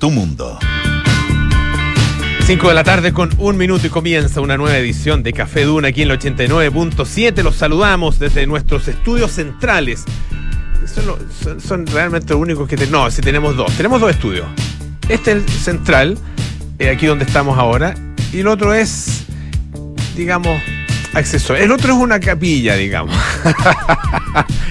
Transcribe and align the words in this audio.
tu 0.00 0.10
mundo. 0.10 0.58
5 2.46 2.68
de 2.68 2.74
la 2.74 2.82
tarde 2.82 3.12
con 3.12 3.30
un 3.36 3.56
minuto 3.58 3.86
y 3.86 3.90
comienza 3.90 4.40
una 4.40 4.56
nueva 4.56 4.76
edición 4.78 5.22
de 5.22 5.34
Café 5.34 5.64
Duna 5.64 5.88
aquí 5.88 6.02
en 6.02 6.10
el 6.10 6.18
89.7. 6.18 7.42
Los 7.42 7.56
saludamos 7.56 8.18
desde 8.18 8.46
nuestros 8.46 8.88
estudios 8.88 9.30
centrales. 9.30 10.04
Son, 11.62 11.86
realmente 11.86 12.32
los 12.32 12.40
únicos 12.40 12.66
que 12.66 12.76
tenemos. 12.76 13.04
No, 13.04 13.10
si 13.10 13.20
tenemos 13.20 13.54
dos. 13.56 13.76
Tenemos 13.76 14.00
dos 14.00 14.10
estudios. 14.10 14.46
Este 15.10 15.32
es 15.32 15.36
el 15.36 15.48
central, 15.48 16.18
eh, 16.78 16.88
aquí 16.88 17.04
donde 17.04 17.26
estamos 17.26 17.58
ahora. 17.58 17.94
Y 18.32 18.40
el 18.40 18.48
otro 18.48 18.72
es, 18.72 19.26
digamos, 20.16 20.60
accesorio. 21.14 21.64
El 21.64 21.72
otro 21.72 21.92
es 21.94 21.98
una 21.98 22.20
capilla, 22.20 22.74
digamos. 22.76 23.14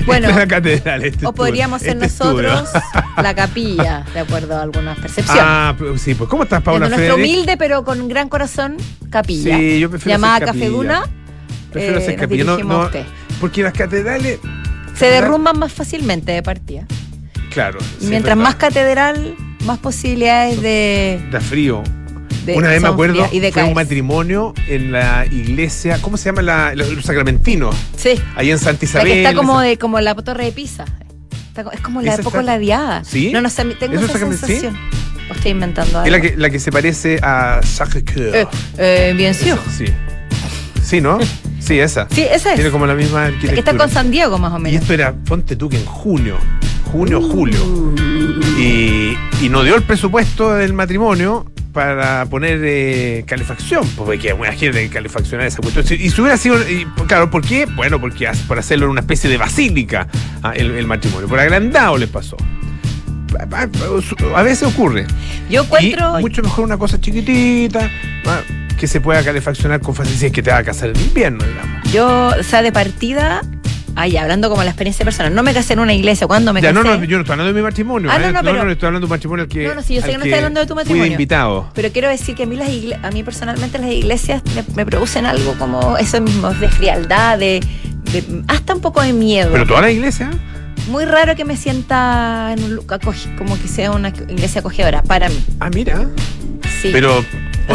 Bueno, 0.05 0.29
Esta 0.29 0.41
es 0.41 0.47
la 0.49 0.55
catedral. 0.55 1.04
este 1.04 1.25
O 1.27 1.33
podríamos 1.33 1.81
ser 1.81 2.01
este 2.01 2.07
nosotros 2.07 2.69
la 3.21 3.35
capilla, 3.35 4.05
de 4.13 4.21
acuerdo 4.21 4.57
a 4.57 4.61
algunas 4.63 4.97
percepciones. 4.97 5.43
Ah, 5.45 5.75
pues 5.77 6.01
sí, 6.01 6.15
pues 6.15 6.29
¿cómo 6.29 6.43
estás, 6.43 6.63
Paula 6.63 6.87
nuestro 6.89 7.15
humilde 7.15 7.57
pero 7.57 7.83
con 7.83 8.07
gran 8.07 8.29
corazón 8.29 8.78
capilla. 9.11 9.57
Sí, 9.57 9.79
yo 9.79 9.89
prefiero 9.89 10.15
Llamada 10.17 10.37
ser 10.39 10.47
capilla. 10.47 10.64
Café 10.65 10.71
Duna, 10.71 11.04
Prefiero 11.71 12.00
eh, 12.00 12.05
ser 12.05 12.15
capilla. 12.15 12.43
No, 12.45 12.53
a 12.53 12.59
no, 12.59 12.79
usted. 12.86 13.03
porque 13.39 13.61
las 13.61 13.73
catedrales, 13.73 14.39
se 14.95 15.06
derrumban 15.07 15.59
más 15.59 15.73
fácilmente 15.73 16.31
de 16.31 16.42
partida. 16.42 16.86
claro. 17.51 17.78
Y 18.00 18.06
sí, 18.06 18.09
mientras 18.09 18.37
más 18.37 18.56
catedral, 18.56 19.36
más 19.65 19.78
posibilidades 19.78 20.61
de, 20.61 21.21
Da 21.31 21.42
frío. 21.42 21.83
De- 22.53 22.57
Una 22.57 22.69
vez 22.69 22.81
me 22.81 22.87
acuerdo, 22.87 23.27
y 23.31 23.39
de 23.39 23.51
fue 23.51 23.63
un 23.63 23.73
matrimonio 23.73 24.53
en 24.67 24.91
la 24.91 25.25
iglesia, 25.25 25.99
¿cómo 26.01 26.17
se 26.17 26.25
llama? 26.25 26.41
La, 26.41 26.75
los, 26.75 27.03
sacramentinos, 27.05 27.75
Sí, 27.97 28.11
ahí 28.35 28.51
en 28.51 28.59
Santa 28.59 28.79
la 28.81 28.85
Isabel. 28.89 29.07
que 29.13 29.23
está 29.23 29.33
como 29.35 29.59
de 29.61 29.77
como 29.77 29.99
la 29.99 30.15
torre 30.15 30.45
de 30.45 30.51
Pisa. 30.51 30.85
Está 31.49 31.69
es 31.73 31.81
como 31.81 32.02
la 32.02 32.13
Esa 32.13 32.23
poco 32.23 32.41
ladeada. 32.41 33.03
¿Sí? 33.03 33.31
No, 33.31 33.41
no 33.41 33.49
sé, 33.49 33.66
tengo 33.80 33.95
¿Eso 33.95 34.05
esa 34.05 34.13
es 34.17 34.22
Sacrament- 34.23 34.31
sí? 34.33 34.45
sensación. 34.47 34.77
O 35.30 35.33
estoy 35.33 35.52
inventando 35.52 35.99
algo. 35.99 36.05
Es 36.05 36.11
la 36.11 36.22
que, 36.22 36.38
la 36.38 36.49
que 36.49 36.59
se 36.59 36.72
parece 36.72 37.19
a 37.22 37.59
Sacré-Cœur. 37.61 38.35
Eh, 38.35 38.47
eh, 38.77 39.13
bien. 39.16 39.31
Esa, 39.31 39.58
Sí. 39.78 39.86
Sí, 40.84 41.02
¿no? 41.02 41.19
Sí, 41.59 41.78
esa. 41.80 42.08
Sí, 42.09 42.22
esa 42.22 42.50
es. 42.50 42.56
Tiene 42.56 42.72
como 42.72 42.88
la 42.88 42.95
misma 42.95 43.25
La 43.25 43.28
que 43.28 43.36
está 43.36 43.50
arquitectura. 43.50 43.78
con 43.78 43.89
San 43.91 44.09
Diego, 44.09 44.39
más 44.39 44.53
o 44.53 44.58
Y 44.58 44.61
menos. 44.61 44.81
esto 44.81 44.94
era, 44.94 45.13
ponte 45.13 45.56
tú 45.56 45.69
que 45.69 45.78
en 45.78 45.86
junio, 45.86 46.38
junio, 46.91 47.19
Uh. 47.19 47.30
julio. 47.31 47.59
Y, 48.58 49.16
y 49.41 49.50
no 49.50 49.61
dio 49.63 49.75
el 49.75 49.84
presupuesto 49.84 50.53
del 50.56 50.73
matrimonio 50.73 51.45
para 51.73 52.25
poner 52.25 52.59
eh, 52.64 53.23
calefacción, 53.28 53.81
pues, 53.95 54.06
porque 54.06 54.34
buena 54.34 54.53
gente 54.56 54.81
que 54.84 54.89
calefaccionar 54.89 55.45
esa 55.48 55.62
cuestión. 55.62 55.86
Y 56.00 56.09
si 56.09 56.22
hubiera 56.22 56.38
sido, 56.38 56.58
y, 56.70 56.86
claro, 57.08 57.30
¿por 57.30 57.42
qué? 57.45 57.66
Bueno, 57.66 58.00
porque 58.02 58.30
por 58.48 58.58
hacerlo 58.59 58.86
en 58.86 58.92
una 58.92 59.02
especie 59.02 59.30
de 59.30 59.38
basílica 59.38 60.08
ah, 60.44 60.53
el, 60.56 60.72
el 60.72 60.88
matrimonio, 60.88 61.28
por 61.28 61.40
agrandado 61.40 61.97
les 61.97 62.09
pasó. 62.09 62.38
A- 63.40 63.56
a- 63.64 64.40
A 64.40 64.44
veces 64.44 64.64
ocurre. 64.67 65.06
Yo 65.50 65.64
encuentro. 65.64 66.20
Y 66.20 66.22
mucho 66.22 66.42
mejor 66.42 66.66
una 66.66 66.78
cosa 66.78 67.00
chiquitita, 67.00 67.90
ah, 68.25 68.40
que 68.78 68.88
se 68.88 69.00
pueda 69.02 69.23
calefaccionar 69.23 69.81
con 69.81 69.94
facilidad, 69.94 70.31
que 70.31 70.42
te 70.42 70.50
va 70.52 70.58
a 70.58 70.64
casar 70.64 70.90
en 70.90 71.00
invierno, 71.00 71.44
digamos. 71.45 71.92
Yo, 71.92 72.31
o 72.40 72.44
sea, 72.44 72.62
de 72.64 72.72
partida, 72.72 73.42
ahí 74.00 74.17
hablando 74.17 74.50
como 74.50 74.64
la 74.64 74.69
experiencia 74.69 75.03
personal, 75.05 75.33
no 75.33 75.44
me 75.44 75.53
casé 75.53 75.73
en 75.73 75.80
una 75.80 75.94
iglesia. 75.94 76.28
¿Cuándo 76.28 76.53
me 76.53 76.61
Ya, 76.61 76.73
casé? 76.73 76.83
no, 76.88 76.97
no, 76.97 77.03
yo 77.03 77.17
no 77.17 77.22
estoy 77.22 77.33
hablando 77.33 77.53
de 77.53 77.53
mi 77.53 77.61
matrimonio. 77.61 78.09
Ah, 78.11 78.16
¿eh? 78.17 78.19
no, 78.19 78.31
no, 78.31 78.39
pero- 78.44 78.72
estoy 78.72 78.88
hablando 78.88 79.00
de 79.00 79.06
un 79.06 79.09
matrimonio 79.16 79.44
al 79.44 79.50
que. 79.50 79.67
No, 79.67 79.75
no, 79.75 79.81
sí, 79.81 79.95
yo 79.95 80.02
sé 80.02 80.08
que 80.08 80.17
no 80.17 80.23
estoy 80.23 80.33
hablando 80.33 80.59
de 80.61 80.66
tu 80.67 80.73
Fui 80.73 80.81
matrimonio. 80.83 81.03
de 81.06 81.11
invitado. 81.11 81.69
Pero 81.73 81.91
quiero 81.91 82.09
decir 82.09 82.36
que 82.36 82.44
a 82.44 82.45
mí, 82.45 82.56
las 82.56 82.69
a 83.03 83.11
mí 83.11 83.23
personalmente 83.23 83.78
las 83.80 83.91
iglesias 83.91 84.41
me, 84.56 84.64
me 84.75 84.86
producen 84.86 85.25
algo 85.25 85.53
como 85.59 85.97
eso 85.97 86.19
mismo, 86.22 86.50
de 86.52 86.67
frialdad, 86.69 87.38
de, 87.38 87.59
de- 88.11 88.44
hasta 88.47 88.73
un 88.73 88.81
poco 88.81 89.02
de 89.02 89.14
miedo. 89.14 89.50
Pero 89.52 89.66
toda 89.67 89.81
la 89.81 89.91
iglesia. 89.91 90.30
Muy 90.88 91.06
raro 91.06 91.36
que 91.36 91.45
me 91.45 91.56
sienta 91.58 92.53
en 92.58 92.63
un 92.63 92.86
como 93.38 93.59
que 93.61 93.67
sea 93.67 93.91
una 93.91 94.09
iglesia 94.09 94.59
acogedora, 94.61 95.03
para 95.03 95.30
mí. 95.30 95.36
Ah, 95.59 95.69
mira. 95.73 96.08
Sí. 96.81 96.89
Pero. 96.91 97.23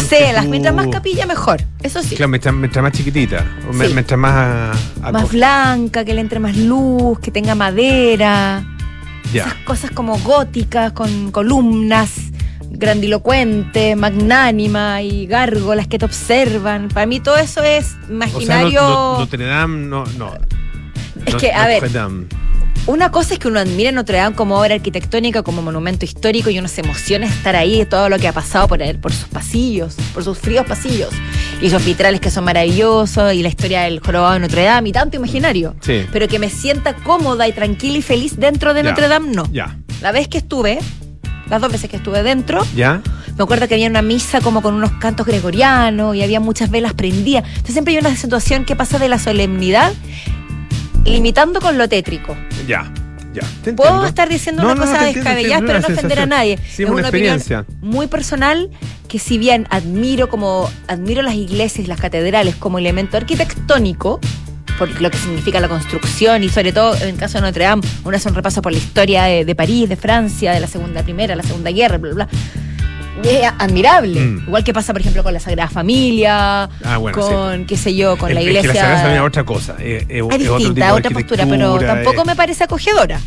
Sé, 0.00 0.32
las 0.32 0.46
mientras 0.46 0.74
más 0.74 0.86
capilla, 0.88 1.26
mejor. 1.26 1.62
Eso 1.82 2.02
sí. 2.02 2.16
Claro, 2.16 2.30
mientras, 2.30 2.54
mientras 2.54 2.82
más 2.82 2.92
chiquitita. 2.92 3.44
Sí. 3.72 3.92
mientras 3.94 4.18
más. 4.18 4.76
a- 5.02 5.12
más 5.12 5.30
blanca, 5.32 6.04
que 6.04 6.14
le 6.14 6.20
entre 6.20 6.38
más 6.38 6.56
luz, 6.56 7.18
que 7.20 7.30
tenga 7.30 7.54
madera. 7.54 8.64
Ya. 9.32 9.42
Esas 9.44 9.54
cosas 9.64 9.90
como 9.90 10.18
góticas, 10.18 10.92
con 10.92 11.30
columnas, 11.30 12.10
grandilocuente, 12.70 13.96
magnánima 13.96 15.02
y 15.02 15.26
gárgolas 15.26 15.86
que 15.88 15.98
te 15.98 16.04
observan. 16.04 16.88
Para 16.88 17.06
mí 17.06 17.20
todo 17.20 17.36
eso 17.36 17.62
es 17.62 17.86
O 17.86 17.90
sea, 17.90 17.98
no- 18.08 18.14
imaginario. 18.14 18.80
no- 18.82 19.18
Notre 19.18 19.44
Dame, 19.46 19.86
no. 19.86 20.04
no. 20.18 20.32
Es 21.26 21.34
que, 21.36 21.52
a 21.52 21.66
ver. 21.66 21.82
Una 22.86 23.10
cosa 23.10 23.32
es 23.34 23.40
que 23.40 23.48
uno 23.48 23.58
admire 23.60 23.92
Notre 23.92 24.18
Dame 24.18 24.36
como 24.36 24.60
obra 24.60 24.74
arquitectónica, 24.74 25.42
como 25.42 25.62
monumento 25.62 26.04
histórico 26.04 26.50
y 26.50 26.58
uno 26.58 26.68
se 26.68 26.82
emociona 26.82 27.24
estar 27.26 27.56
ahí, 27.56 27.78
de 27.78 27.86
todo 27.86 28.10
lo 28.10 28.18
que 28.18 28.28
ha 28.28 28.32
pasado 28.32 28.68
por 28.68 28.82
él, 28.82 28.98
por 28.98 29.10
sus 29.10 29.26
pasillos, 29.28 29.94
por 30.12 30.22
sus 30.22 30.38
fríos 30.38 30.66
pasillos. 30.66 31.08
Y 31.62 31.70
sus 31.70 31.82
vitrales 31.82 32.20
que 32.20 32.30
son 32.30 32.44
maravillosos 32.44 33.32
y 33.32 33.42
la 33.42 33.48
historia 33.48 33.82
del 33.82 34.00
jorobado 34.00 34.34
de 34.34 34.40
Notre 34.40 34.64
Dame 34.64 34.90
y 34.90 34.92
tanto 34.92 35.16
imaginario. 35.16 35.74
Sí. 35.80 36.04
Pero 36.12 36.28
que 36.28 36.38
me 36.38 36.50
sienta 36.50 36.94
cómoda 36.94 37.48
y 37.48 37.52
tranquila 37.52 37.96
y 37.98 38.02
feliz 38.02 38.36
dentro 38.36 38.74
de 38.74 38.82
Ya. 38.82 38.90
Notre 38.90 39.08
Dame, 39.08 39.30
no. 39.34 39.48
Ya. 39.50 39.78
La 40.02 40.12
vez 40.12 40.28
que 40.28 40.36
estuve, 40.36 40.78
las 41.48 41.62
dos 41.62 41.72
veces 41.72 41.88
que 41.88 41.96
estuve 41.96 42.22
dentro, 42.22 42.66
Ya. 42.76 43.00
me 43.38 43.44
acuerdo 43.44 43.66
que 43.66 43.74
había 43.74 43.88
una 43.88 44.02
misa 44.02 44.42
como 44.42 44.60
con 44.60 44.74
unos 44.74 44.90
cantos 45.00 45.26
gregorianos 45.26 46.14
y 46.16 46.22
había 46.22 46.38
muchas 46.40 46.70
velas 46.70 46.92
prendidas. 46.92 47.44
Entonces 47.46 47.72
siempre 47.72 47.94
hay 47.94 48.00
una 48.00 48.14
situación 48.14 48.66
que 48.66 48.76
pasa 48.76 48.98
de 48.98 49.08
la 49.08 49.18
solemnidad 49.18 49.94
limitando 51.06 51.60
con 51.60 51.78
lo 51.78 51.88
tétrico. 51.88 52.36
Ya. 52.66 52.90
Ya. 53.32 53.42
Te 53.64 53.72
Puedo 53.72 53.88
entiendo. 53.90 54.06
estar 54.06 54.28
diciendo 54.28 54.62
No, 54.62 54.68
una 54.72 54.74
no, 54.76 54.80
no, 54.86 54.86
cosa 54.92 55.08
entiendo, 55.08 55.30
descabellada, 55.30 55.66
pero 55.66 55.80
no 55.80 55.86
ofender 55.94 56.18
a 56.20 56.26
nadie. 56.26 56.56
Sí, 56.58 56.84
es 56.84 56.88
una 56.90 57.08
opinión 57.08 57.34
experiencia. 57.34 57.64
muy 57.80 58.06
personal 58.06 58.70
que 59.08 59.18
si 59.18 59.38
bien 59.38 59.66
admiro 59.70 60.28
como 60.28 60.70
admiro 60.86 61.20
las 61.22 61.34
iglesias 61.34 61.84
y 61.84 61.88
las 61.88 62.00
catedrales 62.00 62.54
como 62.56 62.78
elemento 62.78 63.16
arquitectónico, 63.16 64.20
por 64.78 65.00
lo 65.00 65.10
que 65.10 65.18
significa 65.18 65.60
la 65.60 65.68
construcción 65.68 66.42
y 66.44 66.48
sobre 66.48 66.72
todo 66.72 66.94
en 66.96 67.08
el 67.10 67.16
caso 67.16 67.38
de 67.38 67.42
Notre 67.42 67.64
Dame, 67.64 67.82
uno 68.04 68.16
hace 68.16 68.28
un 68.28 68.34
repaso 68.36 68.62
por 68.62 68.72
la 68.72 68.78
historia 68.78 69.24
de, 69.24 69.44
de 69.44 69.54
París, 69.54 69.88
de 69.88 69.96
Francia, 69.96 70.52
de 70.52 70.60
la 70.60 70.66
Segunda 70.68 71.02
Primera, 71.02 71.34
la 71.36 71.42
Segunda 71.42 71.70
Guerra, 71.72 71.98
bla, 71.98 72.12
bla, 72.12 72.26
bla. 72.26 72.38
Es 73.22 73.52
admirable. 73.58 74.20
Mm. 74.20 74.38
Igual 74.46 74.64
que 74.64 74.72
pasa, 74.72 74.92
por 74.92 75.00
ejemplo, 75.00 75.22
con 75.22 75.32
la 75.32 75.40
Sagrada 75.40 75.70
Familia, 75.70 76.64
Ah, 76.84 76.96
bueno, 76.98 77.16
con, 77.18 77.64
qué 77.66 77.76
sé 77.76 77.94
yo, 77.94 78.16
con 78.16 78.28
Es- 78.30 78.34
la 78.34 78.40
es 78.40 78.46
iglesia. 78.46 78.62
que 78.72 78.78
la 78.78 78.80
Sagrada 78.82 79.00
Familia 79.02 79.20
es 79.22 79.26
otra 79.28 79.44
cosa. 79.44 79.76
Es, 79.78 80.02
es- 80.02 80.08
es 80.08 80.16
es 80.30 80.38
tipo 80.38 80.56
distinta, 80.58 80.94
otra 80.94 81.10
postura, 81.10 81.46
pero 81.48 81.78
tampoco 81.78 82.20
es- 82.22 82.26
me 82.26 82.36
parece 82.36 82.64
acogedora. 82.64 83.20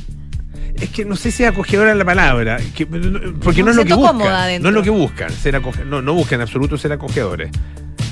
Es 0.76 0.90
que 0.90 1.06
no 1.06 1.16
sé 1.16 1.32
si 1.32 1.44
acogedora 1.44 1.92
es 1.92 1.98
la 1.98 2.06
palabra, 2.06 2.58
que- 2.76 2.86
porque 2.86 3.64
no, 3.64 3.68
No 3.68 3.72
es 3.72 3.78
lo 3.78 3.86
que 3.86 3.94
buscan. 3.96 4.62
No 4.62 4.70
es 4.70 4.76
lo 4.76 4.84
que 4.84 4.90
buscan, 4.92 5.32
ser 5.32 5.56
acoge- 5.56 5.86
no, 5.86 6.02
no 6.02 6.14
buscan 6.14 6.36
en 6.40 6.42
absoluto 6.44 6.78
ser 6.78 6.92
acogedores. 6.92 7.50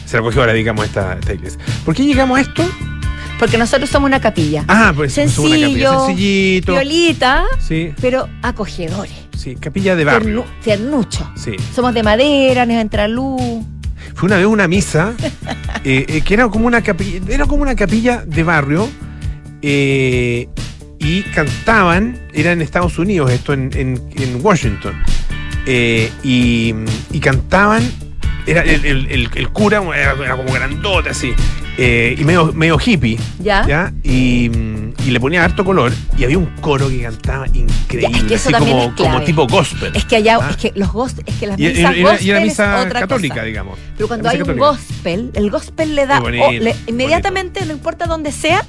Ser 0.05 0.19
acogedora, 0.21 0.53
digamos, 0.53 0.85
esta, 0.85 1.13
esta 1.19 1.33
iglesia. 1.33 1.59
¿Por 1.83 1.93
qué 1.93 2.05
llegamos 2.05 2.37
a 2.37 2.41
esto? 2.41 2.63
Porque 3.37 3.57
nosotros 3.57 3.89
somos 3.89 4.07
una 4.07 4.21
capilla. 4.21 4.63
Ah, 4.67 4.93
pues 4.95 5.13
somos 5.13 5.37
una 5.37 5.49
capilla 5.49 5.67
Sencillo, 5.67 6.05
sencillito. 6.05 6.71
Violita, 6.71 7.43
Sí, 7.59 7.91
pero 7.99 8.29
acogedores. 8.41 9.13
Sí, 9.37 9.55
capilla 9.55 9.95
de 9.95 10.03
barrio. 10.05 10.43
Tiernu- 10.45 10.63
Tiernucho. 10.63 11.31
Sí. 11.35 11.55
Somos 11.73 11.93
de 11.93 12.03
madera, 12.03 12.65
nos 12.65 12.75
entra 12.77 13.07
luz. 13.07 13.41
Fue 14.13 14.27
una 14.27 14.37
vez 14.37 14.45
una 14.45 14.67
misa 14.67 15.13
eh, 15.83 16.05
eh, 16.07 16.21
que 16.21 16.33
era 16.33 16.47
como 16.49 16.67
una 16.67 16.81
capilla, 16.81 17.19
era 17.27 17.45
como 17.45 17.61
una 17.63 17.75
capilla 17.75 18.23
de 18.25 18.43
barrio 18.43 18.87
eh, 19.61 20.47
y 20.99 21.21
cantaban, 21.23 22.17
era 22.33 22.51
en 22.51 22.61
Estados 22.61 22.97
Unidos, 22.99 23.31
esto 23.31 23.53
en, 23.53 23.69
en- 23.75 24.01
en 24.15 24.39
Washington, 24.43 24.93
y, 26.23 26.73
y 27.11 27.19
cantaban, 27.19 27.83
era 28.45 28.61
el, 28.61 28.85
el- 28.85 29.05
el- 29.07 29.29
el 29.35 29.49
cura 29.49 29.81
era, 29.95 30.13
era 30.13 30.35
como 30.37 30.53
grandote 30.53 31.09
así, 31.09 31.33
eh, 31.77 32.15
y 32.17 32.23
medio, 32.23 32.51
medio 32.53 32.77
hippie, 32.83 33.17
¿Ya? 33.39 33.65
¿ya? 33.67 33.93
Y, 34.03 34.49
y 35.05 35.11
le 35.11 35.19
ponía 35.19 35.43
harto 35.43 35.63
color 35.65 35.91
y 36.17 36.23
había 36.23 36.37
un 36.37 36.45
coro 36.61 36.89
que 36.89 37.01
cantaba 37.01 37.47
increíble, 37.47 38.09
Ya, 38.11 38.17
es 38.17 38.23
que 38.23 38.33
eso 38.35 38.49
así 38.55 38.65
como, 38.65 38.95
como 38.95 39.21
tipo 39.21 39.45
gospel. 39.47 39.91
Es 39.95 40.05
que 40.05 40.15
allá, 40.15 40.39
Ah. 40.41 40.47
es 40.51 40.57
que 40.57 40.71
los 40.75 40.89
gos- 40.89 41.21
es 41.25 41.35
que 41.35 41.47
las 41.47 41.59
y- 41.59 41.63
misas 41.67 41.95
y 41.97 42.01
gospel 42.03 42.25
y 42.27 42.29
era 42.29 42.39
es 42.39 42.45
misa 42.45 42.81
otra 42.81 42.99
católica, 43.01 43.35
cosa. 43.35 43.45
digamos. 43.45 43.79
Pero 43.97 44.07
cuando 44.07 44.29
hay 44.29 44.41
un 44.41 44.57
gospel, 44.57 45.31
el 45.33 45.51
gospel 45.51 45.95
le 45.95 46.05
da 46.07 46.19
bonito, 46.19 46.51
le- 46.51 46.75
inmediatamente, 46.87 47.65
no 47.65 47.73
importa 47.73 48.05
dónde 48.05 48.31
sea, 48.31 48.63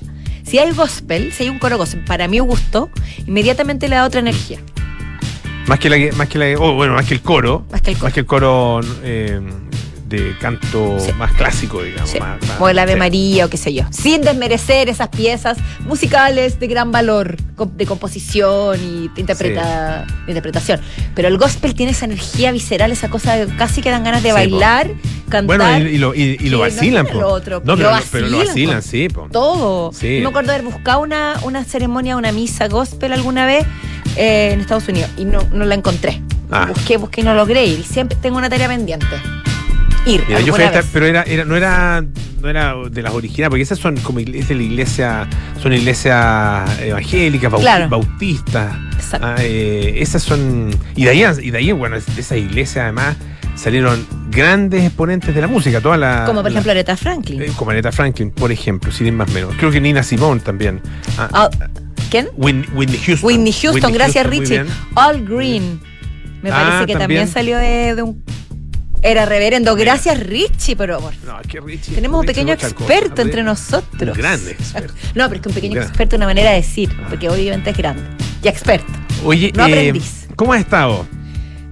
si 0.44 0.58
hay 0.58 0.72
gospel, 0.72 1.32
si 1.32 1.44
hay 1.44 1.48
un 1.48 1.58
coro 1.58 1.76
gospel, 1.78 2.04
para 2.04 2.28
mi 2.28 2.38
gusto, 2.40 2.90
inmediatamente 3.26 3.88
le 3.88 3.96
da 3.96 4.04
otra 4.04 4.20
energía. 4.20 4.58
Más 5.66 5.80
que 5.80 5.90
la 5.90 5.96
que- 5.96 6.12
más 6.12 6.28
que 6.28 6.38
la 6.38 6.46
oh, 6.60 6.74
bueno, 6.74 6.94
más 6.94 7.06
que 7.06 7.14
el 7.14 7.20
coro. 7.22 7.64
Más 7.72 7.80
que 7.82 7.90
el 7.90 7.96
coro. 7.96 8.04
Más 8.06 8.12
que 8.14 8.20
el 8.20 8.26
coro 8.26 8.80
eh, 9.02 9.40
de 10.08 10.36
canto 10.40 10.98
Sí. 11.00 11.12
más 11.14 11.32
clásico, 11.32 11.82
digamos. 11.82 12.08
Sí, 12.10 12.20
más- 12.20 12.40
más- 12.42 12.50
como 12.52 12.68
el 12.68 12.78
Ave 12.78 12.92
sí. 12.92 12.98
María 12.98 13.46
o 13.46 13.48
qué 13.50 13.56
sé 13.56 13.74
yo. 13.74 13.82
Sin 13.90 14.22
desmerecer 14.22 14.88
esas 14.88 15.08
piezas 15.08 15.58
musicales 15.80 16.60
de 16.60 16.66
gran 16.68 16.92
valor 16.92 17.36
de 17.36 17.86
composición 17.86 18.78
y 18.82 19.08
de, 19.08 19.20
interpreta- 19.22 20.04
de 20.26 20.30
interpretación. 20.32 20.80
Pero 21.14 21.28
el 21.28 21.38
gospel 21.38 21.74
tiene 21.74 21.92
esa 21.92 22.04
energía 22.04 22.52
visceral, 22.52 22.92
esa 22.92 23.08
cosa 23.08 23.36
de 23.36 23.46
casi 23.56 23.82
que 23.82 23.90
dan 23.90 24.04
ganas 24.04 24.22
de 24.22 24.32
bailar, 24.32 24.90
cantar. 25.28 25.44
Bueno, 25.58 25.78
y, 25.78 25.94
y 25.94 25.98
lo, 25.98 26.14
y, 26.14 26.36
y 26.40 26.50
no 26.50 26.58
vacilan, 26.60 27.04
tiene 27.06 27.18
po. 27.18 27.20
lo 27.26 27.28
otro. 27.32 27.62
No, 27.64 27.74
Lo 27.74 27.90
pero, 27.90 27.98
pero 28.12 28.26
lo 28.28 28.38
vacilan, 28.38 28.76
vacilan, 28.76 29.12
po. 29.12 29.26
sí, 29.26 29.32
todo. 29.32 29.92
Me 30.02 30.26
acuerdo 30.26 30.48
de 30.52 30.58
haber 30.58 30.66
buscado 30.70 31.00
una, 31.00 31.34
una 31.42 31.64
ceremonia, 31.64 32.16
una 32.16 32.30
misa 32.32 32.68
gospel 32.68 33.12
alguna 33.12 33.44
vez 33.46 33.64
eh, 34.16 34.50
en 34.52 34.60
Estados 34.60 34.86
Unidos 34.88 35.10
y 35.16 35.24
no, 35.24 35.40
no 35.52 35.64
la 35.64 35.74
encontré. 35.74 36.20
Ah. 36.50 36.66
Busqué, 36.68 36.96
busqué 36.96 37.22
y 37.22 37.24
no 37.24 37.34
logré 37.34 37.66
ir. 37.66 37.82
Siempre 37.84 38.16
tengo 38.22 38.38
una 38.38 38.48
tarea 38.48 38.68
pendiente. 38.68 39.06
Ir. 40.06 40.22
Mira, 40.26 40.40
yo 40.40 40.54
alguna 40.54 40.54
fui 40.54 40.62
a 40.62 40.66
esta- 40.66 40.80
vez. 40.80 40.90
pero 40.92 41.06
era, 41.06 41.22
era- 41.24 41.44
no 41.44 41.56
era 41.56 42.04
no 42.42 42.50
era 42.50 42.74
de 42.90 43.02
las 43.02 43.12
originales, 43.12 43.48
porque 43.50 43.62
esas 43.62 43.78
son 43.78 43.96
como 43.96 44.20
es 44.20 44.48
de 44.48 44.54
la 44.54 44.62
iglesia, 44.62 45.26
son 45.60 45.72
iglesias 45.72 46.80
evangélicas, 46.80 47.52
Claro. 47.54 47.88
bautistas. 47.88 48.76
Exacto. 48.94 49.26
Ah, 49.26 49.36
eh, 49.40 49.94
esas 49.98 50.22
son. 50.22 50.70
Y 50.94 51.04
de 51.04 51.10
ahí, 51.10 51.24
y 51.42 51.50
de 51.50 51.58
ahí, 51.58 51.72
bueno, 51.72 51.96
de 51.98 52.20
esa 52.20 52.36
iglesia 52.36 52.82
además 52.84 53.16
salieron 53.56 54.06
grandes 54.30 54.84
exponentes 54.84 55.34
de 55.34 55.40
la 55.40 55.48
música, 55.48 55.80
toda 55.80 55.96
la. 55.96 56.24
Como 56.26 56.42
por 56.42 56.44
la- 56.44 56.58
ejemplo 56.58 56.70
Aretha 56.72 56.96
Franklin. 56.96 57.42
eh, 57.42 57.50
como 57.56 57.70
Aretha 57.72 57.90
Franklin, 57.90 58.30
por 58.30 58.52
ejemplo, 58.52 58.92
sin 58.92 59.06
ir 59.08 59.12
más 59.14 59.30
menos. 59.32 59.54
Creo 59.56 59.70
que 59.70 59.80
Nina 59.80 60.02
Simone 60.02 60.40
también. 60.40 60.80
Ah, 61.18 61.28
Ah, 61.32 61.50
¿Quién? 62.10 62.28
Whitney, 62.36 62.66
Whitney 62.74 62.98
Houston. 63.06 63.26
Whitney 63.26 63.52
Houston, 63.52 63.92
gracias 63.92 64.24
Richie. 64.26 64.62
All 64.94 65.24
Green. 65.26 65.80
Me 66.42 66.50
Ah, 66.50 66.54
parece 66.54 66.86
que 66.86 66.92
también, 66.98 67.22
también. 67.22 67.28
salió 67.28 67.58
de, 67.58 67.94
de 67.96 68.02
un. 68.02 68.22
Era 69.02 69.24
reverendo. 69.26 69.74
Gracias 69.76 70.18
Richie, 70.20 70.74
pero 70.76 70.98
por 71.00 71.14
No, 71.24 71.40
es 71.40 71.46
que 71.46 71.60
Richie- 71.60 71.94
Tenemos 71.94 72.20
un 72.20 72.26
Richie 72.26 72.34
pequeño 72.44 72.52
experto 72.54 73.22
entre 73.22 73.42
nosotros. 73.42 74.16
Un 74.16 74.22
grande 74.22 74.50
experto. 74.58 74.94
No, 75.14 75.24
pero 75.28 75.36
es 75.36 75.42
que 75.42 75.48
un 75.48 75.54
pequeño 75.54 75.72
Un 75.72 75.76
gran- 75.76 75.88
experto 75.88 76.16
es 76.16 76.18
una 76.18 76.26
manera 76.26 76.50
de 76.50 76.56
decir, 76.56 76.90
porque 77.08 77.28
obviamente 77.28 77.70
es 77.70 77.76
grande. 77.76 78.02
Y 78.42 78.48
experto. 78.48 78.92
Oye, 79.24 79.52
No 79.54 79.66
eh, 79.66 79.72
aprendiz. 79.72 80.26
¿cómo 80.36 80.52
has 80.52 80.60
estado? 80.60 81.06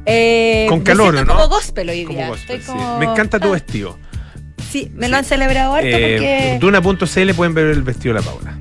Eh, 0.07 0.67
Con 0.69 0.79
me 0.81 0.85
calor, 0.85 1.15
siento 1.15 1.33
¿no? 1.33 1.41
como 1.41 1.55
gospel 1.55 1.89
hoy 1.89 2.05
Como 2.05 2.19
día. 2.19 2.29
gospel, 2.29 2.57
Estoy 2.61 2.75
sí. 2.75 2.79
como- 2.81 2.99
Me 2.99 3.05
encanta 3.07 3.41
tu 3.41 3.49
Ah, 3.49 3.53
vestido. 3.53 3.99
Sí, 4.71 4.91
me 4.95 5.07
Sí. 5.07 5.11
lo 5.11 5.17
han 5.17 5.25
celebrado 5.25 5.75
harto 5.75 5.87
Eh, 5.89 6.17
porque. 6.19 6.59
Duna.cl 6.61 7.35
pueden 7.35 7.55
ver 7.55 7.67
el 7.69 7.83
vestido 7.83 8.15
de 8.15 8.21
la 8.21 8.27
Paula. 8.27 8.59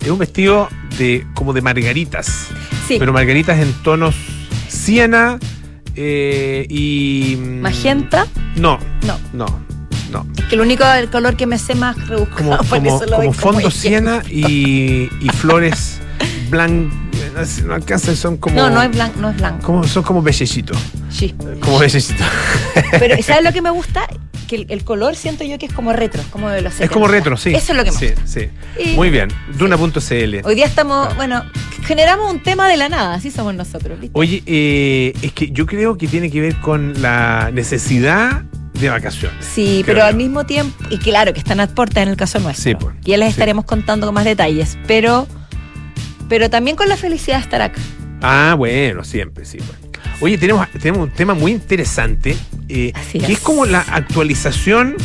Es 0.00 0.08
un 0.10 0.18
vestido 0.18 0.68
de 0.98 1.26
como 1.34 1.52
de 1.52 1.60
margaritas. 1.60 2.46
Sí, 2.86 2.96
Pero 2.98 3.12
margaritas 3.12 3.58
en 3.58 3.72
tonos 3.82 4.14
siena 4.68 5.38
eh, 5.96 6.66
y. 6.68 7.36
mm, 7.38 7.60
magenta. 7.60 8.26
No, 8.56 8.78
No, 9.06 9.18
no, 9.32 9.46
no. 10.10 10.26
es 10.38 10.44
que 10.44 10.54
el 10.54 10.60
único 10.60 10.84
el 10.84 11.10
color 11.10 11.36
que 11.36 11.46
me 11.46 11.58
sé 11.58 11.74
más 11.74 11.96
rebuscado, 12.08 12.36
Como, 12.36 12.58
como, 12.68 12.98
como 13.00 13.16
doy 13.22 13.32
fondo 13.32 13.70
siena 13.70 14.22
y, 14.30 15.08
y 15.20 15.28
flores 15.34 15.98
blancas. 16.50 17.62
No 17.64 17.74
alcanza, 17.74 18.14
son 18.16 18.36
como. 18.38 18.56
No, 18.56 18.70
no 18.70 18.82
es 18.82 18.90
blanco, 18.90 19.20
no 19.20 19.30
es 19.30 19.36
blanco. 19.36 19.62
como, 19.66 19.84
son 19.84 20.02
como 20.02 20.22
bellecitos. 20.22 20.78
Sí. 21.10 21.34
Como 21.60 21.78
bellecitos. 21.78 22.26
Pero 22.98 23.22
¿sabes 23.22 23.44
lo 23.44 23.52
que 23.52 23.60
me 23.62 23.70
gusta? 23.70 24.06
Que 24.46 24.56
el, 24.56 24.66
el 24.68 24.84
color 24.84 25.16
siento 25.16 25.44
yo 25.44 25.58
que 25.58 25.66
es 25.66 25.72
como 25.72 25.92
retro, 25.92 26.22
como 26.30 26.48
de 26.50 26.62
los 26.62 26.80
Es 26.80 26.90
como 26.90 27.06
70. 27.06 27.08
retro, 27.18 27.36
sí. 27.36 27.54
Eso 27.54 27.72
es 27.72 27.76
lo 27.78 27.84
que 27.84 27.90
me 27.92 27.98
sí, 27.98 28.06
gusta. 28.06 28.22
sí. 28.26 28.48
Y- 28.84 28.94
Muy 28.94 29.10
bien. 29.10 29.28
Duna.cl. 29.58 30.40
Hoy 30.44 30.54
día 30.54 30.66
estamos, 30.66 31.08
Ah. 31.10 31.14
bueno, 31.16 31.44
generamos 31.84 32.30
un 32.32 32.42
tema 32.42 32.68
de 32.68 32.76
la 32.76 32.88
nada, 32.88 33.14
así 33.14 33.30
somos 33.30 33.54
nosotros, 33.54 33.98
¿viste? 34.00 34.16
Oye, 34.18 34.42
eh, 34.46 35.12
es 35.22 35.32
que 35.32 35.50
yo 35.50 35.66
creo 35.66 35.98
que 35.98 36.06
tiene 36.06 36.30
que 36.30 36.40
ver 36.40 36.56
con 36.60 37.00
la 37.02 37.50
necesidad 37.52 38.42
de 38.74 38.88
vacaciones. 38.90 39.44
Sí, 39.44 39.82
pero 39.86 39.98
yo. 40.00 40.04
al 40.04 40.14
mismo 40.16 40.44
tiempo, 40.46 40.76
y 40.90 40.98
claro 40.98 41.32
que 41.32 41.38
están 41.38 41.60
a 41.60 41.66
puertas 41.66 42.02
en 42.02 42.10
el 42.10 42.16
caso 42.16 42.38
nuestro. 42.40 42.62
Sí, 42.62 42.74
pues, 42.74 42.94
ya 43.02 43.16
les 43.16 43.28
sí. 43.28 43.30
estaremos 43.32 43.64
contando 43.64 44.06
con 44.06 44.14
más 44.14 44.24
detalles, 44.24 44.76
pero, 44.86 45.26
pero 46.28 46.50
también 46.50 46.76
con 46.76 46.88
la 46.88 46.96
felicidad 46.96 47.38
de 47.38 47.42
estar 47.42 47.62
acá. 47.62 47.80
Ah, 48.22 48.54
bueno, 48.56 49.02
siempre, 49.04 49.44
sí. 49.44 49.58
bueno. 49.58 49.85
Oye, 50.20 50.38
tenemos, 50.38 50.68
tenemos 50.80 51.08
un 51.08 51.10
tema 51.14 51.34
muy 51.34 51.52
interesante, 51.52 52.36
eh, 52.68 52.92
Así 52.94 53.18
que 53.18 53.26
es. 53.26 53.30
es 53.32 53.38
como 53.40 53.66
la 53.66 53.80
actualización 53.80 54.96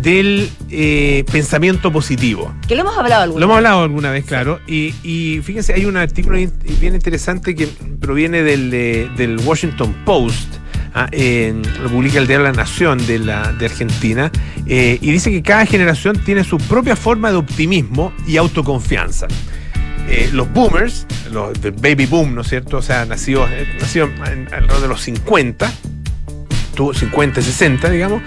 del 0.00 0.50
eh, 0.70 1.24
pensamiento 1.30 1.92
positivo. 1.92 2.52
Que 2.68 2.74
lo 2.74 2.82
hemos 2.82 2.96
hablado 2.98 3.22
alguna 3.22 3.40
Lo 3.40 3.44
hemos 3.46 3.56
hablado 3.56 3.82
alguna 3.84 4.10
vez, 4.10 4.24
claro. 4.24 4.60
Y, 4.66 4.94
y 5.02 5.40
fíjense, 5.42 5.72
hay 5.72 5.84
un 5.86 5.96
artículo 5.96 6.36
bien 6.80 6.94
interesante 6.94 7.54
que 7.54 7.68
proviene 8.00 8.42
del, 8.42 8.70
eh, 8.74 9.08
del 9.16 9.38
Washington 9.40 9.94
Post. 10.04 10.56
ah, 10.94 11.08
en- 11.12 11.62
lo 11.82 11.88
publica 11.90 12.18
el 12.18 12.26
diario 12.26 12.44
La 12.44 12.52
Nación 12.52 13.04
de, 13.06 13.18
la, 13.18 13.52
de 13.52 13.66
Argentina. 13.66 14.30
y 14.66 14.96
dice 15.10 15.30
que 15.30 15.42
cada 15.42 15.64
generación 15.66 16.16
tiene 16.24 16.44
su 16.44 16.56
propia 16.58 16.96
forma 16.96 17.30
de 17.30 17.36
optimismo 17.36 18.12
y 18.26 18.36
autoconfianza. 18.36 19.26
Eh, 20.08 20.28
los 20.32 20.52
boomers, 20.52 21.06
los 21.32 21.60
del 21.60 21.72
baby 21.72 22.06
boom, 22.06 22.34
¿no 22.34 22.42
es 22.42 22.48
cierto? 22.48 22.78
O 22.78 22.82
sea, 22.82 23.04
nacidos, 23.06 23.48
eh, 23.50 23.66
nacidos 23.80 24.10
alrededor 24.20 24.80
de 24.82 24.88
los 24.88 25.00
50, 25.02 25.72
tuvo 26.74 26.92
50, 26.94 27.40
60, 27.40 27.88
digamos, 27.90 28.22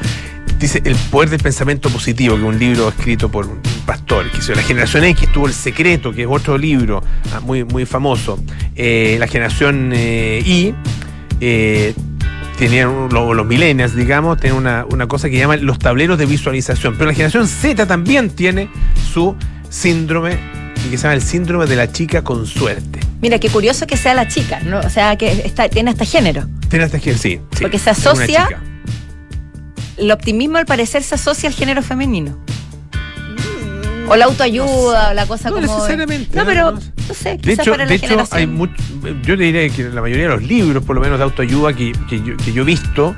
dice 0.60 0.82
El 0.86 0.96
poder 0.96 1.30
del 1.30 1.40
pensamiento 1.40 1.90
positivo, 1.90 2.36
que 2.36 2.42
es 2.42 2.48
un 2.48 2.58
libro 2.60 2.90
escrito 2.90 3.30
por 3.30 3.46
un 3.46 3.60
pastor. 3.86 4.30
Que 4.32 4.40
hizo. 4.40 4.54
La 4.56 4.64
generación 4.64 5.04
X 5.04 5.32
tuvo 5.32 5.46
El 5.48 5.54
secreto, 5.54 6.12
que 6.12 6.24
es 6.24 6.28
otro 6.30 6.58
libro 6.58 7.04
ah, 7.34 7.40
muy, 7.42 7.64
muy 7.64 7.86
famoso. 7.86 8.40
Eh, 8.76 9.18
la 9.20 9.28
generación 9.28 9.94
Y 9.96 10.74
tenían 12.58 12.90
un- 12.90 13.14
lo- 13.14 13.34
los 13.36 13.46
millennials, 13.46 13.96
digamos, 13.96 14.40
tienen 14.40 14.58
una, 14.58 14.84
una 14.90 15.08
cosa 15.08 15.30
que 15.30 15.38
llaman 15.38 15.64
los 15.66 15.78
tableros 15.78 16.18
de 16.18 16.26
visualización. 16.26 16.96
Pero 16.98 17.06
la 17.06 17.14
generación 17.14 17.48
Z 17.48 17.86
también 17.86 18.32
tiene 18.32 18.70
su 19.14 19.36
síndrome, 19.70 20.40
que 20.90 20.98
se 20.98 21.04
llama 21.04 21.16
el 21.16 21.22
síndrome 21.22 21.66
de 21.66 21.76
la 21.76 21.92
chica 21.92 22.24
con 22.24 22.46
suerte. 22.46 23.00
Mira, 23.22 23.40
qué 23.40 23.50
curioso 23.50 23.88
que 23.88 23.98
sea 23.98 24.14
la 24.14 24.28
chica, 24.28 24.60
¿no? 24.62 24.80
O 24.80 24.90
sea, 24.90 25.16
que 25.18 25.32
está, 25.32 25.70
tiene 25.70 25.92
hasta 25.92 26.06
género. 26.06 26.48
Tiene 26.70 26.86
hasta 26.86 27.00
que 27.00 27.14
sí, 27.18 27.40
sí, 27.52 27.62
Porque 27.62 27.80
se 27.80 27.90
asocia-. 27.90 28.50
El 29.98 30.12
optimismo 30.12 30.58
al 30.58 30.66
parecer 30.66 31.02
se 31.04 31.16
asocia 31.16 31.50
al 31.50 31.56
género 31.56 31.82
femenino. 31.82 32.38
O 34.10 34.16
la 34.16 34.26
autoayuda, 34.26 35.10
o 35.10 35.14
la 35.14 35.26
cosa 35.26 35.50
No 35.50 35.56
como. 35.56 35.68
necesariamente, 35.68 36.36
No, 36.36 36.44
¿no? 36.44 36.48
pero 36.48 36.72
No. 36.72 36.80
sé, 37.14 37.38
De 37.38 37.54
hecho, 37.54 37.72
para 37.72 37.84
la 37.84 37.90
de 37.90 37.96
hecho 37.96 38.26
hay 38.32 38.48
mucho, 38.48 38.74
yo 39.24 39.36
te 39.38 39.44
diría 39.44 39.68
que 39.70 39.84
la 39.84 40.02
mayoría 40.02 40.24
de 40.30 40.36
los 40.36 40.44
libros, 40.44 40.84
por 40.86 40.96
lo 40.96 41.02
menos 41.02 41.18
de 41.18 41.26
autoayuda 41.26 41.74
que, 41.74 41.92
que 42.10 42.22
yo, 42.24 42.38
que 42.38 42.54
yo 42.54 42.62
he 42.62 42.66
visto, 42.66 43.16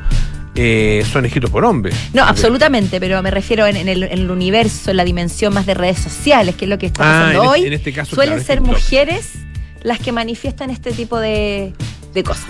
eh, 0.61 1.05
son 1.11 1.25
escritos 1.25 1.49
por 1.49 1.63
hombres. 1.63 1.95
No, 2.13 2.23
absolutamente, 2.23 2.99
pero 2.99 3.21
me 3.23 3.31
refiero 3.31 3.65
en, 3.65 3.77
en 3.77 3.87
el, 3.87 4.03
en 4.03 4.11
el 4.19 4.29
universo, 4.31 4.91
en 4.91 4.97
la 4.97 5.05
dimensión 5.05 5.53
más 5.53 5.65
de 5.65 5.73
redes 5.73 5.99
sociales, 5.99 6.55
que 6.55 6.65
es 6.65 6.69
lo 6.69 6.77
que 6.77 6.87
está 6.87 7.01
Ah, 7.03 7.23
pasando 7.27 7.43
en, 7.43 7.49
hoy. 7.49 7.57
este- 7.59 7.67
en 7.67 7.73
este 7.73 7.93
caso, 7.93 8.15
suelen 8.15 8.35
claro, 8.35 8.45
ser 8.47 8.57
TikTok. 8.59 8.75
mujeres 8.75 9.29
las 9.83 9.99
que 9.99 10.11
manifiestan 10.11 10.69
este 10.69 10.91
tipo 10.91 11.17
de, 11.19 11.73
de 12.13 12.23
cosas. 12.23 12.47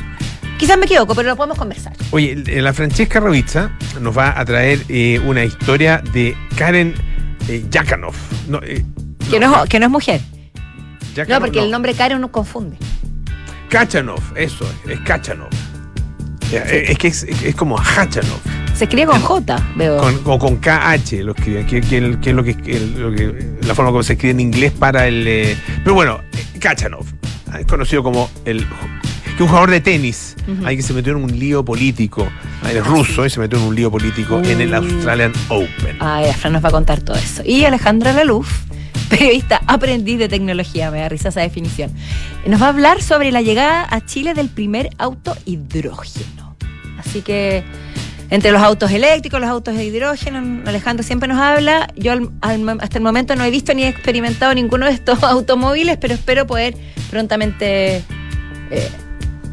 Quizás 0.57 0.77
me 0.77 0.85
equivoco, 0.85 1.13
pero 1.15 1.29
lo 1.29 1.35
podemos 1.37 1.57
conversar. 1.57 1.93
Oye, 2.11 2.35
la 2.61 2.73
Francesca 2.73 3.19
Rovizza 3.19 3.71
nos 4.01 4.17
va 4.17 4.37
a 4.37 4.43
traer 4.43 4.79
eh, 4.89 5.19
una 5.25 5.43
historia 5.45 6.01
de 6.11 6.35
Karen 6.57 6.95
eh, 7.47 7.63
Yakanov. 7.69 8.13
No, 8.47 8.59
eh, 8.63 8.83
Que 9.29 9.39
no, 9.39 9.63
es- 9.63 9.69
que 9.69 9.79
no 9.79 9.85
es 9.85 9.91
mujer. 9.91 10.21
Yakanov, 11.15 11.39
No, 11.39 11.45
porque 11.45 11.59
el 11.63 11.71
nombre 11.71 11.93
Karen 11.93 12.19
nos 12.19 12.31
confunde. 12.31 12.77
Kachanov, 13.69 14.19
eso, 14.35 14.65
es 14.89 14.99
Kachanov. 15.01 15.49
Eh, 16.51 16.85
Es 16.89 16.97
que 16.97 17.07
es, 17.09 17.23
es 17.23 17.55
como 17.55 17.77
Hachanov, 17.77 18.39
Se 18.75 18.85
escribe 18.85 19.07
con 19.07 19.21
J, 19.21 19.71
veo. 19.75 19.97
con, 19.97 20.19
o 20.25 20.39
con 20.39 20.55
KH 20.57 21.23
lo 21.23 21.33
escriben, 21.33 21.65
que, 21.67 21.81
que 21.81 22.17
que 22.21 22.29
es 22.29 22.35
lo 22.35 22.43
que, 22.43 22.53
lo 22.97 23.11
que- 23.11 23.49
la 23.67 23.75
forma 23.75 23.91
como 23.91 24.03
se 24.03 24.13
escribe 24.13 24.31
en 24.31 24.39
inglés 24.39 24.71
para 24.71 25.07
el. 25.07 25.25
eh, 25.27 25.57
pero 25.83 25.93
bueno, 25.93 26.21
eh, 26.33 26.59
Kachanov, 26.59 27.05
ah, 27.51 27.59
es 27.59 27.65
conocido 27.67 28.01
como 28.03 28.29
el. 28.45 28.65
que 29.37 29.43
un 29.43 29.49
jugador 29.49 29.69
de 29.71 29.79
tenis, 29.81 30.35
Ujú. 30.47 30.65
ahí 30.65 30.75
que 30.77 30.83
se 30.83 30.91
metió 30.93 31.11
en 31.15 31.23
un 31.23 31.37
lío 31.39 31.63
político, 31.63 32.27
ah, 32.63 32.71
es 32.71 32.85
ruso 32.85 33.25
y 33.25 33.29
se 33.29 33.39
metió 33.39 33.57
en 33.59 33.65
un 33.65 33.75
lío 33.75 33.91
político 33.91 34.39
en 34.43 34.59
el 34.61 34.71
Uh. 34.73 34.77
Australian 34.77 35.31
Open. 35.49 35.97
Ay, 35.99 36.33
Fran 36.33 36.53
nos 36.53 36.63
va 36.63 36.69
a 36.69 36.71
contar 36.71 36.99
todo 37.01 37.15
eso. 37.17 37.41
Y 37.45 37.63
Alejandra 37.65 38.11
Laluf, 38.13 38.49
periodista 39.09 39.61
aprendiz 39.67 40.17
de 40.19 40.29
tecnología, 40.29 40.91
me 40.91 40.99
da 40.99 41.09
risa 41.09 41.29
esa 41.29 41.41
definición. 41.41 41.91
Nos 42.45 42.61
va 42.61 42.67
a 42.67 42.69
hablar 42.69 43.01
sobre 43.01 43.31
la 43.31 43.41
llegada 43.41 43.87
a 43.89 44.05
Chile 44.05 44.33
del 44.33 44.49
primer 44.49 44.89
auto 44.97 45.35
hidrógeno. 45.45 46.55
Así 46.97 47.21
que 47.21 47.63
entre 48.29 48.51
los 48.51 48.61
autos 48.61 48.91
eléctricos, 48.91 49.39
los 49.39 49.49
autos 49.49 49.75
de 49.75 49.83
hidrógeno, 49.85 50.61
Alejandro 50.67 51.03
siempre 51.03 51.27
nos 51.27 51.39
habla. 51.39 51.87
Yo 51.95 52.11
al- 52.11 52.29
al- 52.41 52.77
hasta 52.81 52.97
el 52.97 53.03
momento 53.03 53.35
no 53.35 53.43
he 53.43 53.49
visto 53.51 53.73
ni 53.73 53.83
he 53.83 53.87
experimentado 53.87 54.53
ninguno 54.53 54.85
de 54.85 54.91
estos 54.91 55.23
automóviles, 55.23 55.97
pero 55.97 56.13
espero 56.13 56.45
poder 56.45 56.75
prontamente 57.09 57.97
eh, 57.97 58.03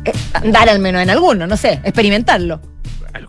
eh, 0.04 0.12
andar 0.34 0.68
al 0.68 0.78
menos 0.78 1.02
en 1.02 1.10
alguno, 1.10 1.46
no 1.46 1.56
sé, 1.56 1.80
experimentarlo. 1.84 2.60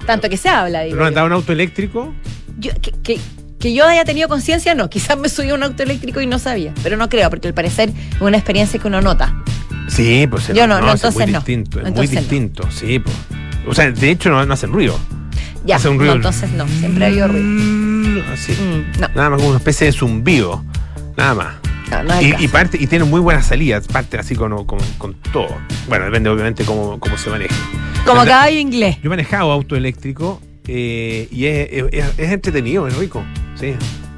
Tanto 0.05 0.27
que 0.29 0.36
se 0.36 0.50
habla. 0.50 0.81
digo 0.81 0.98
¿No 0.98 1.03
yo. 1.03 1.07
andaba 1.07 1.27
un 1.27 1.34
auto 1.34 1.53
eléctrico? 1.53 2.13
Yo- 2.60 2.74
que, 2.81 2.91
que- 3.03 3.19
que 3.59 3.73
yo 3.73 3.85
haya 3.85 4.05
tenido 4.05 4.27
conciencia, 4.29 4.75
no. 4.75 4.89
Quizás 4.89 5.17
me 5.17 5.29
subí 5.29 5.49
a 5.49 5.55
un 5.55 5.63
auto 5.63 5.83
eléctrico 5.83 6.21
y 6.21 6.27
no 6.27 6.39
sabía. 6.39 6.73
Pero 6.83 6.97
no 6.97 7.09
creo, 7.09 7.29
porque 7.29 7.47
al 7.47 7.53
parecer 7.53 7.89
es 8.15 8.21
una 8.21 8.37
experiencia 8.37 8.79
que 8.79 8.87
uno 8.87 9.01
nota. 9.01 9.35
Sí, 9.87 10.27
pues 10.29 10.47
Yo 10.49 10.67
no, 10.67 10.79
no, 10.81 10.93
es 10.93 11.03
muy 11.15 11.25
no. 11.27 11.39
distinto, 11.39 11.79
es 11.79 11.87
Entonces 11.87 12.09
muy 12.11 12.15
no. 12.15 12.21
distinto, 12.21 12.71
sí, 12.71 12.99
pues. 12.99 13.15
O 13.67 13.73
sea, 13.73 13.91
de 13.91 14.11
hecho 14.11 14.29
no, 14.29 14.45
no 14.45 14.53
hacen 14.53 14.71
ruido. 14.71 14.97
Ya, 15.65 15.75
Hace 15.77 15.89
un 15.89 15.95
no, 15.97 16.01
ruido. 16.01 16.15
entonces 16.15 16.49
no. 16.51 16.67
Siempre 16.67 17.05
ha 17.05 17.07
habido 17.07 17.27
ruido. 17.27 18.23
Así. 18.31 18.53
Mm, 18.53 19.01
no, 19.01 19.07
Nada 19.15 19.29
más 19.31 19.37
como 19.37 19.49
una 19.49 19.57
especie 19.57 19.87
de 19.87 19.93
zumbido. 19.93 20.63
Nada 21.17 21.33
más. 21.33 21.55
no, 21.91 22.03
no 22.03 22.21
Y, 22.21 22.47
parte, 22.47 22.77
y 22.79 22.87
tiene 22.87 23.05
muy 23.05 23.19
buenas 23.19 23.47
salidas, 23.47 23.87
parte 23.87 24.17
así 24.17 24.35
con, 24.35 24.65
con, 24.65 24.79
con 24.97 25.13
todo. 25.33 25.57
Bueno, 25.89 26.05
depende 26.05 26.29
obviamente 26.29 26.63
cómo, 26.63 26.99
cómo 26.99 27.17
se 27.17 27.29
maneja. 27.29 27.55
Como 28.05 28.23
caballo 28.23 28.57
inglés. 28.59 28.97
Yo 29.01 29.07
he 29.07 29.09
manejado 29.09 29.51
auto 29.51 29.75
eléctrico 29.75 30.41
eh, 30.67 31.27
y 31.31 31.45
es, 31.45 31.69
es- 31.91 32.05
es 32.17 32.31
entretenido, 32.31 32.88
es 32.88 32.95
rico. 32.95 33.24
Sí. 33.55 33.74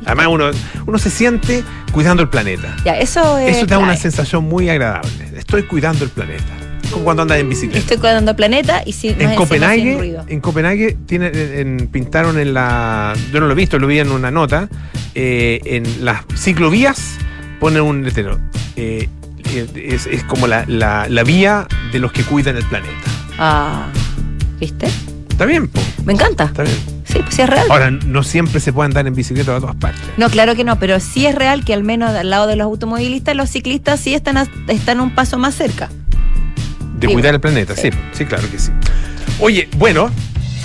Además 0.06 0.28
uno, 0.28 0.46
uno 0.88 0.98
se 0.98 1.10
siente 1.10 1.64
cuidando 1.92 2.24
el 2.24 2.30
planeta. 2.30 2.76
Ya, 2.86 2.98
eso 2.98 3.38
es. 3.38 3.58
Eso 3.58 3.66
te 3.66 3.74
da 3.74 3.80
una 3.80 3.96
sensación 3.98 4.46
muy 4.46 4.70
agradable. 4.70 5.10
Estoy 5.38 5.64
cuidando 5.64 6.04
el 6.06 6.10
planeta. 6.10 6.46
como 6.92 7.04
cuando 7.04 7.22
andas 7.24 7.38
en 7.40 7.50
bicicleta. 7.50 7.80
Estoy 7.80 7.98
cuidando 7.98 8.32
el 8.32 8.38
planeta 8.38 8.82
y 8.86 8.94
si 8.94 9.10
en 9.10 9.36
Copenhague, 9.36 10.18
en 10.28 10.40
Copenhague 10.40 10.98
tiene, 11.06 11.30
en, 11.60 11.88
pintaron 11.92 12.40
en 12.40 12.54
la, 12.54 13.14
yo 13.32 13.40
no 13.40 13.46
lo 13.48 13.52
he 13.52 13.56
visto, 13.56 13.78
lo 13.78 13.86
vi 13.88 14.00
en 14.00 14.10
una 14.12 14.32
nota, 14.32 14.70
eh, 15.16 15.60
en 15.66 16.04
las 16.06 16.22
ciclovías 16.36 17.18
ponen 17.60 17.82
un 17.84 18.04
letrero. 18.04 18.40
Eh, 18.76 19.08
es, 19.76 20.06
es, 20.08 20.24
como 20.24 20.48
la, 20.48 20.64
la, 20.68 21.08
la, 21.10 21.24
vía 21.24 21.68
de 21.92 22.00
los 22.00 22.12
que 22.12 22.24
cuidan 22.24 22.56
el 22.56 22.64
planeta. 22.66 22.94
Ah, 23.38 23.88
¿viste? 24.60 24.88
Está 25.40 25.48
bien, 25.48 25.70
po. 25.70 25.80
Me 26.04 26.12
encanta. 26.12 26.44
Está 26.44 26.64
bien. 26.64 26.76
Sí, 27.06 27.20
pues 27.20 27.34
sí 27.34 27.42
es 27.42 27.50
real. 27.50 27.66
Ahora, 27.70 27.92
no 27.92 28.24
siempre 28.24 28.60
se 28.60 28.74
puede 28.74 28.88
andar 28.88 29.08
en 29.08 29.16
bicicleta 29.16 29.56
a 29.56 29.62
todas 29.62 29.78
partes. 29.78 30.02
No, 30.18 30.30
claro 30.30 30.54
que 30.54 30.66
no, 30.66 30.78
pero 30.80 31.00
sí 31.00 31.26
es 31.26 31.34
real 31.34 31.64
que 31.64 31.74
al 31.74 31.82
menos 31.82 32.14
al 32.14 32.30
lado 32.30 32.46
de 32.46 32.58
los 32.58 32.66
automovilistas, 32.66 33.38
los 33.38 33.50
ciclistas 33.50 34.02
sí 34.02 34.14
están, 34.14 34.36
a, 34.36 34.48
están 34.68 35.00
un 35.00 35.16
paso 35.16 35.38
más 35.38 35.56
cerca. 35.56 35.88
De 36.96 37.08
Digo, 37.08 37.14
cuidar 37.14 37.36
el 37.36 37.40
planeta, 37.40 37.74
sí. 37.74 37.84
sí, 37.84 37.98
sí, 38.12 38.26
claro 38.26 38.52
que 38.52 38.60
sí. 38.60 38.72
Oye, 39.40 39.70
bueno, 39.78 40.12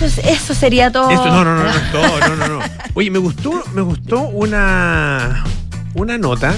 eso, 0.00 0.20
eso, 0.22 0.54
sería 0.56 0.90
todo. 0.90 1.08
Esto, 1.08 1.26
no, 1.26 1.44
no, 1.44 1.54
no, 1.54 1.62
no, 1.62 1.80
todo, 1.92 2.18
no, 2.18 2.34
no, 2.34 2.48
no. 2.48 2.60
Oye, 2.94 3.12
me 3.12 3.20
gustó, 3.20 3.62
me 3.74 3.82
gustó 3.82 4.22
una, 4.22 5.44
una 5.94 6.18
nota 6.18 6.52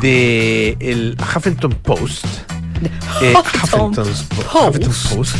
de 0.00 0.76
el 0.78 1.16
Huffington 1.18 1.72
Post. 1.82 2.26
Eh, 3.20 3.34
Huffington, 3.36 3.92
Post. 3.92 4.32
Huffington 4.54 4.94
Post. 5.16 5.36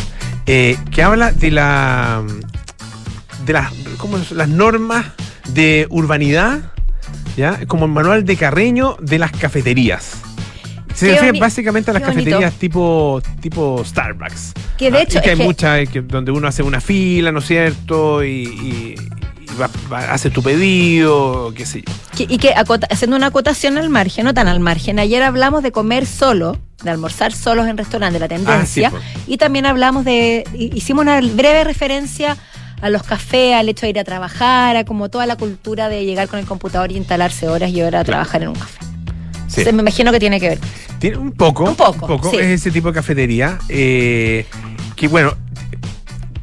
Eh, 0.46 0.76
que 0.90 1.02
habla 1.02 1.32
de 1.32 1.50
la 1.50 2.22
de 3.46 3.52
las, 3.52 3.72
¿cómo 3.96 4.18
es? 4.18 4.30
las 4.30 4.48
normas 4.48 5.06
de 5.48 5.86
urbanidad, 5.90 6.72
¿ya? 7.36 7.60
Como 7.66 7.86
el 7.86 7.92
manual 7.92 8.24
de 8.24 8.36
Carreño 8.36 8.96
de 9.00 9.18
las 9.18 9.32
cafeterías. 9.32 10.18
Se 10.94 11.10
refiere 11.10 11.40
básicamente 11.40 11.90
a 11.90 11.94
las 11.94 12.02
cafeterías 12.02 12.54
tipo, 12.54 13.20
tipo 13.40 13.82
Starbucks. 13.84 14.52
Que 14.78 14.90
de 14.90 15.02
hecho. 15.02 15.18
Ah, 15.18 15.20
y 15.20 15.24
que 15.24 15.30
hay 15.30 15.36
muchas 15.36 15.88
que, 15.88 16.02
donde 16.02 16.30
uno 16.30 16.46
hace 16.46 16.62
una 16.62 16.80
fila, 16.80 17.32
¿no 17.32 17.40
es 17.40 17.46
cierto? 17.46 18.22
Y, 18.22 18.28
y, 18.28 18.94
y 19.40 19.60
va, 19.60 19.68
va, 19.92 20.12
hace 20.12 20.30
tu 20.30 20.42
pedido, 20.42 21.52
qué 21.54 21.66
sé 21.66 21.82
yo. 21.82 21.92
Que, 22.16 22.32
y 22.32 22.38
que 22.38 22.54
acota, 22.54 22.86
haciendo 22.90 23.16
una 23.16 23.26
acotación 23.26 23.76
al 23.76 23.90
margen, 23.90 24.24
no 24.24 24.34
tan 24.34 24.46
al 24.46 24.60
margen. 24.60 25.00
Ayer 25.00 25.22
hablamos 25.24 25.64
de 25.64 25.72
comer 25.72 26.06
solo, 26.06 26.58
de 26.84 26.90
almorzar 26.90 27.32
solos 27.32 27.66
en 27.66 27.76
restaurantes, 27.76 28.20
la 28.20 28.28
tendencia. 28.28 28.92
Ah, 28.94 28.98
sí, 29.14 29.22
y 29.32 29.36
también 29.38 29.66
hablamos 29.66 30.04
de. 30.04 30.44
Hicimos 30.54 31.02
una 31.02 31.20
breve 31.20 31.64
referencia 31.64 32.36
a 32.80 32.90
los 32.90 33.02
cafés, 33.02 33.54
al 33.54 33.68
hecho 33.68 33.86
de 33.86 33.90
ir 33.90 33.98
a 33.98 34.04
trabajar, 34.04 34.76
a 34.76 34.84
como 34.84 35.08
toda 35.08 35.26
la 35.26 35.36
cultura 35.36 35.88
de 35.88 36.04
llegar 36.04 36.28
con 36.28 36.38
el 36.38 36.46
computador 36.46 36.92
y 36.92 36.96
instalarse 36.96 37.48
horas 37.48 37.70
y 37.70 37.82
horas 37.82 38.02
a 38.02 38.04
trabajar 38.04 38.42
en 38.42 38.48
un 38.48 38.54
café. 38.54 38.78
Sí. 39.48 39.60
Entonces, 39.60 39.74
me 39.74 39.82
imagino 39.82 40.12
que 40.12 40.20
tiene 40.20 40.40
que 40.40 40.48
ver. 40.50 40.58
Tiene 40.98 41.16
un 41.16 41.32
poco. 41.32 41.64
Un 41.64 41.76
poco. 41.76 42.06
Un 42.06 42.20
poco 42.20 42.30
sí. 42.30 42.36
es 42.36 42.46
ese 42.46 42.70
tipo 42.70 42.88
de 42.88 42.94
cafetería. 42.94 43.58
Eh, 43.68 44.46
que 44.96 45.08
bueno, 45.08 45.34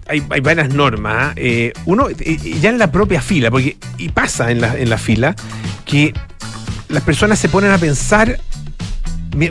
hay, 0.07 0.23
hay 0.29 0.41
varias 0.41 0.73
normas. 0.73 1.33
¿eh? 1.35 1.73
uno, 1.85 2.09
ya 2.09 2.69
en 2.69 2.77
la 2.77 2.91
propia 2.91 3.21
fila, 3.21 3.51
porque 3.51 3.77
y 3.97 4.09
pasa 4.09 4.51
en 4.51 4.61
la, 4.61 4.77
en 4.77 4.89
la 4.89 4.97
fila, 4.97 5.35
que 5.85 6.13
las 6.89 7.03
personas 7.03 7.39
se 7.39 7.49
ponen 7.49 7.71
a 7.71 7.77
pensar 7.77 8.39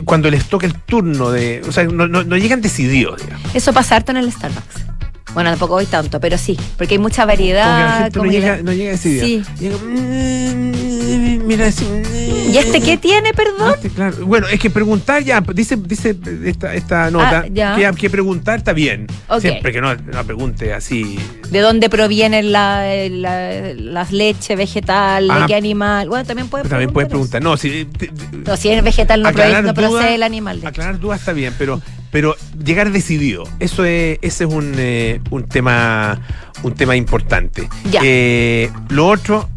cuando 0.05 0.29
les 0.29 0.45
toca 0.45 0.65
el 0.65 0.73
turno 0.73 1.31
de. 1.31 1.61
O 1.67 1.71
sea, 1.71 1.83
no, 1.85 2.07
no, 2.07 2.23
no 2.23 2.37
llegan 2.37 2.61
decididos, 2.61 3.21
digamos. 3.21 3.55
Eso 3.55 3.73
pasa 3.73 3.95
harto 3.95 4.11
en 4.11 4.17
el 4.17 4.31
Starbucks. 4.31 4.85
Bueno, 5.33 5.49
tampoco 5.49 5.75
hoy 5.75 5.85
tanto, 5.85 6.19
pero 6.19 6.37
sí, 6.37 6.57
porque 6.77 6.95
hay 6.95 6.99
mucha 6.99 7.25
variedad. 7.25 7.65
Como 7.65 7.79
que 7.79 7.89
la 7.89 8.03
gente 8.03 8.19
no, 8.19 8.25
llega, 8.25 8.63
no 8.63 8.73
llega 8.73 8.91
decidida. 8.91 9.23
Sí. 9.23 9.43
Llega, 9.59 9.77
mmm, 9.77 10.90
mira, 11.17 11.69
¿Y 11.69 12.57
este 12.57 12.81
qué 12.81 12.97
tiene, 12.97 13.33
perdón? 13.33 13.73
Este, 13.75 13.89
claro. 13.89 14.25
Bueno, 14.25 14.47
es 14.47 14.59
que 14.59 14.69
preguntar 14.69 15.23
ya, 15.23 15.41
dice, 15.41 15.75
dice 15.77 16.15
esta, 16.45 16.73
esta 16.75 17.09
nota, 17.11 17.45
ah, 17.47 17.75
que, 17.75 17.91
que, 17.97 18.09
preguntar 18.09 18.59
está 18.59 18.73
bien. 18.73 19.07
Okay. 19.27 19.51
Siempre 19.51 19.71
que 19.71 19.81
no, 19.81 19.95
no 19.95 20.23
pregunte 20.25 20.73
así. 20.73 21.17
¿De 21.49 21.59
dónde 21.59 21.89
provienen 21.89 22.51
la, 22.51 22.85
la, 23.09 23.73
las 23.73 24.11
leches 24.11 24.57
vegetal? 24.57 25.27
¿De 25.27 25.33
Ah, 25.33 25.45
qué 25.47 25.55
animal? 25.55 26.09
Bueno, 26.09 26.25
también 26.25 26.47
puedes 26.47 26.67
También 26.67 26.91
puedes 26.91 27.09
preguntar. 27.09 27.41
No, 27.41 27.57
si, 27.57 27.85
te- 27.85 28.11
No, 28.45 28.57
si 28.57 28.69
es 28.69 28.83
vegetal 28.83 29.21
no, 29.23 29.31
procede, 29.31 29.61
no 29.61 29.73
procede 29.73 29.89
dudas- 29.91 30.11
el 30.11 30.23
animal. 30.23 30.61
Aclarar 30.65 30.99
dudas 30.99 31.19
está 31.19 31.33
bien, 31.33 31.53
pero, 31.57 31.81
pero 32.11 32.35
llegar 32.63 32.91
decidido, 32.91 33.43
eso 33.59 33.85
es, 33.85 34.19
ese 34.21 34.43
es 34.45 34.49
un, 34.53 34.73
eh, 34.77 35.21
un 35.29 35.43
tema 35.47 36.19
un 36.63 36.73
tema 36.75 36.95
importante. 36.95 37.67
Ya. 37.89 38.01
Eh, 38.03 38.69
lo 38.89 39.07
otro, 39.07 39.49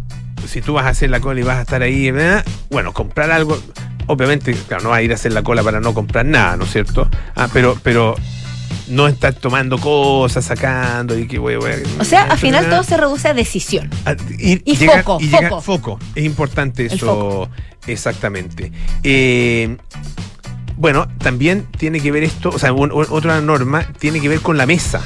si 0.47 0.61
tú 0.61 0.75
vas 0.75 0.87
a 0.87 0.91
hacer 0.91 1.11
la 1.11 1.21
cola 1.21 1.41
y 1.41 1.43
vas 1.43 1.59
a 1.59 1.63
estar 1.63 1.83
ahí, 1.83 2.11
¿verdad? 2.11 2.45
bueno, 2.71 2.93
comprar 2.93 3.31
algo, 3.31 3.59
obviamente, 4.07 4.53
claro, 4.69 4.83
no 4.85 4.91
vas 4.91 4.99
a 4.99 5.03
ir 5.03 5.13
a 5.13 5.15
hacer 5.15 5.33
la 5.33 5.43
cola 5.43 5.63
para 5.63 5.81
no 5.81 5.95
comprar 5.95 6.27
nada, 6.27 6.57
¿no 6.57 6.65
es 6.65 6.73
cierto? 6.73 7.09
Ah, 7.35 7.49
pero, 7.53 7.77
pero 7.83 8.15
no 8.89 9.09
estar 9.09 9.33
tomando 9.35 9.79
cosas, 9.79 10.45
sacando 10.45 11.19
y 11.19 11.27
que 11.27 11.39
voy, 11.39 11.57
voy, 11.57 11.71
O 11.99 12.05
sea, 12.05 12.25
al 12.25 12.37
final 12.39 12.69
todo 12.69 12.83
se 12.83 12.97
reduce 12.97 13.29
a 13.29 13.35
decisión. 13.35 13.89
a- 14.05 14.13
ir- 14.39 14.63
Y 14.65 14.77
llegar- 14.77 15.05
foco, 15.05 15.19
y 15.23 15.29
llegar- 15.29 15.63
foco. 15.63 15.99
Es 16.15 16.25
importante 16.25 16.87
eso. 16.87 16.99
foco. 17.07 17.49
Exactamente. 17.87 18.73
Eh, 19.03 19.77
bueno, 20.77 21.07
también 21.19 21.67
tiene 21.79 22.01
que 22.01 22.11
ver 22.11 22.25
esto, 22.25 22.51
o 22.51 22.59
sea, 22.59 22.73
un- 22.73 22.91
otra 22.93 23.41
norma 23.41 23.87
tiene 23.99 24.21
que 24.21 24.29
ver 24.29 24.41
con 24.41 24.57
la 24.59 24.67
mesa. 24.67 25.01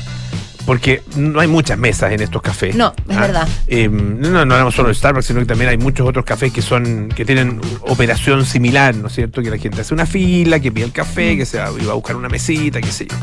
Porque 0.69 1.03
no 1.17 1.41
hay 1.41 1.49
muchas 1.49 1.79
mesas 1.79 2.13
en 2.13 2.21
estos 2.21 2.43
cafés. 2.43 2.77
No, 2.77 2.93
es 3.09 3.17
verdad. 3.19 3.49
Eh, 3.69 3.89
no, 3.89 4.45
no 4.45 4.53
hablamos 4.55 4.75
solo 4.75 4.89
de 4.91 4.95
Starbucks, 4.95 5.25
sino 5.25 5.41
que 5.41 5.47
también 5.47 5.71
hay 5.71 5.79
muchos 5.79 6.07
otros 6.07 6.27
cafés 6.27 6.53
que 6.53 6.61
son 6.61 7.09
que 7.09 7.25
tienen 7.25 7.59
operación 7.81 8.45
similar, 8.45 8.95
¿no 8.95 9.07
es 9.07 9.15
cierto? 9.15 9.41
Que 9.43 9.49
la 9.49 9.57
gente 9.57 9.81
hace 9.81 9.95
una 9.95 10.05
fila, 10.05 10.61
que 10.61 10.71
pide 10.71 10.85
el 10.85 10.93
café, 10.93 11.39
que 11.39 11.47
se 11.47 11.57
va, 11.59 11.69
a 11.69 11.95
buscar 11.95 12.17
una 12.17 12.29
mesita, 12.29 12.83
qué 12.83 12.93
sé 12.93 13.07
yo. 13.07 13.17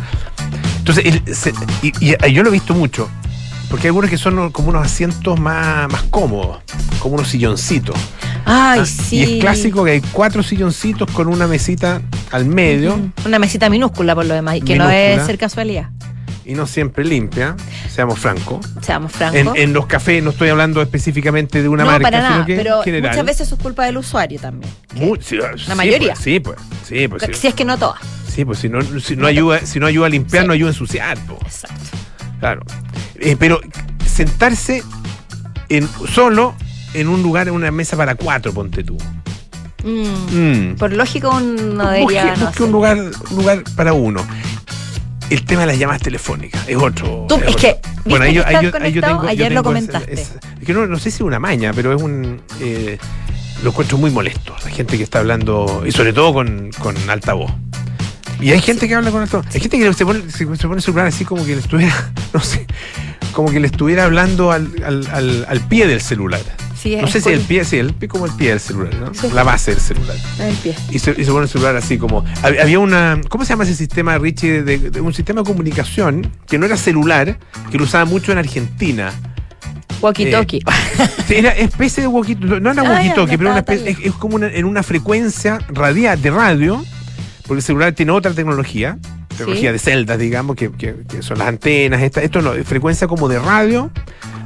Entonces, 0.79 1.05
el- 1.05 1.35
se- 1.35 1.53
y, 1.83 1.93
y 2.01 2.33
yo 2.33 2.41
lo 2.41 2.49
he 2.49 2.53
visto 2.53 2.73
mucho, 2.73 3.07
porque 3.69 3.83
hay 3.83 3.89
algunos 3.89 4.09
que 4.09 4.17
son 4.17 4.51
como 4.51 4.69
unos 4.69 4.83
asientos 4.83 5.39
más, 5.39 5.87
más 5.91 6.01
cómodos, 6.09 6.57
como 6.97 7.13
unos 7.13 7.27
silloncitos. 7.27 7.95
Ay, 8.47 8.79
Ah, 8.81 8.85
sí. 8.85 9.17
Y 9.17 9.23
es 9.23 9.29
clásico 9.41 9.83
que 9.83 9.91
hay 9.91 10.01
cuatro 10.11 10.41
silloncitos 10.43 11.09
con 11.11 11.27
una 11.27 11.45
mesita 11.47 12.01
al 12.31 12.45
medio. 12.45 12.99
Una 13.23 13.37
mesita 13.39 13.69
minúscula 13.69 14.13
por 14.15 14.25
lo 14.25 14.33
demás, 14.33 14.57
que 14.65 14.75
no 14.77 14.89
es 14.89 15.23
ser 15.25 15.37
casualidad. 15.37 15.89
Y 16.45 16.53
no 16.53 16.67
siempre 16.67 17.03
limpia, 17.03 17.55
seamos 17.89 18.19
francos. 18.19 18.65
Seamos 18.81 19.11
francos. 19.11 19.39
En, 19.39 19.55
en 19.55 19.73
los 19.73 19.87
cafés 19.87 20.23
no 20.23 20.29
estoy 20.29 20.49
hablando 20.49 20.81
específicamente 20.81 21.61
de 21.61 21.67
una 21.67 21.83
no, 21.83 21.91
marca, 21.91 22.03
para 22.11 22.31
sino 22.33 22.45
que 22.45 22.55
pero 22.55 22.83
general. 22.83 23.11
muchas 23.11 23.25
veces 23.25 23.51
es 23.51 23.59
culpa 23.59 23.85
del 23.85 23.97
usuario 23.97 24.39
también. 24.39 24.71
que- 24.93 25.05
Mu- 25.05 25.15
sí, 25.15 25.37
sí, 25.57 25.73
mayoría. 25.75 26.13
pues, 26.13 26.23
sí, 26.23 26.39
pues. 26.39 26.57
Sí, 26.85 27.07
pues. 27.07 27.23
si 27.37 27.47
es 27.47 27.53
que 27.55 27.65
no 27.65 27.77
todas. 27.77 27.99
Sí, 28.31 28.45
pues 28.45 28.59
si 28.59 28.69
no, 28.69 28.81
si 28.99 29.15
no 29.15 29.27
ayuda, 29.27 29.65
si 29.65 29.79
no 29.79 29.87
ayuda 29.87 30.07
a 30.07 30.09
limpiar, 30.09 30.43
Sí. 30.43 30.47
no 30.47 30.53
ayuda 30.53 30.69
a 30.69 30.73
ensuciar, 30.73 31.17
po. 31.25 31.37
Exacto. 31.41 31.75
Claro. 32.39 32.61
Eh, 33.19 33.35
pero 33.39 33.59
sentarse 34.05 34.83
en, 35.69 35.87
solo 36.13 36.53
en 36.93 37.07
un 37.07 37.23
lugar, 37.23 37.47
en 37.47 37.53
una 37.53 37.71
mesa 37.71 37.97
para 37.97 38.15
cuatro, 38.15 38.53
ponte 38.53 38.83
tú. 38.83 38.97
Mm. 39.83 40.71
Mm. 40.71 40.75
Por 40.77 40.91
lógico, 40.93 41.29
uno 41.29 41.83
Busque, 41.99 42.15
debería. 42.15 42.35
no 42.35 42.45
busque 42.47 42.63
un 42.63 42.71
lugar, 42.71 42.97
un 42.97 43.35
lugar 43.37 43.63
para 43.75 43.93
uno. 43.93 44.25
El 45.29 45.43
tema 45.43 45.61
de 45.61 45.67
las 45.67 45.79
llamadas 45.79 46.01
telefónicas 46.01 46.67
es 46.67 46.77
otro. 46.77 47.25
Tú, 47.27 47.35
es 47.47 47.55
que, 47.55 47.77
¿viste 48.05 48.19
que 48.33 48.39
estás 48.39 48.61
yo 48.63 48.71
conectado? 48.71 49.21
Ayer 49.27 49.51
lo 49.51 49.61
tengo 49.61 49.63
comentaste. 49.63 50.13
esa- 50.21 50.39
es 50.59 50.65
que 50.65 50.73
no, 50.73 50.85
no 50.85 50.97
sé 50.97 51.09
si 51.11 51.15
es 51.17 51.21
una 51.21 51.39
maña, 51.39 51.71
pero 51.73 51.93
es 51.95 52.01
un. 52.01 52.41
eh, 52.61 52.97
lo 53.63 53.69
encuentro 53.71 53.97
muy 53.97 54.11
molesto. 54.11 54.55
La 54.63 54.69
gente 54.69 54.97
que 54.97 55.03
está 55.03 55.19
hablando, 55.19 55.83
y 55.87 55.91
sobre 55.91 56.13
todo 56.13 56.33
con, 56.33 56.69
con 56.79 56.95
altavoz. 57.09 57.51
Y 58.39 58.51
hay 58.51 58.59
gente 58.61 58.87
que 58.87 58.93
habla 58.95 59.09
con 59.11 59.21
altavoz. 59.21 59.47
Hay 59.53 59.61
gente 59.61 59.79
que 59.79 59.93
se 59.93 60.05
pone, 60.05 60.29
se, 60.29 60.37
se 60.37 60.45
pone 60.67 60.75
el 60.75 60.81
celular 60.81 61.07
así 61.07 61.25
como 61.25 61.43
que 61.45 61.55
le 61.55 61.61
estuviera, 61.61 62.11
no 62.33 62.39
sé, 62.41 62.67
como 63.31 63.49
que 63.51 63.59
le 63.59 63.67
estuviera 63.67 64.03
hablando 64.05 64.51
al, 64.51 64.69
al, 64.85 65.07
al, 65.11 65.45
al 65.49 65.59
pie 65.61 65.87
del 65.87 66.01
celular. 66.01 66.41
Sí, 66.85 66.95
No 67.01 67.07
sé 67.07 67.19
si 67.19 67.29
el 67.29 67.39
pie, 67.41 67.65
sí, 67.65 67.77
el 67.77 67.93
pie 67.95 68.07
como 68.07 68.27
el 68.27 68.31
pie 68.33 68.49
del 68.49 68.59
celular, 68.59 68.93
¿no? 68.95 69.11
Sí. 69.13 69.27
La 69.33 69.41
base 69.41 69.71
del 69.71 69.79
celular 69.79 70.15
el 70.39 70.55
pie. 70.57 70.75
y 70.91 70.99
se, 70.99 71.15
y 71.17 71.25
se 71.25 71.31
pone 71.31 71.43
el 71.45 71.49
celular 71.49 71.75
así 71.75 71.97
como. 71.97 72.23
hab- 72.43 72.61
Había 72.61 72.77
una. 72.79 73.19
¿Cómo 73.27 73.43
se 73.43 73.49
llama 73.53 73.63
ese 73.63 73.73
sistema, 73.75 74.17
Richie? 74.19 74.61
De, 74.61 74.77
de 74.91 75.01
un 75.01 75.11
sistema 75.13 75.41
de 75.41 75.47
comunicación 75.47 76.31
que 76.47 76.59
no 76.59 76.67
era 76.67 76.77
celular, 76.77 77.39
que 77.71 77.77
lo 77.79 77.85
usaba 77.85 78.05
mucho 78.05 78.31
en 78.31 78.37
Argentina. 78.37 79.11
Walkie-talkie. 80.01 80.61
Sí, 81.27 81.33
Era 81.35 81.51
especie 81.51 82.01
de 82.01 82.07
walkie 82.07 82.35
No 82.35 82.71
era 82.71 82.81
Ah, 82.83 82.85
walkie-talkie, 82.85 83.37
pero 83.37 83.49
una 83.49 83.59
estaba 83.59 83.77
espe- 83.79 83.93
tan 83.95 84.01
es, 84.03 84.05
es 84.07 84.13
como 84.13 84.35
una- 84.35 84.47
en 84.53 84.65
una 84.65 84.83
frecuencia 84.83 85.57
radial 85.69 86.21
de 86.21 86.29
radio, 86.29 86.85
porque 87.47 87.59
el 87.59 87.63
celular 87.63 87.93
tiene 87.93 88.11
otra 88.11 88.31
tecnología, 88.33 88.97
tecnología 89.35 89.69
Sí. 89.69 89.73
de 89.73 89.79
celdas, 89.79 90.17
digamos, 90.19 90.55
que, 90.55 90.71
que- 90.71 90.95
que 91.09 91.21
son 91.21 91.37
las 91.39 91.47
antenas, 91.47 92.01
esta, 92.01 92.21
esto 92.21 92.41
no, 92.41 92.53
frecuencia 92.63 93.07
como 93.07 93.27
de 93.27 93.39
radio. 93.39 93.91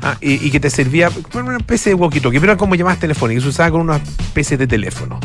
ah, 0.01 0.17
y, 0.21 0.45
y 0.45 0.49
que 0.51 0.59
te 0.59 0.69
servía 0.69 1.09
bueno, 1.33 1.49
una 1.49 1.57
especie 1.57 1.93
de 1.93 1.97
walkie-talkie, 1.97 2.39
pero 2.39 2.53
era 2.53 2.57
como 2.57 2.75
llamadas 2.75 2.99
telefónicas, 2.99 3.43
se 3.43 3.49
usaba 3.49 3.71
con 3.71 3.81
una 3.81 3.97
especie 3.97 4.57
de 4.57 4.65
teléfono. 4.67 5.19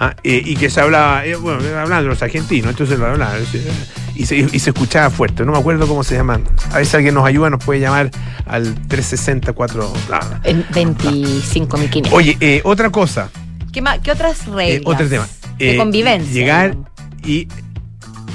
ah, 0.00 0.14
eh, 0.22 0.42
y 0.44 0.54
que 0.56 0.70
se 0.70 0.80
hablaba, 0.80 1.24
eh, 1.26 1.34
bueno, 1.34 1.58
hablando 1.76 2.02
de 2.04 2.08
los 2.10 2.22
argentinos, 2.22 2.70
entonces 2.70 2.98
lo 2.98 3.06
hablaban, 3.06 3.40
eh, 3.52 3.70
y 4.14 4.26
se, 4.26 4.36
y 4.36 4.58
se 4.60 4.70
escuchaba 4.70 5.10
fuerte. 5.10 5.44
No 5.44 5.52
me 5.52 5.58
acuerdo 5.58 5.88
cómo 5.88 6.04
se 6.04 6.14
llaman. 6.14 6.44
A 6.72 6.78
veces 6.78 6.94
alguien 6.94 7.14
nos 7.14 7.24
ayuda, 7.26 7.50
nos 7.50 7.64
puede 7.64 7.80
llamar 7.80 8.10
al 8.46 8.74
364. 8.88 9.92
bla, 10.08 10.18
bla. 10.20 10.40
En 10.44 10.64
25.500. 10.68 12.08
Oye, 12.12 12.36
eh, 12.40 12.60
otra 12.64 12.90
cosa, 12.90 13.30
¿Qué, 13.72 13.82
más, 13.82 13.98
¿Qué 14.00 14.10
otras 14.12 14.40
eh, 14.46 14.50
reglas? 14.52 14.82
otro 14.94 15.08
tema. 15.08 15.26
De 15.58 15.74
Eh, 15.74 15.76
convivencia. 15.76 16.32
Llegar 16.32 16.76
y 17.24 17.48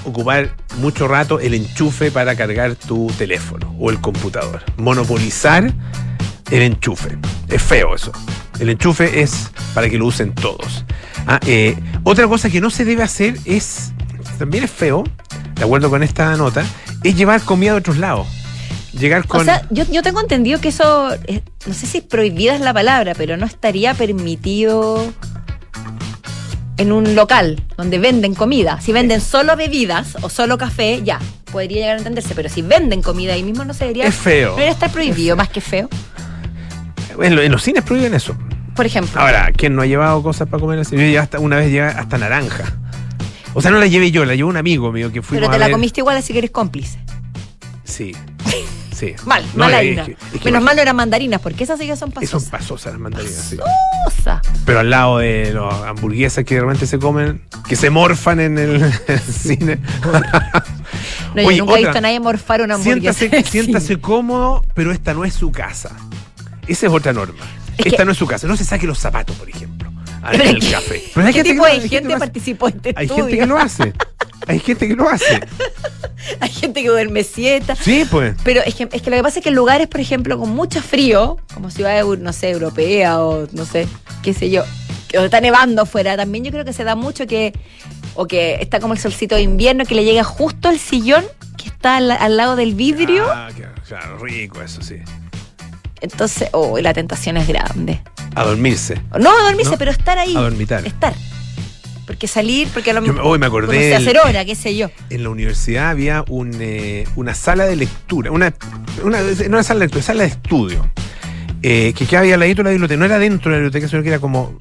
ocupar 0.05 0.55
mucho 0.77 1.07
rato 1.07 1.39
el 1.39 1.53
enchufe 1.53 2.11
para 2.11 2.35
cargar 2.35 2.75
tu 2.75 3.07
teléfono 3.17 3.75
o 3.79 3.89
el 3.89 3.99
computador. 4.01 4.63
Monopolizar 4.77 5.71
el 6.51 6.61
enchufe. 6.61 7.17
Es 7.49 7.61
feo 7.61 7.95
eso. 7.95 8.11
El 8.59 8.69
enchufe 8.69 9.21
es 9.21 9.49
para 9.73 9.89
que 9.89 9.97
lo 9.97 10.05
usen 10.05 10.33
todos. 10.33 10.85
Ah, 11.25 11.39
eh, 11.45 11.75
otra 12.03 12.27
cosa 12.27 12.49
que 12.49 12.61
no 12.61 12.69
se 12.69 12.85
debe 12.85 13.03
hacer 13.03 13.37
es, 13.45 13.93
también 14.37 14.63
es 14.63 14.71
feo, 14.71 15.03
de 15.55 15.63
acuerdo 15.63 15.89
con 15.89 16.03
esta 16.03 16.35
nota, 16.35 16.65
es 17.03 17.15
llevar 17.15 17.41
comida 17.41 17.71
de 17.71 17.77
otros 17.77 17.97
lados. 17.97 18.27
Llegar 18.97 19.25
con... 19.27 19.41
O 19.41 19.43
sea, 19.43 19.65
yo, 19.71 19.85
yo 19.89 20.03
tengo 20.03 20.21
entendido 20.21 20.61
que 20.61 20.69
eso, 20.69 21.13
eh, 21.25 21.41
no 21.65 21.73
sé 21.73 21.87
si 21.87 22.01
prohibida 22.01 22.53
es 22.53 22.61
la 22.61 22.73
palabra, 22.73 23.13
pero 23.15 23.37
no 23.37 23.45
estaría 23.45 23.93
permitido 23.95 25.11
en 26.77 26.91
un 26.91 27.15
local 27.15 27.61
donde 27.77 27.99
venden 27.99 28.33
comida. 28.35 28.79
Si 28.81 28.91
venden 28.91 29.21
solo 29.21 29.55
bebidas 29.55 30.17
o 30.21 30.29
solo 30.29 30.57
café, 30.57 31.01
ya, 31.03 31.19
podría 31.51 31.77
llegar 31.81 31.95
a 31.95 31.97
entenderse. 31.99 32.33
Pero 32.35 32.49
si 32.49 32.61
venden 32.61 33.01
comida 33.01 33.33
ahí 33.33 33.43
mismo 33.43 33.63
no 33.65 33.73
se 33.73 33.85
debería... 33.85 34.05
Es 34.05 34.15
feo. 34.15 34.49
No 34.49 34.55
debería 34.55 34.73
estar 34.73 34.89
prohibido, 34.91 35.35
más 35.35 35.49
que 35.49 35.61
feo. 35.61 35.87
en, 37.21 37.35
lo- 37.35 37.41
en 37.41 37.51
los 37.51 37.61
cines 37.63 37.83
prohíben 37.83 38.13
eso. 38.13 38.35
Por 38.75 38.85
ejemplo. 38.87 39.21
Ahora, 39.21 39.51
¿quién 39.55 39.75
no 39.75 39.83
ha 39.83 39.85
llevado 39.85 40.23
cosas 40.23 40.47
para 40.49 40.59
comer 40.61 40.79
así? 40.79 40.95
Yo 41.13 41.21
hasta, 41.21 41.39
una 41.39 41.57
vez 41.57 41.71
llevé 41.71 41.87
hasta 41.87 42.17
naranja. 42.17 42.63
O 43.53 43.61
sea, 43.61 43.69
no 43.69 43.77
la 43.77 43.85
llevé 43.85 44.09
yo, 44.09 44.25
la 44.25 44.33
llevó 44.33 44.49
un 44.49 44.57
amigo 44.57 44.91
mío 44.91 45.11
que 45.11 45.21
fuimos 45.21 45.41
pero 45.41 45.51
te 45.51 45.55
a 45.57 45.59
la 45.59 45.65
ver- 45.67 45.73
comiste 45.73 46.01
igual 46.01 46.17
así 46.17 46.33
que 46.33 46.39
eres 46.39 46.49
cómplice. 46.51 46.97
Sí. 47.83 48.13
Sí. 48.93 49.15
Mal, 49.25 49.43
No, 49.53 49.65
mala 49.65 49.81
es 49.81 50.05
que 50.05 50.15
Menos 50.45 50.63
mal 50.63 50.75
no 50.75 50.81
eran 50.81 50.95
mandarinas, 50.95 51.41
porque 51.41 51.63
esas 51.63 51.79
sí 51.79 51.85
que 51.87 51.95
son 51.95 52.11
Son 52.11 52.23
pasosas. 52.23 52.49
pasosas 52.49 52.93
las 52.93 53.01
mandarinas, 53.01 53.33
sí. 53.35 53.57
Pasosa. 54.05 54.41
Pero 54.65 54.79
al 54.79 54.89
lado 54.89 55.17
de 55.19 55.53
las 55.53 55.73
hamburguesas 55.83 56.43
que 56.45 56.55
de 56.55 56.61
repente 56.61 56.85
se 56.87 56.99
comen, 56.99 57.41
que 57.67 57.75
se 57.75 57.89
morfan 57.89 58.39
en 58.39 58.57
el, 58.57 58.93
cine. 59.21 59.79
No, 61.35 61.41
yo 61.41 61.47
Oye, 61.47 61.57
nunca 61.59 61.73
he 61.73 61.75
otra. 61.75 61.77
visto 61.77 61.97
a 61.97 62.01
nadie 62.01 62.19
morfar 62.19 62.61
una 62.61 62.75
hamburguesa. 62.75 63.13
siéntase, 63.19 63.49
siéntase 63.49 63.99
cómodo, 63.99 64.63
pero 64.73 64.91
esta 64.91 65.13
no 65.13 65.25
es 65.25 65.33
su 65.33 65.51
casa. 65.51 65.91
Esa 66.67 66.87
es 66.87 66.93
otra 66.93 67.13
norma. 67.13 67.43
Es 67.77 67.87
esta 67.87 67.97
que- 67.99 68.05
no 68.05 68.11
es 68.11 68.17
su 68.17 68.27
casa. 68.27 68.47
No 68.47 68.55
se 68.55 68.63
saque 68.65 68.85
los 68.85 68.99
zapatos, 68.99 69.35
por 69.35 69.49
ejemplo, 69.49 69.91
al- 70.23 70.41
el 70.41 70.59
¿qué- 70.59 70.71
café. 70.71 71.03
Pero 71.13 71.27
hay 71.27 71.33
¿Qué 71.33 71.39
gente 71.39 71.51
tipo 71.53 71.63
que 71.65 71.69
de 71.71 71.75
hay 71.81 71.89
gente 71.89 72.17
participó 72.17 72.67
en 72.69 72.75
este 72.77 72.93
Hay 72.95 73.05
estudio? 73.05 73.25
gente 73.25 73.39
que 73.39 73.45
lo 73.47 73.57
hace. 73.57 73.93
Hay 74.47 74.59
gente 74.59 74.87
que 74.87 74.95
lo 74.95 75.09
hace. 75.09 75.39
Hay 76.39 76.49
gente 76.49 76.81
que 76.81 76.87
duerme 76.87 77.23
siesta. 77.23 77.75
Sí, 77.75 78.05
pues. 78.09 78.35
Pero 78.43 78.61
es 78.65 78.75
que, 78.75 78.87
es 78.91 79.01
que 79.01 79.09
lo 79.09 79.17
que 79.17 79.23
pasa 79.23 79.39
es 79.39 79.43
que 79.43 79.49
en 79.49 79.55
lugares, 79.55 79.87
por 79.87 79.99
ejemplo, 79.99 80.37
con 80.39 80.49
mucho 80.49 80.81
frío, 80.81 81.37
como 81.53 81.69
ciudades, 81.69 82.05
no 82.19 82.31
sé, 82.33 82.49
europea 82.51 83.19
o 83.19 83.45
no 83.51 83.65
sé, 83.65 83.87
qué 84.21 84.33
sé 84.33 84.49
yo, 84.49 84.63
que 85.09 85.17
o 85.19 85.23
está 85.25 85.41
nevando 85.41 85.81
afuera, 85.81 86.15
también 86.15 86.45
yo 86.45 86.51
creo 86.51 86.63
que 86.63 86.71
se 86.71 86.83
da 86.85 86.95
mucho 86.95 87.27
que, 87.27 87.51
o 88.15 88.25
que 88.25 88.55
está 88.61 88.79
como 88.79 88.93
el 88.93 88.99
solcito 88.99 89.35
de 89.35 89.41
invierno, 89.41 89.85
que 89.85 89.95
le 89.95 90.05
llega 90.05 90.23
justo 90.23 90.69
al 90.69 90.79
sillón 90.79 91.25
que 91.57 91.67
está 91.67 91.97
al, 91.97 92.09
al 92.11 92.37
lado 92.37 92.55
del 92.55 92.73
vidrio. 92.73 93.25
Ah, 93.29 93.49
claro, 93.55 93.73
claro, 93.87 94.17
rico 94.19 94.61
eso, 94.61 94.81
sí. 94.81 94.95
Entonces, 96.01 96.49
oh, 96.53 96.79
la 96.79 96.93
tentación 96.93 97.35
es 97.37 97.47
grande. 97.47 98.01
A 98.35 98.43
dormirse. 98.43 99.01
No 99.19 99.29
a 99.37 99.43
dormirse, 99.43 99.71
No, 99.71 99.77
pero 99.77 99.91
estar 99.91 100.17
ahí. 100.17 100.35
a 100.35 100.39
dormitar. 100.41 100.85
Estar. 100.85 101.13
Porque 102.05 102.27
salir, 102.27 102.67
porque 102.73 102.91
a 102.91 102.93
lo 102.95 103.05
Yo 103.05 103.13
me- 103.13 103.21
hoy 103.21 103.39
me 103.39 103.45
acordé 103.45 103.95
hacer 103.95 104.17
hora, 104.25 104.43
qué 104.43 104.55
sé 104.55 104.75
yo. 104.75 104.89
En 105.09 105.23
la 105.23 105.29
universidad 105.29 105.89
había 105.89 106.25
un, 106.27 106.51
eh, 106.59 107.05
una 107.15 107.33
sala 107.33 107.65
de 107.65 107.75
lectura, 107.77 108.29
una, 108.31 108.53
una, 109.03 109.21
no 109.21 109.47
una 109.47 109.63
sala 109.63 109.79
de 109.79 109.85
lectura, 109.85 110.03
sala 110.03 110.23
de 110.23 110.29
estudio, 110.29 110.85
eh, 111.61 111.93
que 111.95 112.05
quedaba 112.05 112.25
ahí 112.25 112.33
al 112.33 112.41
ladito 112.41 112.57
de 112.61 112.65
la 112.65 112.69
biblioteca. 112.71 112.99
No 112.99 113.05
era 113.05 113.19
dentro 113.19 113.51
de 113.51 113.57
la 113.57 113.61
biblioteca, 113.61 113.87
sino 113.87 114.03
que 114.03 114.09
era 114.09 114.19
como 114.19 114.57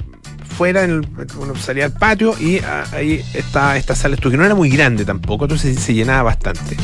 fuera, 0.56 0.84
en 0.84 0.90
el- 0.90 1.08
uno 1.38 1.56
salía 1.56 1.86
al 1.86 1.92
patio 1.92 2.36
y 2.38 2.58
ah, 2.60 2.84
ahí 2.92 3.24
está 3.34 3.76
esta 3.76 3.96
sala 3.96 4.10
de 4.10 4.14
estudio, 4.16 4.32
que 4.32 4.36
no 4.38 4.44
era 4.44 4.54
muy 4.54 4.68
grande 4.70 5.04
tampoco, 5.04 5.46
entonces 5.46 5.76
se 5.80 5.94
llenaba 5.94 6.22
bastante. 6.22 6.76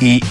Y, 0.00 0.22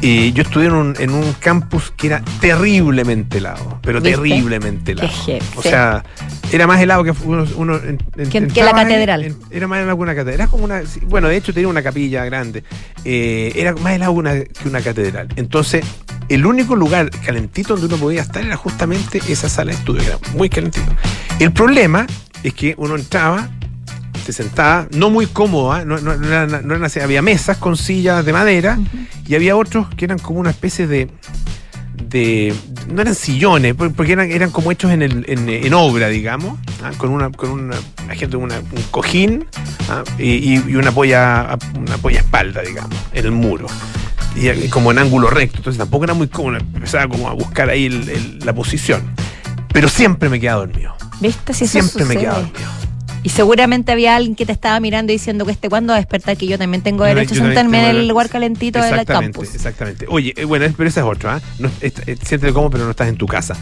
y 0.00 0.32
yo 0.32 0.42
estudié 0.42 0.66
en 0.68 0.74
un, 0.74 0.94
en 0.98 1.10
un 1.10 1.32
campus 1.34 1.92
que 1.96 2.08
era 2.08 2.22
terriblemente 2.40 3.38
helado, 3.38 3.78
pero 3.82 4.00
¿Viste? 4.00 4.16
terriblemente 4.18 4.92
helado. 4.92 5.08
Qué 5.24 5.40
o 5.56 5.62
sea, 5.62 6.04
era 6.52 6.66
más 6.66 6.80
helado 6.80 7.04
que 7.04 7.12
uno, 7.24 7.44
uno 7.56 7.76
en- 7.76 7.98
en- 8.16 8.28
Que- 8.28 8.46
que 8.48 8.62
la 8.62 8.72
catedral. 8.72 9.24
en- 9.24 9.36
era 9.50 9.66
más 9.66 9.78
helado 9.80 9.96
que 9.96 10.02
una 10.02 10.14
catedral. 10.14 10.34
Era 10.40 10.46
como 10.48 10.64
una. 10.64 10.82
Bueno, 11.06 11.28
de 11.28 11.36
hecho 11.36 11.52
tenía 11.54 11.68
una 11.68 11.82
capilla 11.82 12.24
grande. 12.24 12.64
Eh, 13.04 13.52
era 13.56 13.72
más 13.74 13.94
helado 13.94 14.12
que 14.14 14.18
una, 14.20 14.34
que 14.40 14.68
una 14.68 14.80
catedral. 14.82 15.28
Entonces, 15.36 15.84
el 16.28 16.44
único 16.46 16.76
lugar 16.76 17.10
calentito 17.24 17.74
donde 17.76 17.86
uno 17.94 17.96
podía 18.02 18.22
estar 18.22 18.44
era 18.44 18.56
justamente 18.56 19.20
esa 19.28 19.48
sala 19.48 19.72
de 19.72 19.78
estudio. 19.78 20.02
Era 20.02 20.18
muy 20.34 20.48
calentito. 20.48 20.92
El 21.38 21.52
problema 21.52 22.06
es 22.42 22.52
que 22.54 22.74
uno 22.78 22.94
entraba, 22.96 23.48
se 24.24 24.32
sentaba, 24.32 24.86
no 24.92 25.10
muy 25.10 25.26
cómoda, 25.26 25.84
no, 25.84 25.98
no- 25.98 26.16
no 26.16 26.26
eran- 26.26 26.50
no 26.66 26.74
eran 26.74 26.84
así, 26.84 27.00
había 27.00 27.22
mesas 27.22 27.56
con 27.58 27.76
sillas 27.76 28.24
de 28.24 28.32
madera 28.32 28.78
y 29.26 29.34
había 29.34 29.56
otros 29.56 29.86
que 29.96 30.04
eran 30.04 30.18
como 30.18 30.40
una 30.40 30.50
especie 30.50 30.86
de. 30.86 31.08
de 32.08 32.54
no 32.92 33.00
eran 33.02 33.14
sillones, 33.14 33.74
por- 33.74 33.92
porque 33.92 34.12
eran, 34.12 34.30
eran 34.30 34.50
como 34.50 34.70
hechos 34.72 34.90
en, 34.92 35.02
el, 35.02 35.24
en, 35.28 35.48
en 35.48 35.74
obra, 35.74 36.08
digamos, 36.08 36.58
¿ah? 36.82 36.90
con 36.96 37.10
una 37.10 37.30
con 37.30 37.50
una, 37.50 37.76
gente 38.14 38.36
una- 38.36 38.58
un 38.58 38.82
cojín 38.90 39.46
¿ah? 39.88 40.02
y, 40.18 40.54
y- 40.54 40.76
una 40.76 40.92
polla 40.92 41.56
una 41.78 41.96
polla 41.98 42.18
espalda, 42.18 42.62
digamos, 42.62 42.96
en 43.12 43.24
el 43.24 43.32
muro. 43.32 43.66
Y, 44.36 44.68
como 44.68 44.90
en 44.90 44.98
ángulo 44.98 45.30
recto, 45.30 45.58
entonces 45.58 45.78
tampoco 45.78 46.04
era 46.04 46.14
muy 46.14 46.26
cómodo, 46.26 46.56
empezaba 46.56 47.06
como 47.08 47.28
a 47.28 47.32
buscar 47.34 47.70
ahí 47.70 47.86
el- 47.86 48.08
el- 48.08 48.38
la 48.40 48.52
posición. 48.52 49.02
Pero 49.72 49.88
siempre 49.88 50.28
me 50.28 50.40
quedaba 50.40 50.66
dormido. 50.66 50.94
¿Viste? 51.20 51.54
Si 51.54 51.64
eso 51.64 51.72
siempre 51.72 52.04
me 52.04 52.14
sucede. 52.14 52.20
quedaba 52.20 52.40
dormido. 52.40 52.70
Y 53.24 53.30
seguramente 53.30 53.90
había 53.90 54.14
alguien 54.14 54.36
que 54.36 54.44
te 54.46 54.52
estaba 54.52 54.78
mirando 54.78 55.10
y 55.10 55.16
diciendo 55.16 55.44
que 55.46 55.52
este 55.52 55.68
cuándo 55.68 55.92
va 55.92 55.96
a 55.96 56.00
despertar, 56.00 56.36
que 56.36 56.46
yo 56.46 56.58
también 56.58 56.82
tengo 56.82 57.04
derecho 57.04 57.34
a 57.34 57.38
sentarme 57.38 57.90
en 57.90 57.96
el 57.96 58.06
lugar 58.08 58.28
calentito 58.28 58.80
del 58.80 59.04
campus. 59.06 59.54
Exactamente. 59.54 60.04
Oye, 60.08 60.34
eh, 60.36 60.44
bueno, 60.44 60.66
pero 60.76 60.88
esa 60.88 61.00
es 61.00 61.06
otra. 61.06 61.36
¿ah? 61.36 61.40
No, 61.58 61.70
esta- 61.80 62.02
eh, 62.02 62.16
siéntete 62.22 62.52
cómodo, 62.52 62.70
pero 62.70 62.84
no 62.84 62.90
estás 62.90 63.08
en 63.08 63.16
tu 63.16 63.26
casa. 63.26 63.56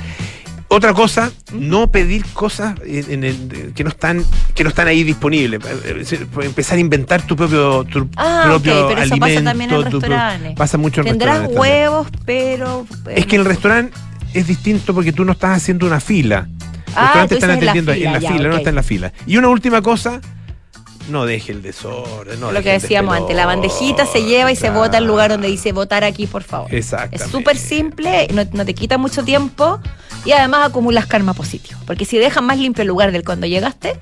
Otra 0.66 0.94
cosa, 0.94 1.30
no 1.52 1.90
pedir 1.92 2.24
cosas 2.32 2.74
en- 2.84 3.12
en 3.12 3.24
el- 3.24 3.72
que 3.74 3.84
no 3.84 3.90
están 3.90 4.24
que 4.54 4.64
no 4.64 4.70
están 4.70 4.88
ahí 4.88 5.04
disponibles. 5.04 5.60
Eh, 5.84 6.02
eh, 6.10 6.26
Empezar 6.44 6.78
a 6.78 6.80
inventar 6.80 7.22
tu 7.22 7.36
propio 7.36 7.84
tu 7.84 8.08
Ah, 8.16 8.42
propio 8.46 8.86
ok, 8.86 8.88
pero 8.88 9.02
eso 9.02 9.16
pasa 9.16 9.24
alimento, 9.26 9.50
también 9.50 9.70
en 9.70 9.82
restaurantes. 9.84 10.56
Pasa 10.56 10.78
mucho 10.78 11.00
en 11.02 11.06
Tendrás 11.06 11.40
restaurantes 11.42 11.56
también. 11.56 11.82
huevos, 11.82 12.08
pero. 12.24 12.86
Es 13.14 13.26
que 13.26 13.36
el 13.36 13.44
restaurante 13.44 13.96
es 14.34 14.46
distinto 14.46 14.92
porque 14.94 15.12
tú 15.12 15.24
no 15.24 15.32
estás 15.32 15.58
haciendo 15.58 15.86
una 15.86 16.00
fila. 16.00 16.48
Ah, 16.96 17.26
están 17.28 17.28
dices 17.28 17.42
en 17.42 17.48
la 17.48 17.54
atendiendo 17.54 17.92
ahí 17.92 18.04
en 18.04 18.12
la 18.12 18.18
fila, 18.18 18.30
ya, 18.30 18.36
fila, 18.36 18.48
no 18.48 18.56
está 18.56 18.70
en 18.70 18.76
la 18.76 18.82
fila. 18.82 19.12
Y 19.26 19.36
una 19.36 19.48
última 19.48 19.82
cosa, 19.82 20.20
no 21.08 21.26
deje 21.26 21.52
el 21.52 21.62
desorden. 21.62 22.40
No 22.40 22.52
lo 22.52 22.62
que 22.62 22.72
decíamos 22.72 23.16
antes, 23.16 23.34
la 23.34 23.46
bandejita 23.46 24.06
se 24.06 24.24
lleva 24.24 24.52
y 24.52 24.56
se 24.56 24.70
vota 24.70 24.98
al 24.98 25.06
lugar 25.06 25.30
donde 25.30 25.48
dice 25.48 25.72
votar 25.72 26.04
aquí, 26.04 26.26
por 26.26 26.42
favor. 26.42 26.72
Exactamente. 26.74 27.24
Es 27.24 27.30
súper 27.30 27.56
simple, 27.56 28.28
no, 28.32 28.44
no 28.52 28.64
te 28.64 28.74
quita 28.74 28.98
mucho 28.98 29.24
tiempo 29.24 29.80
y 30.24 30.32
además 30.32 30.66
acumulas 30.66 31.06
karma 31.06 31.34
positivo. 31.34 31.78
Porque 31.86 32.04
si 32.04 32.18
dejas 32.18 32.42
más 32.42 32.58
limpio 32.58 32.82
el 32.82 32.88
lugar 32.88 33.12
del 33.12 33.24
cuando 33.24 33.46
llegaste. 33.46 33.98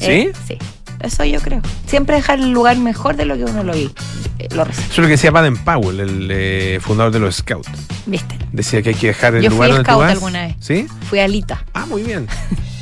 eh, 0.00 0.32
sí. 0.46 0.58
Eso 1.02 1.24
yo 1.24 1.40
creo. 1.40 1.60
Siempre 1.86 2.16
dejar 2.16 2.38
el 2.38 2.50
lugar 2.52 2.76
mejor 2.78 3.16
de 3.16 3.24
lo 3.24 3.36
que 3.36 3.44
uno 3.44 3.62
lo, 3.64 3.72
vi- 3.74 3.90
eh, 4.38 4.48
lo 4.54 4.64
recibe. 4.64 4.84
Eso 4.84 4.92
es 4.92 4.98
lo 4.98 5.04
que 5.04 5.10
decía 5.10 5.30
Baden 5.30 5.56
Powell, 5.56 6.00
el 6.00 6.28
eh, 6.30 6.78
fundador 6.80 7.12
de 7.12 7.18
los 7.20 7.36
Scouts. 7.36 7.68
¿Viste? 8.06 8.36
Decía 8.52 8.82
que 8.82 8.90
hay 8.90 8.94
que 8.94 9.08
dejar 9.08 9.34
el 9.34 9.42
Yo 9.42 9.50
fui 9.50 9.56
lugar 9.56 9.70
donde 9.70 9.84
tú 9.84 9.90
scout 9.90 10.02
vas. 10.04 10.12
alguna 10.12 10.42
vez. 10.46 10.56
¿Sí? 10.60 10.86
Fui 11.08 11.18
a 11.18 11.24
Alita. 11.24 11.64
Ah, 11.74 11.86
muy 11.86 12.02
bien. 12.02 12.26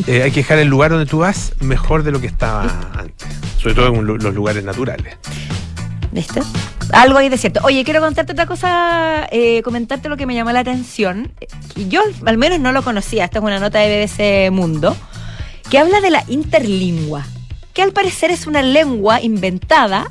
Eh, 0.07 0.23
hay 0.23 0.31
que 0.31 0.41
dejar 0.41 0.57
el 0.59 0.67
lugar 0.69 0.91
donde 0.93 1.05
tú 1.05 1.19
vas 1.19 1.53
mejor 1.61 2.03
de 2.05 2.11
lo 2.11 2.23
que 2.23 2.27
estaba 2.27 2.91
antes. 2.97 3.29
Sobre 3.59 3.75
todo 3.75 3.89
en 3.89 4.07
los 4.07 4.35
lugares 4.35 4.65
naturales. 4.65 5.19
¿Viste? 6.11 6.41
Algo 6.93 7.19
ahí 7.19 7.29
de 7.29 7.37
cierto. 7.37 7.61
Oye, 7.65 7.85
quiero 7.85 8.01
contarte 8.01 8.33
otra 8.33 8.47
cosa, 8.47 9.27
eh, 9.31 9.61
comentarte 9.63 10.09
lo 10.09 10.17
que 10.17 10.25
me 10.25 10.35
llamó 10.35 10.53
la 10.53 10.61
atención. 10.61 11.33
Yo 11.77 12.01
al 12.25 12.39
menos 12.39 12.59
no 12.61 12.73
lo 12.73 12.83
conocía. 12.83 13.27
Esta 13.27 13.41
es 13.41 13.45
una 13.45 13.61
nota 13.61 13.79
de 13.81 14.07
BBC 14.07 14.51
Mundo 14.51 14.97
que 15.69 15.79
habla 15.79 16.01
de 16.01 16.11
la 16.11 16.25
interlingua, 16.29 17.27
que 17.73 17.83
al 17.83 17.93
parecer 17.93 18.31
es 18.31 18.47
una 18.47 18.63
lengua 18.63 19.21
inventada, 19.21 20.07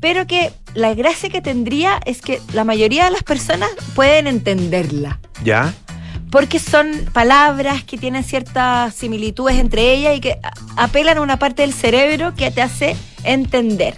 pero 0.00 0.26
que 0.26 0.52
la 0.74 0.94
gracia 0.94 1.30
que 1.30 1.40
tendría 1.40 2.00
es 2.04 2.20
que 2.20 2.40
la 2.52 2.64
mayoría 2.64 3.04
de 3.06 3.10
las 3.10 3.22
personas 3.22 3.70
pueden 3.94 4.26
entenderla. 4.26 5.18
¿Ya? 5.42 5.74
Porque 6.30 6.58
son 6.58 6.90
palabras 7.12 7.84
que 7.84 7.96
tienen 7.96 8.24
ciertas 8.24 8.94
similitudes 8.94 9.56
entre 9.58 9.94
ellas 9.94 10.16
y 10.16 10.20
que 10.20 10.38
apelan 10.76 11.18
a 11.18 11.20
una 11.22 11.38
parte 11.38 11.62
del 11.62 11.72
cerebro 11.72 12.34
que 12.34 12.50
te 12.50 12.62
hace 12.62 12.96
entender. 13.24 13.94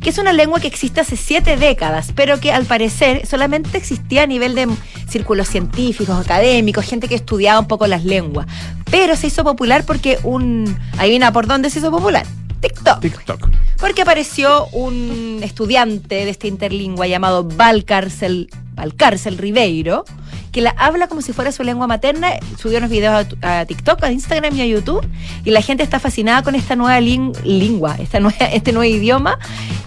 Que 0.00 0.10
es 0.10 0.18
una 0.18 0.32
lengua 0.32 0.60
que 0.60 0.68
existe 0.68 1.00
hace 1.00 1.16
siete 1.16 1.56
décadas, 1.56 2.12
pero 2.14 2.40
que 2.40 2.52
al 2.52 2.64
parecer 2.64 3.26
solamente 3.26 3.76
existía 3.78 4.22
a 4.22 4.26
nivel 4.26 4.54
de 4.54 4.68
círculos 5.08 5.48
científicos, 5.48 6.18
académicos, 6.18 6.84
gente 6.84 7.08
que 7.08 7.14
estudiaba 7.14 7.60
un 7.60 7.66
poco 7.66 7.86
las 7.86 8.04
lenguas. 8.04 8.46
Pero 8.90 9.16
se 9.16 9.26
hizo 9.26 9.44
popular 9.44 9.84
porque 9.84 10.18
un. 10.22 10.78
Adivina 10.98 11.32
por 11.32 11.46
dónde 11.46 11.70
se 11.70 11.80
hizo 11.80 11.90
popular. 11.90 12.26
TikTok. 12.60 13.00
TikTok. 13.00 13.48
Porque 13.78 14.02
apareció 14.02 14.66
un 14.68 15.40
estudiante 15.42 16.16
de 16.24 16.30
esta 16.30 16.48
interlingua 16.48 17.06
llamado 17.06 17.44
Valcárcel, 17.44 18.50
Valcárcel 18.74 19.38
Ribeiro 19.38 20.04
que 20.52 20.60
la 20.60 20.70
habla 20.70 21.08
como 21.08 21.22
si 21.22 21.32
fuera 21.32 21.52
su 21.52 21.62
lengua 21.62 21.86
materna. 21.86 22.30
Subió 22.60 22.78
unos 22.78 22.90
videos 22.90 23.26
a, 23.42 23.64
TikTok, 23.66 24.02
a 24.04 24.12
Instagram 24.12 24.56
y 24.56 24.62
a 24.62 24.66
YouTube. 24.66 25.06
Y 25.44 25.50
la 25.50 25.62
gente 25.62 25.82
está 25.82 26.00
fascinada 26.00 26.42
con 26.42 26.54
esta 26.54 26.76
nueva 26.76 27.00
lengua, 27.00 27.96
esta 27.98 28.20
nueva, 28.20 28.46
este 28.52 28.72
nuevo 28.72 28.92
idioma, 28.92 29.38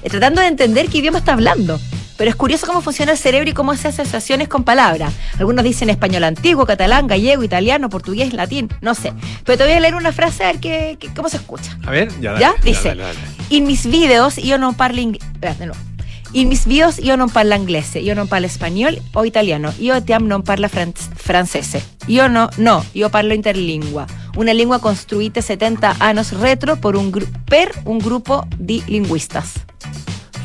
eh, 0.04 0.10
tratando 0.10 0.42
de 0.42 0.48
entender 0.48 0.90
qué 0.90 1.00
idioma 1.00 1.20
está 1.20 1.34
hablando. 1.34 1.80
Pero 2.18 2.30
es 2.30 2.36
curioso 2.36 2.68
cómo 2.68 2.82
funciona 2.82 3.14
el 3.14 3.18
cerebro 3.18 3.50
y 3.50 3.54
cómo 3.54 3.72
hace 3.72 3.88
asociaciones 3.88 4.48
con 4.48 4.64
palabras. 4.64 5.12
Algunos 5.40 5.64
dicen 5.64 5.90
español 5.90 6.24
antiguo, 6.24 6.68
catalán, 6.68 7.08
gallego, 7.08 7.44
italiano, 7.44 7.90
portugués, 7.90 8.32
latín, 8.34 8.70
no 8.80 8.94
sé. 8.94 9.12
Pero 9.44 9.58
te 9.58 9.64
voy 9.64 9.74
a 9.74 9.80
leer 9.80 9.96
una 9.96 10.12
frase 10.12 10.44
a 10.44 10.52
ver 10.52 10.60
qué, 10.60 11.00
cómo 11.16 11.30
se 11.30 11.38
escucha. 11.38 11.76
A 11.84 11.90
ver, 11.90 12.10
ya, 12.22 12.34
dale, 12.34 12.42
¿Ya? 12.42 12.54
Dice, 12.64 12.96
en 13.50 13.66
mis 13.66 13.88
videos 13.88 14.36
yo 14.36 14.60
no 14.60 14.74
parlo 14.74 15.02
inglés. 15.02 15.24
In 16.34 16.48
mis 16.48 16.66
videos 16.66 16.98
io 17.00 17.18
non 17.18 17.28
parlo 17.30 17.56
inglese, 17.56 18.00
io 18.00 18.16
non 18.16 18.28
parlo 18.28 18.48
español 18.48 18.96
o 19.12 19.26
italiano, 19.26 19.74
io 19.80 20.02
te 20.02 20.18
non 20.18 20.44
parlo 20.44 20.70
francese. 20.70 21.84
Io 22.08 22.30
no, 22.30 22.48
no, 22.56 22.86
io 22.94 23.10
parlo 23.10 23.34
interlingua, 23.34 24.06
una 24.38 24.54
lengua 24.54 24.80
construita 24.80 25.42
70 25.42 25.98
años 26.00 26.32
retro 26.32 26.78
por 26.78 26.96
un 26.96 27.12
per 27.44 27.72
un 27.84 28.00
grupo 28.00 28.48
di 28.56 28.82
linguistas. 28.88 29.66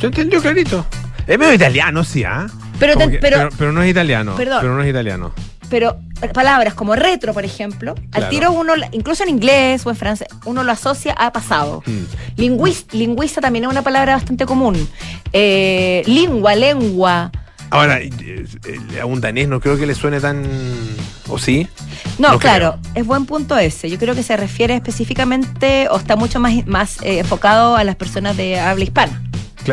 Se 0.01 0.07
entendió 0.07 0.43
clarito. 0.43 0.85
Es 1.25 1.39
medio 1.39 1.55
italiano, 1.55 2.03
sí, 2.03 2.25
¿ah? 2.25 2.49
Pero, 2.81 2.95
pero, 3.21 3.49
pero, 3.57 3.73
no 3.73 3.83
es 3.83 3.89
italiano. 3.89 4.35
Perdón. 4.35 4.59
Pero 4.63 4.75
no 4.75 4.83
es 4.83 4.91
italiano. 4.91 5.33
Pero 5.69 5.99
palabras 6.33 6.75
como 6.75 6.97
retro, 6.97 7.35
por 7.35 7.45
ejemplo, 7.45 7.95
al 8.13 8.29
tiro 8.29 8.53
uno, 8.53 8.75
incluso 8.93 9.23
en 9.23 9.31
inglés 9.31 9.85
o 9.85 9.91
en 9.91 9.97
francés, 9.97 10.29
uno 10.45 10.65
lo 10.65 10.73
asocia 10.73 11.13
a 11.13 11.33
pasado. 11.33 11.83
Mm. 11.87 12.63
lingüista 12.93 13.41
también 13.41 13.65
es 13.65 13.71
una 13.71 13.83
palabra 13.83 14.15
bastante 14.15 14.47
común. 14.47 14.89
Eh, 15.33 16.03
lingua, 16.07 16.55
lengua. 16.55 17.31
Ahora, 17.71 17.99
a 19.01 19.07
un 19.07 19.21
danés 19.21 19.49
no 19.49 19.61
creo 19.61 19.77
que 19.77 19.87
le 19.87 19.95
suene 19.95 20.21
tan. 20.21 20.45
¿O 21.29 21.39
sí? 21.39 21.67
No, 22.19 22.39
claro, 22.39 22.79
es 22.95 23.05
buen 23.05 23.27
punto 23.27 23.59
ese. 23.59 23.91
Yo 23.91 23.99
creo 23.99 24.15
que 24.15 24.23
se 24.23 24.37
refiere 24.37 24.77
específicamente 24.77 25.89
o 25.91 25.97
está 25.97 26.15
mucho 26.15 26.39
más, 26.39 26.65
más 26.67 27.03
eh, 27.03 27.19
enfocado 27.19 27.75
a 27.75 27.83
las 27.83 27.97
personas 27.97 28.37
de 28.37 28.61
habla 28.61 28.85
hispana 28.85 29.21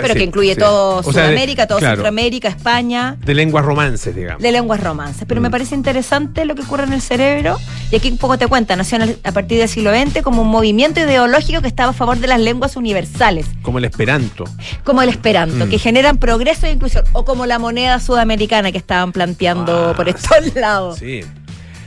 pero 0.01 0.13
que 0.13 0.23
incluye 0.23 0.55
todo 0.55 1.03
Sudamérica, 1.03 1.67
todo 1.67 1.79
Centroamérica, 1.79 2.47
España. 2.47 3.17
De 3.23 3.33
lenguas 3.33 3.65
romances, 3.65 4.15
digamos. 4.15 4.41
De 4.41 4.51
lenguas 4.51 4.81
romances. 4.81 5.25
Pero 5.27 5.41
me 5.41 5.49
mm. 5.49 5.51
parece 5.51 5.75
interesante 5.75 6.45
lo 6.45 6.55
que 6.55 6.61
ocurre 6.61 6.83
en 6.83 6.93
el 6.93 7.01
cerebro. 7.01 7.57
Y 7.91 7.95
aquí 7.95 8.09
un 8.09 8.17
poco 8.17 8.37
te 8.37 8.47
cuenta, 8.47 8.75
nació 8.75 8.97
a 9.23 9.31
partir 9.31 9.59
del 9.59 9.69
siglo 9.69 9.91
XX 9.91 10.21
como 10.21 10.41
un 10.41 10.49
movimiento 10.49 10.99
ideológico 10.99 11.61
que 11.61 11.67
estaba 11.67 11.91
a 11.91 11.93
favor 11.93 12.17
de 12.17 12.27
las 12.27 12.39
lenguas 12.39 12.75
universales. 12.75 13.47
Como 13.61 13.77
el 13.77 13.85
esperanto. 13.85 14.45
Como 14.83 15.01
el 15.01 15.09
esperanto, 15.09 15.65
mm. 15.65 15.69
que 15.69 15.79
generan 15.79 16.17
progreso 16.17 16.67
e 16.67 16.71
inclusión. 16.71 17.05
O 17.13 17.25
como 17.25 17.45
la 17.45 17.59
moneda 17.59 17.99
sudamericana 17.99 18.71
que 18.71 18.77
estaban 18.77 19.11
planteando 19.11 19.89
ah, 19.89 19.95
por 19.95 20.09
estos 20.09 20.55
lados. 20.55 20.99
Sí. 20.99 21.21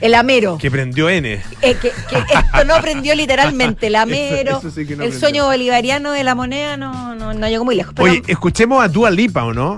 El 0.01 0.13
amero. 0.13 0.57
Que 0.57 0.69
prendió 0.69 1.09
N. 1.09 1.41
Eh, 1.61 1.75
que, 1.81 1.87
esto 1.87 2.65
no 2.65 2.79
prendió 2.81 3.15
literalmente. 3.15 3.87
El 3.87 3.95
amero. 3.95 4.61
el 5.01 5.13
sueño 5.13 5.45
bolivariano 5.45 6.11
de 6.11 6.23
la 6.23 6.35
moneda 6.35 6.77
no, 6.77 7.15
no, 7.15 7.33
no 7.33 7.47
llegó 7.49 7.65
muy 7.65 7.75
lejos. 7.75 7.93
Oye, 7.97 8.21
escuchemos 8.27 8.83
a 8.83 8.87
Dua 8.87 9.09
Lipa, 9.09 9.43
¿o 9.43 9.53
no? 9.53 9.77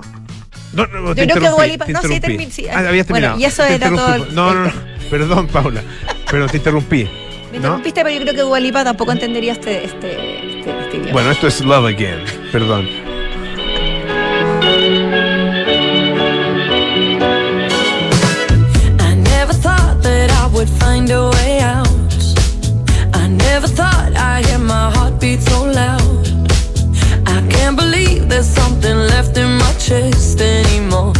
No, 0.72 0.86
no, 0.86 1.14
Yo 1.14 1.24
creo 1.24 1.40
que 1.40 1.48
Dua 1.48 1.66
Lipa. 1.66 1.86
No, 1.88 2.02
sí, 2.02 2.20
terminé. 2.20 2.50
Sí. 2.50 2.66
Ah, 2.68 2.78
habías 2.88 3.06
terminado. 3.06 3.34
Bueno, 3.34 3.44
y 3.44 3.44
eso 3.44 3.64
era 3.64 3.88
todo. 3.88 4.18
no, 4.32 4.54
no, 4.54 4.64
no. 4.66 4.72
Perdón, 5.10 5.48
Paula. 5.48 5.82
Pero 6.30 6.46
te 6.48 6.58
interrumpí. 6.58 7.08
Me 7.50 7.56
interrumpiste, 7.56 8.02
pero 8.04 8.14
yo 8.14 8.22
creo 8.22 8.34
que 8.34 8.40
Dua 8.42 8.60
Lipa 8.60 8.84
tampoco 8.84 9.10
entendería 9.10 9.52
este, 9.52 9.84
este, 9.84 10.58
este, 10.58 10.98
este 10.98 11.12
Bueno, 11.12 11.32
esto 11.32 11.48
es 11.48 11.60
Love 11.60 11.86
Again. 11.86 12.24
Perdón. 12.52 12.88
anxious 29.92 30.36
anymore. 30.40 31.12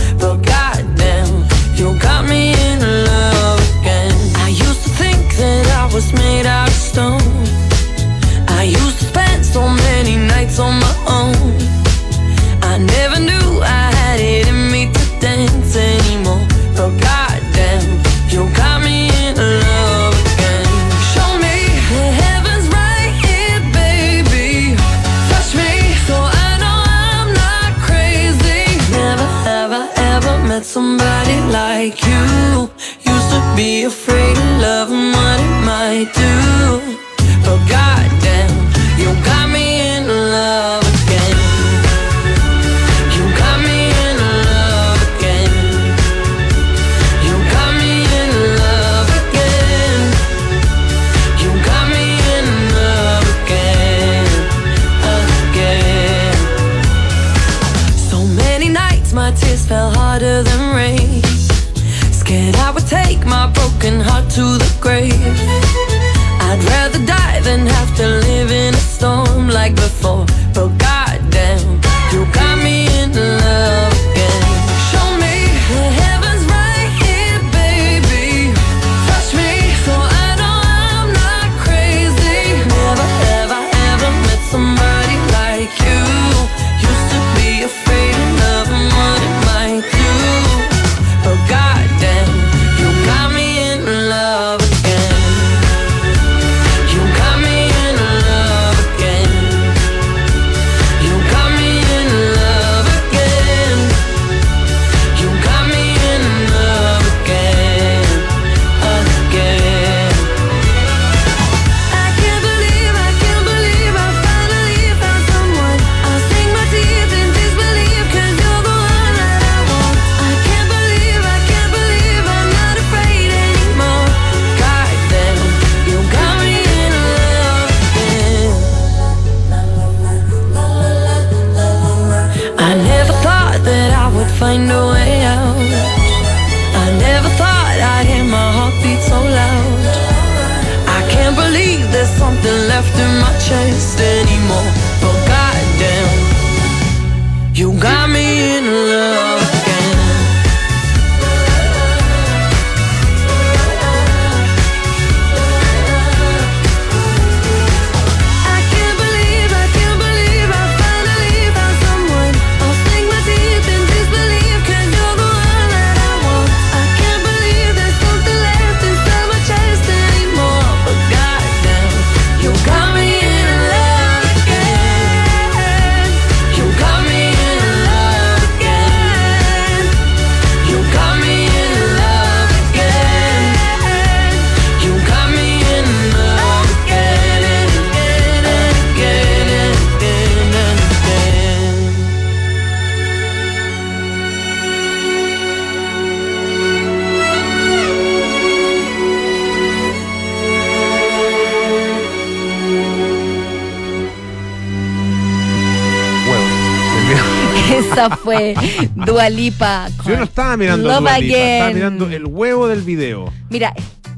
Esa 208.06 208.16
fue 208.16 208.54
Dualipa. 208.94 209.88
Yo 210.06 210.16
no 210.16 210.24
estaba 210.24 210.56
mirando 210.56 210.88
Love 210.88 211.00
Dua 211.00 211.18
Lipa, 211.18 211.36
estaba 211.36 211.70
mirando 211.72 212.08
el 212.10 212.24
huevo 212.26 212.66
del 212.68 212.80
video. 212.82 213.30
Mira, 213.50 213.74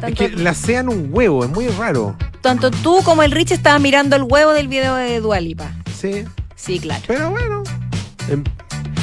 Es 0.06 0.14
que 0.14 0.28
le 0.28 0.54
sean 0.54 0.88
un 0.88 1.08
huevo, 1.10 1.44
es 1.44 1.50
muy 1.50 1.66
raro. 1.68 2.16
tanto 2.42 2.70
tú 2.70 3.00
como 3.04 3.22
el 3.24 3.32
Rich 3.32 3.52
estaban 3.52 3.82
mirando 3.82 4.14
el 4.16 4.22
huevo 4.22 4.52
del 4.52 4.68
video 4.68 4.94
de 4.94 5.20
Dualipa. 5.20 5.72
Sí, 6.00 6.24
Sí, 6.54 6.78
claro. 6.78 7.02
pero 7.08 7.30
bueno. 7.30 7.62
em, 8.28 8.44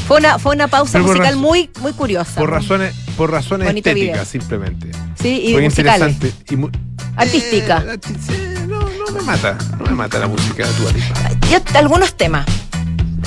Fue 0.08 0.18
una, 0.18 0.40
fue 0.40 0.56
una 0.56 0.68
pausa 0.70 1.00
musical 1.00 1.36
muy, 1.36 1.70
muy 1.82 1.92
curiosa. 1.94 2.40
por 2.40 2.50
razones, 2.50 2.96
por 3.18 3.32
razones 3.32 3.68
Bonito 3.68 3.90
estéticas, 3.90 4.14
video. 4.14 4.26
simplemente. 4.26 4.92
Sí, 5.22 5.42
y 5.50 5.54
Muy 5.54 5.66
interesante. 5.66 6.32
Y 6.50 6.56
mu- 6.56 6.70
Artística. 7.18 7.84
Eh, 7.86 8.66
no, 8.68 8.80
no 8.80 9.12
me 9.14 9.22
mata. 9.24 9.58
No 9.78 9.86
me 9.86 9.92
mata 9.92 10.20
la 10.20 10.28
música 10.28 10.66
de 10.66 10.74
Dua 10.76 10.92
Lipa. 10.94 11.48
Yo, 11.52 11.58
algunos 11.78 12.14
temas, 12.16 12.46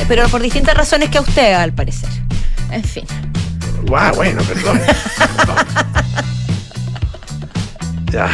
pero 0.09 0.29
por 0.29 0.43
distintas 0.43 0.77
razones 0.77 1.09
que 1.11 1.19
a 1.19 1.21
usted, 1.21 1.53
al 1.55 1.73
parecer. 1.73 2.09
En 2.71 2.85
fin. 2.85 3.05
Guau, 3.87 4.15
bueno, 4.15 4.43
perdón. 4.43 4.81
Perdón. 5.37 5.57
ya. 8.13 8.29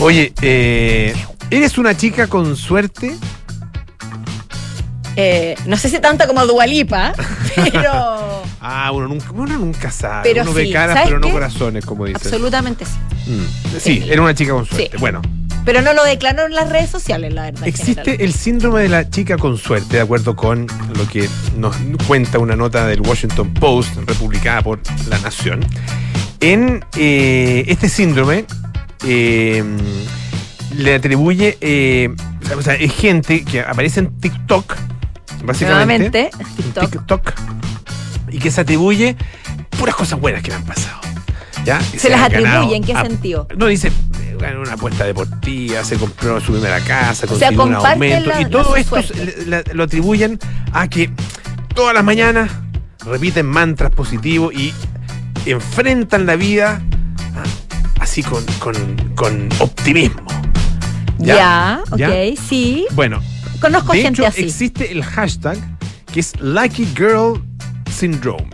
Oye, 0.00 0.32
eh, 0.42 1.14
¿eres 1.50 1.76
una 1.78 1.96
chica 1.96 2.26
con 2.26 2.56
suerte? 2.56 3.16
Eh, 5.16 5.54
no 5.66 5.76
sé 5.76 5.88
si 5.90 5.98
tanto 5.98 6.26
como 6.26 6.46
Dualipa, 6.46 7.12
pero 7.56 8.42
Ah, 8.60 8.90
uno 8.92 9.08
nunca, 9.08 9.30
uno 9.32 9.58
nunca 9.58 9.90
sabe. 9.90 10.22
Pero 10.30 10.42
uno 10.42 10.52
ve 10.52 10.66
sí, 10.66 10.72
caras, 10.72 10.94
¿sabes 10.94 11.08
pero 11.08 11.18
no 11.20 11.26
qué? 11.26 11.32
corazones, 11.32 11.84
como 11.84 12.04
dicen. 12.04 12.20
absolutamente 12.22 12.84
sí. 12.84 13.30
Mm. 13.30 13.78
Sí, 13.80 14.04
era 14.08 14.20
una 14.22 14.34
chica 14.34 14.52
con 14.52 14.66
suerte. 14.66 14.90
Sí. 14.92 14.98
Bueno, 14.98 15.20
Pero 15.64 15.82
no 15.82 15.92
lo 15.92 16.04
declaró 16.04 16.46
en 16.46 16.54
las 16.54 16.68
redes 16.70 16.90
sociales, 16.90 17.32
la 17.32 17.42
verdad. 17.42 17.66
existe 17.66 18.02
general. 18.02 18.20
el 18.26 18.32
síndrome 18.32 18.82
de 18.82 18.88
la 18.88 19.10
chica 19.10 19.36
con 19.36 19.58
suerte, 19.58 19.96
de 19.96 20.02
acuerdo 20.02 20.34
con 20.34 20.66
lo 20.96 21.06
que 21.06 21.28
nos 21.56 21.76
cuenta 22.06 22.38
una 22.38 22.56
nota 22.56 22.86
del 22.86 23.00
Washington 23.02 23.52
Post, 23.54 23.96
republicada 24.06 24.62
por 24.62 24.80
La 25.08 25.18
Nación. 25.18 25.64
En 26.40 26.84
eh, 26.96 27.64
este 27.68 27.88
síndrome 27.88 28.46
eh, 29.06 29.62
le 30.74 30.94
atribuye, 30.94 31.58
eh, 31.60 32.08
o 32.56 32.62
sea, 32.62 32.74
es 32.74 32.92
gente 32.94 33.44
que 33.44 33.60
aparece 33.60 34.00
en 34.00 34.18
TikTok, 34.18 34.74
básicamente. 35.44 36.30
Nuevamente, 36.30 36.30
TikTok. 36.56 36.90
TikTok 36.90 37.34
y 38.32 38.38
que 38.38 38.50
se 38.50 38.60
atribuye 38.60 39.16
puras 39.78 39.94
cosas 39.94 40.20
buenas 40.20 40.42
que 40.42 40.50
le 40.50 40.56
han 40.56 40.64
pasado. 40.64 41.09
Se 41.96 42.08
las 42.10 42.22
atribuye, 42.22 42.76
¿en 42.76 42.82
qué 42.84 42.92
a- 42.94 43.02
sentido? 43.02 43.46
No, 43.56 43.66
dice, 43.66 43.92
ganó 44.38 44.60
una 44.60 44.72
apuesta 44.74 45.04
deportiva, 45.04 45.84
se 45.84 45.96
compró 45.96 46.40
su 46.40 46.52
primera 46.52 46.80
casa, 46.80 47.26
consiguió 47.26 47.64
un 47.64 47.74
aumento. 47.74 48.30
la- 48.30 48.40
y 48.40 48.46
todo 48.46 48.76
esto 48.76 48.96
lo 49.74 49.84
atribuyen 49.84 50.38
a 50.72 50.88
que 50.88 51.10
todas 51.74 51.94
las 51.94 52.02
mañanas 52.04 52.50
repiten 53.04 53.46
mantras 53.46 53.90
positivos 53.92 54.54
y 54.54 54.72
enfrentan 55.46 56.26
la 56.26 56.36
vida 56.36 56.82
ah, 57.36 57.42
así 58.00 58.22
con, 58.22 58.44
con, 58.58 58.74
con 59.14 59.48
optimismo. 59.58 60.22
Ya, 61.18 61.82
ok, 61.90 61.98
¿Ya? 61.98 62.10
sí. 62.48 62.86
Bueno, 62.92 63.20
Conozco 63.60 63.92
de 63.92 64.02
gente 64.02 64.22
hecho, 64.22 64.28
así. 64.28 64.44
existe 64.44 64.90
el 64.90 65.04
hashtag 65.04 65.58
que 66.12 66.20
es 66.20 66.32
Lucky 66.40 66.86
Girl 66.96 67.42
Syndrome. 67.90 68.48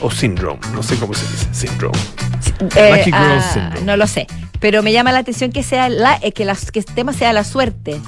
O 0.00 0.10
Syndrome, 0.10 0.60
no 0.72 0.82
sé 0.82 0.96
cómo 0.96 1.12
se 1.14 1.22
dice, 1.30 1.46
Syndrome. 1.52 1.98
Eh, 2.76 2.90
Lucky 2.90 3.04
Girl 3.04 3.14
ah, 3.14 3.50
Syndrome. 3.52 3.86
no 3.86 3.96
lo 3.96 4.06
sé. 4.06 4.26
Pero 4.60 4.82
me 4.82 4.92
llama 4.92 5.12
la 5.12 5.18
atención 5.20 5.52
que 5.52 5.62
sea 5.62 5.88
la, 5.88 6.18
eh, 6.22 6.32
que, 6.32 6.44
las- 6.44 6.70
que 6.70 6.78
el 6.80 6.84
tema 6.84 7.12
sea 7.12 7.32
la 7.32 7.44
suerte. 7.44 8.00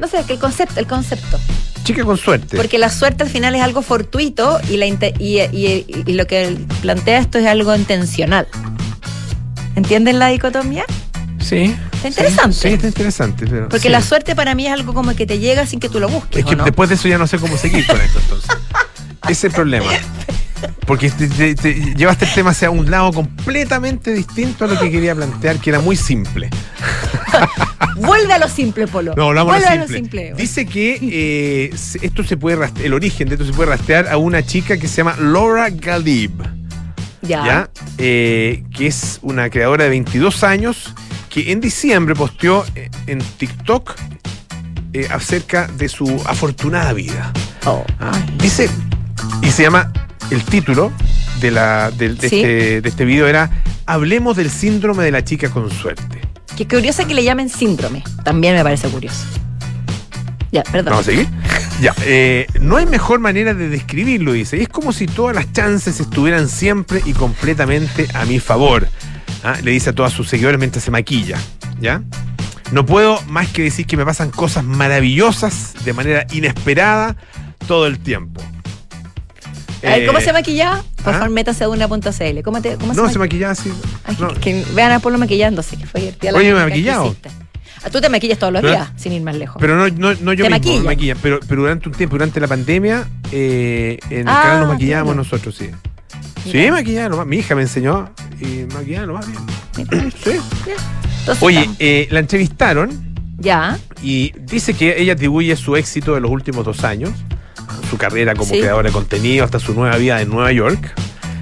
No 0.00 0.08
sé, 0.08 0.24
que 0.26 0.32
el 0.34 0.38
concepto, 0.38 0.80
el 0.80 0.86
concepto. 0.86 1.38
Chica 1.84 2.04
con 2.04 2.16
suerte. 2.16 2.56
Porque 2.56 2.78
la 2.78 2.88
suerte 2.90 3.24
al 3.24 3.28
final 3.30 3.54
es 3.54 3.62
algo 3.62 3.82
fortuito 3.82 4.60
y, 4.70 4.76
la 4.76 4.86
inte- 4.86 5.14
y, 5.18 5.40
y- 5.40 5.84
y- 5.88 6.04
y 6.06 6.12
lo 6.14 6.26
que 6.26 6.56
plantea 6.80 7.18
esto 7.18 7.38
es 7.38 7.46
algo 7.46 7.74
intencional. 7.74 8.46
¿Entienden 9.76 10.18
la 10.18 10.28
dicotomía? 10.28 10.84
sí. 11.40 11.74
Está 12.02 12.08
interesante. 12.08 12.56
Sí, 12.56 12.68
está 12.68 12.86
interesante. 12.88 13.46
Pero, 13.46 13.68
Porque 13.68 13.82
sí. 13.86 13.88
la 13.88 14.02
suerte 14.02 14.34
para 14.34 14.56
mí 14.56 14.66
es 14.66 14.72
algo 14.72 14.92
como 14.92 15.14
que 15.14 15.24
te 15.24 15.38
llega 15.38 15.66
sin 15.66 15.78
que 15.78 15.88
tú 15.88 16.00
lo 16.00 16.08
busques. 16.08 16.40
Es 16.40 16.44
que 16.44 16.54
¿o 16.54 16.56
no? 16.56 16.64
después 16.64 16.88
de 16.88 16.96
eso 16.96 17.06
ya 17.06 17.16
no 17.16 17.28
sé 17.28 17.38
cómo 17.38 17.56
seguir 17.56 17.86
con 17.86 18.00
esto 18.00 18.18
entonces. 18.18 18.50
Ese 19.22 19.32
es 19.32 19.44
el 19.44 19.52
problema. 19.52 19.86
Porque 20.86 21.10
te, 21.10 21.28
te- 21.28 21.54
te 21.54 21.74
llevaste 21.94 22.24
el 22.24 22.32
tema 22.32 22.50
hacia 22.50 22.70
un 22.70 22.90
lado 22.90 23.12
completamente 23.12 24.12
distinto 24.12 24.64
a 24.64 24.68
lo 24.68 24.78
que 24.78 24.90
quería 24.90 25.14
plantear, 25.14 25.58
que 25.58 25.70
era 25.70 25.80
muy 25.80 25.96
simple. 25.96 26.50
Vuelve 27.96 28.32
a 28.32 28.38
lo 28.38 28.48
simple, 28.48 28.86
Polo. 28.86 29.14
No, 29.16 29.28
hablamos 29.28 29.52
Vuelve 29.52 29.66
a 29.68 29.72
a 29.72 29.74
lo 29.76 29.80
lo 29.82 29.86
simple. 29.88 30.26
simple. 30.28 30.42
Dice 30.42 30.66
que 30.66 30.98
eh, 31.02 31.74
esto 32.02 32.24
se 32.24 32.36
puede 32.36 32.56
rastrear, 32.56 32.86
el 32.86 32.94
origen 32.94 33.28
de 33.28 33.34
esto 33.34 33.46
se 33.46 33.52
puede 33.52 33.70
rastrear 33.70 34.08
a 34.08 34.16
una 34.16 34.42
chica 34.44 34.76
que 34.78 34.88
se 34.88 34.96
llama 34.98 35.16
Laura 35.20 35.68
Galib, 35.70 36.32
ya. 37.22 37.44
¿ya? 37.44 37.70
Eh, 37.98 38.64
que 38.74 38.86
es 38.86 39.18
una 39.22 39.50
creadora 39.50 39.84
de 39.84 39.90
22 39.90 40.42
años 40.44 40.94
que 41.28 41.52
en 41.52 41.60
diciembre 41.60 42.14
posteó 42.14 42.64
eh, 42.74 42.90
en 43.06 43.18
TikTok 43.20 43.94
eh, 44.94 45.06
acerca 45.10 45.66
de 45.68 45.88
su 45.88 46.22
afortunada 46.26 46.92
vida. 46.92 47.32
Oh. 47.64 47.84
Ah, 48.00 48.12
Dice, 48.38 48.68
y 49.42 49.50
se 49.50 49.62
llama, 49.62 49.92
el 50.32 50.42
título 50.44 50.92
de, 51.40 51.50
la, 51.50 51.90
del- 51.90 52.16
de, 52.18 52.28
Sí. 52.28 52.36
este, 52.36 52.80
de 52.80 52.88
este 52.88 53.04
video 53.04 53.26
era 53.26 53.50
Hablemos 53.86 54.36
del 54.36 54.50
síndrome 54.50 55.04
de 55.04 55.10
la 55.10 55.24
chica 55.24 55.50
con 55.50 55.70
suerte. 55.70 56.20
Qué 56.56 56.66
curioso 56.68 57.06
que 57.06 57.14
le 57.14 57.24
llamen 57.24 57.48
síndrome. 57.48 58.02
También 58.24 58.54
me 58.54 58.62
parece 58.62 58.88
curioso. 58.88 59.24
Ya, 60.50 60.62
perdón. 60.64 60.90
¿Vamos 60.92 61.08
a 61.08 61.10
seguir? 61.10 61.26
Ya, 61.80 61.94
eh, 62.04 62.46
no 62.60 62.76
hay 62.76 62.84
mejor 62.86 63.20
manera 63.20 63.54
de 63.54 63.68
describirlo, 63.68 64.32
dice. 64.32 64.60
Es 64.60 64.68
como 64.68 64.92
si 64.92 65.06
todas 65.06 65.34
las 65.34 65.50
chances 65.52 65.98
estuvieran 65.98 66.48
siempre 66.48 67.00
y 67.06 67.12
completamente 67.14 68.06
a 68.14 68.24
mi 68.26 68.38
favor. 68.38 68.86
¿ah? 69.44 69.56
Le 69.62 69.70
dice 69.70 69.90
a 69.90 69.92
todos 69.94 70.12
sus 70.12 70.28
seguidores 70.28 70.58
mientras 70.58 70.84
se 70.84 70.90
maquilla. 70.90 71.38
¿Ya? 71.80 72.02
No 72.70 72.84
puedo 72.86 73.20
más 73.28 73.48
que 73.48 73.62
decir 73.62 73.86
que 73.86 73.96
me 73.96 74.04
pasan 74.04 74.30
cosas 74.30 74.62
maravillosas 74.64 75.72
de 75.84 75.92
manera 75.94 76.26
inesperada 76.32 77.16
todo 77.66 77.86
el 77.86 77.98
tiempo. 77.98 78.42
A 79.84 79.86
ver, 79.96 80.06
¿cómo 80.06 80.18
Eh, 80.18 80.22
se 80.22 80.32
maquilla? 80.32 80.82
Por 81.02 81.12
¿ah? 81.14 81.18
favor, 81.18 81.30
métase 81.30 81.64
a 81.64 81.68
una.cl. 81.68 82.42
¿Cómo, 82.44 82.62
te, 82.62 82.76
cómo 82.76 82.94
No, 82.94 83.06
se 83.06 83.14
se 83.14 83.18
maquilla? 83.18 83.48
maquillaba 83.48 83.52
así. 83.52 83.72
Ay, 84.04 84.16
no. 84.20 84.28
que, 84.34 84.40
que 84.40 84.64
vean 84.74 84.92
a 84.92 85.00
Polo 85.00 85.18
maquillándose, 85.18 85.76
que 85.76 85.86
fue 85.86 86.00
divertida 86.00 86.32
la 86.32 86.38
Oye, 86.38 86.52
¿me 86.54 86.60
he 86.60 86.64
maquillado? 86.64 87.16
Ah, 87.84 87.90
Tú 87.90 88.00
te 88.00 88.08
maquillas 88.08 88.38
todos 88.38 88.52
los 88.52 88.62
Pero- 88.62 88.74
días, 88.74 88.90
sin 88.96 89.12
ir 89.12 89.22
más 89.22 89.34
lejos. 89.36 89.56
Pero 89.60 89.74
no, 89.76 89.88
no, 89.88 90.14
no 90.20 90.32
yo 90.32 90.44
¿Te 90.44 90.50
mismo, 90.50 90.50
maquilla? 90.50 90.78
me 90.78 90.84
maquilla. 90.84 91.16
Pero, 91.20 91.40
pero 91.48 91.62
durante 91.62 91.88
un 91.88 91.94
tiempo, 91.96 92.14
durante 92.14 92.38
la 92.38 92.46
pandemia, 92.46 93.08
eh, 93.32 93.98
en 94.10 94.20
el 94.20 94.28
Ah, 94.28 94.40
canal 94.44 94.60
nos 94.60 94.68
maquillábamos 94.68 95.14
claro. 95.14 95.24
nosotros, 95.28 95.56
sí. 95.56 95.70
Sí, 96.50 96.70
maquillaba 96.70 97.08
nomás. 97.08 97.26
Mi 97.26 97.38
hija 97.38 97.54
me 97.56 97.62
enseñó 97.62 98.10
y 98.40 98.72
maquillaba 98.72 99.06
nomás 99.06 99.26
bien. 99.26 100.12
Sí. 100.22 100.30
Entonces, 101.20 101.42
Oye, 101.42 101.68
eh, 101.78 102.06
la 102.10 102.20
entrevistaron 102.20 103.14
ya. 103.38 103.78
y 104.02 104.32
dice 104.40 104.74
que 104.74 105.00
ella 105.00 105.12
atribuye 105.14 105.54
su 105.56 105.74
éxito 105.76 106.14
de 106.14 106.20
los 106.20 106.30
últimos 106.30 106.64
dos 106.64 106.84
años, 106.84 107.10
su 107.90 107.96
carrera 107.98 108.34
como 108.34 108.50
Sí. 108.52 108.60
creadora 108.60 108.88
de 108.88 108.92
contenido 108.92 109.44
hasta 109.44 109.58
su 109.58 109.74
nueva 109.74 109.96
vida 109.96 110.20
en 110.20 110.28
Nueva 110.30 110.52
York, 110.52 110.92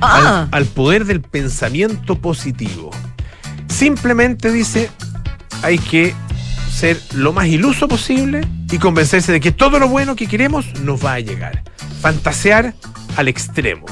Ah, 0.02 0.48
al, 0.50 0.62
al 0.62 0.66
poder 0.66 1.04
del 1.04 1.20
pensamiento 1.20 2.16
positivo. 2.18 2.90
Simplemente 3.68 4.50
dice, 4.50 4.90
hay 5.62 5.78
que 5.78 6.14
ser 6.72 6.98
lo 7.14 7.32
más 7.32 7.46
iluso 7.46 7.88
posible 7.88 8.40
y 8.70 8.78
convencerse 8.78 9.32
de 9.32 9.40
que 9.40 9.52
todo 9.52 9.78
lo 9.78 9.88
bueno 9.88 10.16
que 10.16 10.26
queremos 10.26 10.66
nos 10.80 11.04
va 11.04 11.14
a 11.14 11.20
llegar. 11.20 11.62
Fantasear 12.00 12.74
al 13.16 13.28
extremo. 13.28 13.86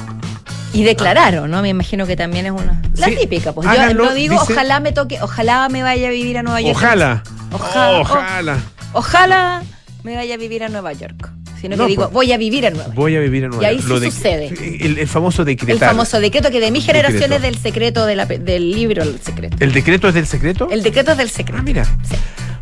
y 0.71 0.83
declararon, 0.83 1.49
¿no? 1.49 1.63
Me 1.63 1.69
imagino 1.69 2.05
que 2.05 2.15
también 2.15 2.45
es 2.45 2.51
una. 2.51 2.79
La 2.95 3.07
Sí. 3.07 3.15
típica, 3.19 3.53
pues. 3.53 3.67
Háganlo, 3.67 4.03
yo 4.03 4.09
no 4.11 4.15
digo, 4.15 4.39
dice- 4.39 4.53
ojalá 4.53 4.79
me 4.79 4.91
toque, 4.91 5.19
ojalá 5.19 5.67
me 5.67 5.81
vaya 5.81 6.09
a 6.09 6.11
vivir 6.11 6.37
a 6.37 6.43
Nueva 6.43 6.61
York. 6.61 6.75
Ojalá. 6.77 7.23
Ojalá. 7.51 7.99
Ojalá. 8.01 8.57
Ojalá 8.93 9.63
me 10.03 10.15
vaya 10.15 10.35
a 10.35 10.37
vivir 10.37 10.63
a 10.63 10.69
Nueva 10.69 10.93
York. 10.93 11.31
Sino 11.61 11.75
No, 11.75 11.83
que 11.85 11.89
digo, 11.89 12.03
pues. 12.03 12.13
voy 12.13 12.31
a 12.31 12.37
vivir 12.37 12.65
a 12.67 12.69
Nueva 12.69 12.85
York. 12.85 12.95
Voy 12.95 13.15
a 13.15 13.19
vivir 13.19 13.43
en 13.43 13.49
Nueva 13.49 13.63
Y 13.63 13.67
ahí 13.67 13.79
York. 13.81 14.03
sí 14.03 14.11
sucede. 14.11 14.53
El, 14.85 14.97
el 14.97 15.07
famoso 15.07 15.41
El 15.41 15.47
decretar. 15.47 15.89
famoso 15.89 16.19
decreto 16.19 16.49
que 16.51 16.59
de 16.59 16.71
mi 16.71 16.81
generación 16.81 17.21
Decreto. 17.29 17.35
es 17.35 17.41
del 17.41 17.57
secreto 17.61 18.05
de 18.05 18.15
la 18.15 18.25
del 18.25 18.71
libro 18.71 19.03
El 19.03 19.19
secreto. 19.19 19.57
¿El 19.59 19.73
decreto 19.73 20.07
es 20.07 20.13
del 20.13 20.25
secreto? 20.27 20.69
El 20.71 20.83
decreto 20.83 21.11
es 21.11 21.17
del 21.17 21.27
Ah, 21.27 21.31
secreto. 21.35 21.63
mira. 21.63 21.85
Sí. 21.85 22.15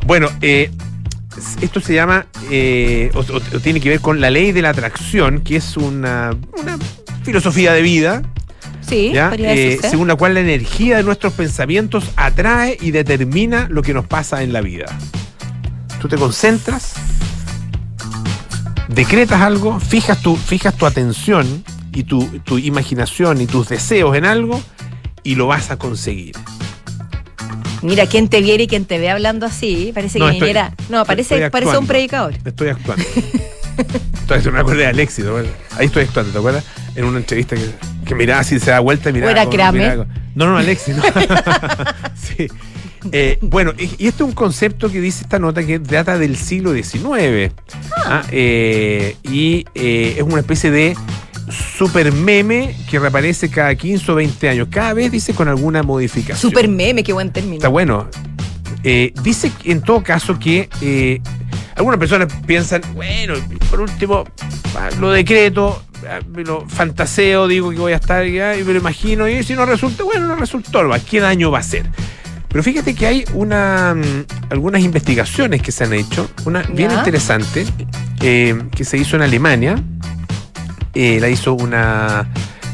Bueno, 0.05 0.29
eh, 0.41 0.71
esto 1.61 1.79
se 1.81 1.93
llama, 1.93 2.25
eh, 2.49 3.11
o, 3.13 3.19
o- 3.19 3.57
o 3.57 3.59
tiene 3.59 3.79
que 3.79 3.89
ver 3.89 3.99
con 4.01 4.19
la 4.19 4.29
ley 4.31 4.51
de 4.51 4.61
la 4.63 4.69
atracción, 4.69 5.41
que 5.41 5.57
es 5.57 5.77
una, 5.77 6.35
una 6.57 6.77
filosofía 7.23 7.73
de 7.73 7.81
vida, 7.83 8.23
Sí, 8.81 9.11
¿ya? 9.13 9.31
Eh, 9.37 9.79
según 9.81 10.07
la 10.07 10.15
cual 10.15 10.33
la 10.33 10.39
energía 10.39 10.95
de 10.97 11.03
nuestros 11.03 11.33
pensamientos 11.33 12.05
atrae 12.15 12.77
y 12.79 12.91
determina 12.91 13.67
lo 13.69 13.81
que 13.81 13.93
nos 13.93 14.07
pasa 14.07 14.41
en 14.43 14.53
la 14.53 14.61
vida. 14.61 14.85
Tú 15.99 16.07
te 16.07 16.15
concentras, 16.15 16.93
decretas 18.87 19.41
algo, 19.41 19.79
fijas 19.79 20.21
tu, 20.21 20.35
fijas 20.35 20.75
tu 20.75 20.85
atención 20.85 21.63
y 21.93 22.03
tu, 22.03 22.25
tu 22.39 22.57
imaginación 22.57 23.41
y 23.41 23.47
tus 23.47 23.69
deseos 23.69 24.15
en 24.15 24.25
algo 24.25 24.61
y 25.23 25.35
lo 25.35 25.47
vas 25.47 25.71
a 25.71 25.77
conseguir. 25.77 26.35
Mira, 27.81 28.07
quien 28.07 28.27
te 28.27 28.41
viera 28.41 28.63
y 28.63 28.67
quien 28.67 28.85
te 28.85 28.97
ve 28.97 29.09
hablando 29.09 29.45
así, 29.45 29.91
parece 29.93 30.17
No, 30.19 30.25
que 30.27 30.31
estoy- 30.33 30.47
viniera. 30.49 30.73
No, 30.89 31.05
parece, 31.05 31.49
parece 31.51 31.77
un 31.77 31.85
predicador. 31.87 32.33
Estoy 32.43 32.69
actuando. 32.69 33.03
Entonces 34.21 34.51
me 34.51 34.59
acuerdo 34.59 34.79
de 34.81 34.87
Alexis, 34.87 35.23
¿te 35.23 35.29
acuerdas? 35.29 35.51
Ahí 35.77 35.85
estoy 35.85 36.03
actuando, 36.03 36.31
¿te 36.31 36.37
acuerdas? 36.39 36.63
En 36.95 37.05
una 37.05 37.19
entrevista 37.19 37.55
que, 37.55 37.69
que 38.05 38.15
miraba 38.15 38.41
así, 38.41 38.59
se 38.59 38.71
da 38.71 38.79
vuelta 38.79 39.09
y 39.09 39.13
miraba. 39.13 39.29
¿O 39.29 39.35
era 39.35 39.43
como- 39.45 39.55
Kramer? 39.55 39.81
miraba 39.81 40.05
como- 40.05 40.19
No, 40.35 40.45
no, 40.47 40.57
Alexis, 40.57 40.95
no. 40.95 41.03
sí. 42.15 42.47
Eh, 43.11 43.37
bueno, 43.41 43.73
y, 43.77 43.83
este 43.83 44.07
es 44.07 44.21
un 44.21 44.33
concepto 44.33 44.91
que 44.91 45.01
dice 45.01 45.23
esta 45.23 45.39
nota 45.39 45.65
que 45.65 45.79
data 45.79 46.17
del 46.17 46.37
siglo 46.37 46.73
XIX. 46.73 47.53
Ah, 48.05 48.23
eh, 48.31 49.15
y 49.23 49.65
eh, 49.75 50.15
es 50.17 50.23
una 50.23 50.39
especie 50.39 50.71
de 50.71 50.95
super 51.49 52.11
meme 52.11 52.75
que 52.89 52.99
reaparece 52.99 53.49
cada 53.49 53.73
15 53.75 54.11
o 54.11 54.15
20 54.15 54.49
años. 54.49 54.67
Cada 54.69 54.93
vez 54.93 55.11
dice 55.11 55.33
con 55.33 55.47
alguna 55.47 55.83
modificación. 55.83 56.37
Super 56.37 56.67
meme, 56.67 57.03
qué 57.03 57.13
buen 57.13 57.31
término. 57.31 57.55
Está 57.55 57.69
bueno. 57.69 58.07
Dice 59.23 59.51
en 59.65 59.81
todo 59.81 60.01
caso 60.01 60.39
que 60.39 60.69
algunas 61.77 61.99
personas 61.99 62.33
piensan, 62.45 62.81
bueno, 62.95 63.35
por 63.69 63.81
último, 63.81 64.23
ah, 64.75 64.89
lo 64.99 65.11
decreto, 65.11 65.83
ah, 66.09 66.19
lo 66.35 66.67
fantaseo, 66.67 67.47
digo 67.47 67.69
que 67.69 67.77
voy 67.77 67.93
a 67.93 67.97
estar 67.97 68.25
ya, 68.25 68.57
y 68.57 68.63
me 68.63 68.73
lo 68.73 68.79
imagino, 68.79 69.27
y 69.27 69.43
si 69.43 69.53
no 69.53 69.63
resulta, 69.65 70.03
bueno, 70.03 70.27
no 70.27 70.35
resultó. 70.35 70.81
¿qué 71.07 71.19
daño 71.19 71.51
va 71.51 71.59
a 71.59 71.61
hacer? 71.61 71.85
Pero 72.49 72.63
fíjate 72.63 72.95
que 72.95 73.05
hay 73.05 73.25
una, 73.33 73.93
mm, 73.95 74.25
algunas 74.51 74.81
investigaciones 74.81 75.61
que 75.61 75.71
se 75.71 75.83
han 75.83 75.93
hecho, 75.93 76.29
una 76.45 76.61
bien 76.63 76.89
Ya. 76.91 76.97
interesante, 76.99 77.65
eh, 78.21 78.57
que 78.75 78.83
se 78.85 78.97
hizo 78.97 79.15
en 79.15 79.21
Alemania, 79.23 79.75
eh, 80.93 81.19
la 81.19 81.29
hizo 81.29 81.53
una 81.53 82.27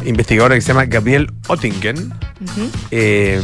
investigadora 0.05 0.55
que 0.55 0.62
se 0.62 0.67
llama 0.69 0.86
Gabriel 0.86 1.31
Ottingen, 1.47 2.13
eh, 2.91 3.41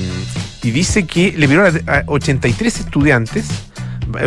y 0.61 0.71
dice 0.71 1.05
que 1.07 1.33
le 1.35 1.47
vieron 1.47 1.81
a, 1.87 1.91
a 1.99 2.03
83 2.07 2.79
estudiantes, 2.81 3.45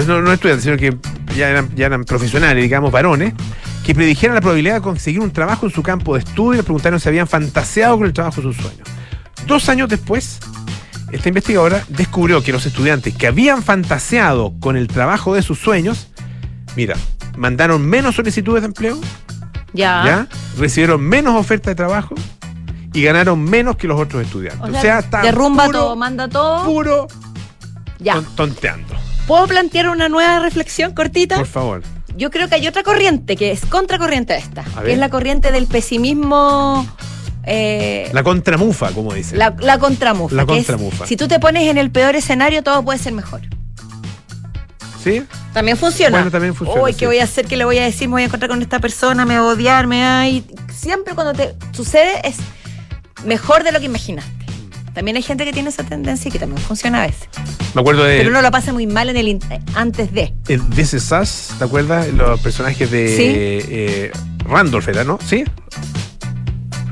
no, 0.07 0.21
no 0.23 0.33
estudiantes, 0.33 0.65
sino 0.65 0.77
que 0.77 0.97
ya 1.37 1.49
eran, 1.51 1.69
ya 1.77 1.87
eran 1.87 2.05
profesionales, 2.05 2.63
digamos, 2.63 2.91
varones, 2.91 3.35
que 3.85 3.95
predijeran 3.95 4.35
la 4.35 4.41
probabilidad 4.41 4.75
de 4.77 4.81
conseguir 4.81 5.21
un 5.21 5.31
trabajo 5.31 5.67
en 5.67 5.73
su 5.73 5.83
campo 5.83 6.15
de 6.15 6.21
estudio 6.21 6.55
y 6.55 6.57
le 6.59 6.63
preguntaron 6.63 7.01
si 7.01 7.09
habían 7.09 7.27
fantaseado 7.27 7.97
con 7.99 8.07
el 8.07 8.13
trabajo 8.13 8.41
de 8.41 8.43
sus 8.53 8.57
sueños. 8.57 8.89
Dos 9.47 9.69
años 9.69 9.89
después, 9.89 10.39
esta 11.13 11.29
investigadora 11.29 11.85
descubrió 11.89 12.43
que 12.43 12.53
los 12.53 12.67
estudiantes 12.67 13.15
que 13.15 13.27
habían 13.27 13.63
fantaseado 13.63 14.53
con 14.61 14.77
el 14.77 14.89
trabajo 14.89 15.35
de 15.35 15.43
sus 15.43 15.59
sueños, 15.59 16.09
mira, 16.77 16.97
mandaron 17.37 17.85
menos 17.87 18.15
solicitudes 18.17 18.63
de 18.63 18.67
empleo, 18.67 18.99
Ya. 19.73 20.03
¿ya? 20.05 20.29
recibieron 20.59 21.01
menos 21.01 21.35
ofertas 21.37 21.71
de 21.73 21.75
trabajo 21.77 22.15
y 22.93 23.03
ganaron 23.03 23.43
menos 23.43 23.77
que 23.77 23.87
los 23.87 23.99
otros 24.01 24.23
estudiantes. 24.23 24.69
O 24.77 24.81
sea, 24.81 24.99
está 25.01 25.23
derrumba 25.23 25.67
puro, 25.67 25.79
todo, 25.79 25.97
manda 25.97 26.29
todo. 26.29 26.65
puro 26.65 27.07
Ya. 27.99 28.15
ton- 28.15 28.27
tonteando. 28.37 28.95
¿Puedo 29.27 29.47
plantear 29.47 29.89
una 29.89 30.09
nueva 30.09 30.41
reflexión 30.41 30.93
cortita? 30.95 31.37
Por 31.37 31.47
favor. 31.47 31.83
Yo 32.17 32.31
creo 32.31 32.49
que 32.49 32.57
hay 32.57 32.67
otra 32.69 32.83
corriente 32.83 33.37
que 33.37 33.53
es 33.53 33.65
contracorriente 33.65 34.35
a 34.35 34.37
esta, 34.37 34.65
A 34.77 34.83
que 34.83 34.93
es 34.93 34.99
la 34.99 35.09
corriente 35.09 35.51
del 35.53 35.67
pesimismo. 35.67 36.87
Eh, 37.45 38.09
La 38.13 38.23
contramufa, 38.23 38.91
como 38.93 39.13
dicen. 39.15 39.39
la, 39.39 39.55
la 39.61 39.79
contramufa. 39.79 40.35
La 40.35 40.47
que 40.47 40.59
es, 40.59 40.67
contramufa. 40.67 41.07
si 41.07 41.17
tú 41.17 41.29
te 41.29 41.39
pones 41.41 41.69
en 41.69 41.79
el 41.79 41.91
peor 41.91 42.15
escenario, 42.17 42.63
todo 42.63 42.85
puede 42.85 42.99
ser 42.99 43.13
mejor. 43.13 43.41
¿Sí? 45.03 45.25
También 45.53 45.77
funciona. 45.77 46.17
Bueno, 46.17 46.31
también 46.31 46.55
funciona, 46.55 46.81
Uy, 46.83 46.93
sí. 46.93 46.99
¿qué 47.01 47.07
voy 47.07 47.19
a 47.19 47.25
hacer? 47.25 47.47
¿Qué 47.47 47.57
le 47.57 47.65
voy 47.65 47.79
a 47.79 47.83
decir? 47.85 48.09
Me 48.09 48.13
voy 48.13 48.23
a 48.23 48.27
encontrar 48.27 48.49
con 48.51 48.63
esta 48.63 48.79
persona, 48.79 49.25
me 49.27 49.37
va 49.37 49.41
a 49.51 49.53
odiar, 49.55 49.87
me 49.89 50.01
va 50.01 50.21
a... 50.21 50.29
y 50.29 50.45
Siempre 50.73 51.15
cuando 51.15 51.33
te 51.33 51.55
sucede 51.73 52.27
es 52.27 52.37
mejor 53.25 53.65
de 53.65 53.73
lo 53.73 53.81
que 53.81 53.87
imaginaste. 53.87 54.31
También 54.95 55.17
hay 55.17 55.23
gente 55.23 55.45
que 55.45 55.53
tiene 55.53 55.71
esa 55.71 55.83
tendencia 55.85 56.29
y 56.29 56.33
que 56.33 56.39
también 56.39 56.61
funciona 56.63 57.03
a 57.03 57.07
veces. 57.07 57.29
Me 57.75 57.81
acuerdo 57.81 58.05
de 58.05 58.19
Pero 58.19 58.31
uno 58.31 58.43
lo 58.43 58.51
pasa 58.51 58.73
muy 58.73 58.87
mal 58.87 59.09
en 59.09 59.17
el 59.17 59.41
antes 59.75 60.13
de. 60.13 60.35
en 60.49 60.71
This 60.71 60.95
Is 60.95 61.11
Us, 61.13 61.49
¿te 61.59 61.65
acuerdas? 61.65 62.07
Los 62.13 62.39
personajes 62.41 62.91
de 62.91 63.09
Sí. 63.09 63.23
eh, 63.27 64.13
Randolph, 64.45 64.87
¿era, 64.89 65.03
no? 65.03 65.19
¿Sí? 65.27 65.45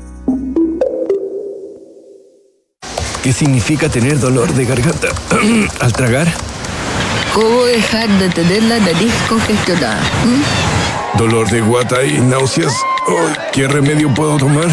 ¿Qué 3.23 3.31
significa 3.31 3.87
tener 3.87 4.19
dolor 4.19 4.51
de 4.51 4.65
garganta 4.65 5.09
al 5.79 5.93
tragar? 5.93 6.27
¿Cómo 7.35 7.65
dejar 7.65 8.09
de 8.09 8.29
tener 8.29 8.63
la 8.63 8.79
nariz 8.79 9.13
congestionada? 9.29 10.01
¿Mm? 10.25 11.17
¿Dolor 11.19 11.47
de 11.51 11.61
guata 11.61 12.03
y 12.03 12.19
náuseas? 12.19 12.73
¿Qué 13.53 13.67
remedio 13.67 14.11
puedo 14.11 14.37
tomar? 14.37 14.67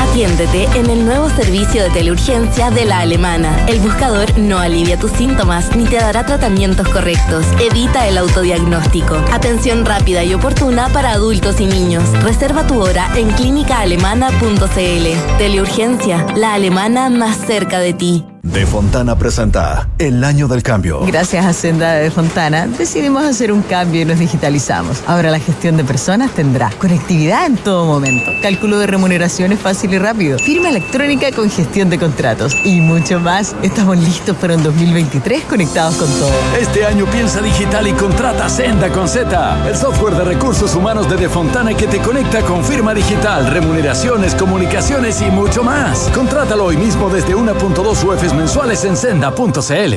Atiéndete 0.00 0.64
en 0.78 0.88
el 0.88 1.04
nuevo 1.04 1.28
servicio 1.28 1.82
de 1.82 1.90
teleurgencia 1.90 2.70
de 2.70 2.86
la 2.86 3.00
alemana. 3.00 3.66
El 3.66 3.80
buscador 3.80 4.38
no 4.38 4.58
alivia 4.58 4.98
tus 4.98 5.12
síntomas 5.12 5.76
ni 5.76 5.84
te 5.84 5.96
dará 5.96 6.24
tratamientos 6.24 6.88
correctos. 6.88 7.44
Evita 7.60 8.08
el 8.08 8.16
autodiagnóstico. 8.16 9.16
Atención 9.30 9.84
rápida 9.84 10.24
y 10.24 10.32
oportuna 10.32 10.88
para 10.88 11.12
adultos 11.12 11.60
y 11.60 11.66
niños. 11.66 12.08
Reserva 12.22 12.66
tu 12.66 12.80
hora 12.80 13.10
en 13.14 13.30
clínicaalemana.cl. 13.30 15.38
Teleurgencia, 15.38 16.26
la 16.34 16.54
alemana 16.54 17.10
más 17.10 17.36
cerca 17.36 17.78
de 17.78 17.92
ti. 17.92 18.24
De 18.42 18.64
Fontana 18.64 19.18
presenta 19.18 19.90
El 19.98 20.24
Año 20.24 20.48
del 20.48 20.62
Cambio. 20.62 21.00
Gracias 21.04 21.44
a 21.44 21.52
Senda 21.52 21.92
de 21.92 22.10
Fontana 22.10 22.66
decidimos 22.66 23.22
hacer 23.22 23.52
un 23.52 23.60
cambio 23.60 24.00
y 24.00 24.06
nos 24.06 24.18
digitalizamos. 24.18 25.02
Ahora 25.06 25.30
la 25.30 25.38
gestión 25.38 25.76
de 25.76 25.84
personas 25.84 26.30
tendrá 26.30 26.70
conectividad 26.78 27.44
en 27.44 27.58
todo 27.58 27.84
momento, 27.84 28.30
cálculo 28.40 28.78
de 28.78 28.86
remuneraciones 28.86 29.60
fácil 29.60 29.92
y 29.92 29.98
rápido, 29.98 30.38
firma 30.38 30.70
electrónica 30.70 31.32
con 31.32 31.50
gestión 31.50 31.90
de 31.90 31.98
contratos 31.98 32.56
y 32.64 32.80
mucho 32.80 33.20
más. 33.20 33.54
Estamos 33.62 33.98
listos 33.98 34.34
para 34.38 34.54
un 34.54 34.62
2023 34.62 35.44
conectados 35.44 35.96
con 35.96 36.08
todo. 36.08 36.32
Este 36.58 36.86
año 36.86 37.04
piensa 37.06 37.42
digital 37.42 37.88
y 37.88 37.92
contrata 37.92 38.48
Senda 38.48 38.88
con 38.88 39.06
Z, 39.06 39.68
el 39.68 39.76
software 39.76 40.14
de 40.14 40.24
recursos 40.24 40.74
humanos 40.74 41.10
de 41.10 41.18
Defontana 41.18 41.74
que 41.74 41.86
te 41.86 41.98
conecta 41.98 42.40
con 42.40 42.64
firma 42.64 42.94
digital, 42.94 43.50
remuneraciones, 43.50 44.34
comunicaciones 44.34 45.20
y 45.20 45.26
mucho 45.26 45.62
más. 45.62 46.08
Contrátalo 46.14 46.64
hoy 46.64 46.78
mismo 46.78 47.10
desde 47.10 47.36
1.2 47.36 48.02
Mensuales 48.34 48.84
en 48.84 48.96
senda.cl. 48.96 49.94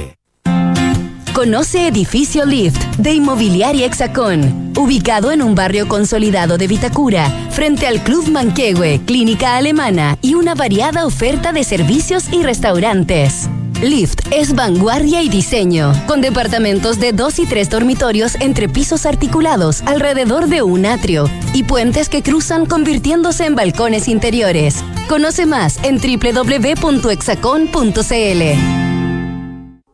Conoce 1.33 1.87
Edificio 1.87 2.45
Lift 2.45 2.81
de 2.97 3.13
Inmobiliaria 3.13 3.85
Hexacón, 3.87 4.71
ubicado 4.77 5.31
en 5.31 5.41
un 5.41 5.55
barrio 5.55 5.87
consolidado 5.87 6.57
de 6.57 6.67
Vitacura, 6.67 7.27
frente 7.49 7.87
al 7.87 8.03
Club 8.03 8.29
Manquehue, 8.29 9.01
Clínica 9.05 9.57
Alemana 9.57 10.17
y 10.21 10.35
una 10.35 10.53
variada 10.53 11.05
oferta 11.05 11.51
de 11.51 11.63
servicios 11.63 12.31
y 12.31 12.43
restaurantes. 12.43 13.49
Lift 13.83 14.21
es 14.31 14.55
vanguardia 14.55 15.21
y 15.21 15.27
diseño, 15.27 15.91
con 16.07 16.21
departamentos 16.21 16.99
de 16.99 17.11
dos 17.11 17.37
y 17.37 17.45
tres 17.45 17.69
dormitorios 17.69 18.35
entre 18.39 18.69
pisos 18.69 19.05
articulados 19.05 19.81
alrededor 19.81 20.47
de 20.47 20.61
un 20.61 20.85
atrio 20.85 21.29
y 21.53 21.63
puentes 21.63 22.07
que 22.07 22.23
cruzan 22.23 22.65
convirtiéndose 22.65 23.45
en 23.45 23.55
balcones 23.55 24.07
interiores. 24.07 24.81
Conoce 25.09 25.45
más 25.45 25.79
en 25.83 25.97
www.exacon.cl. 25.97 27.03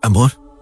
Amor, 0.02 0.39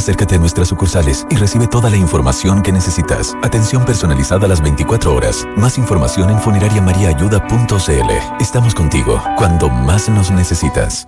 Acércate 0.00 0.36
a 0.36 0.38
nuestras 0.38 0.68
sucursales 0.68 1.26
y 1.28 1.36
recibe 1.36 1.66
toda 1.66 1.90
la 1.90 1.98
información 1.98 2.62
que 2.62 2.72
necesitas. 2.72 3.36
Atención 3.42 3.84
personalizada 3.84 4.46
a 4.46 4.48
las 4.48 4.62
24 4.62 5.14
horas. 5.14 5.46
Más 5.56 5.76
información 5.76 6.30
en 6.30 6.40
funerariamariaayuda.cl. 6.40 8.10
Estamos 8.40 8.74
contigo 8.74 9.22
cuando 9.36 9.68
más 9.68 10.08
nos 10.08 10.30
necesitas. 10.30 11.06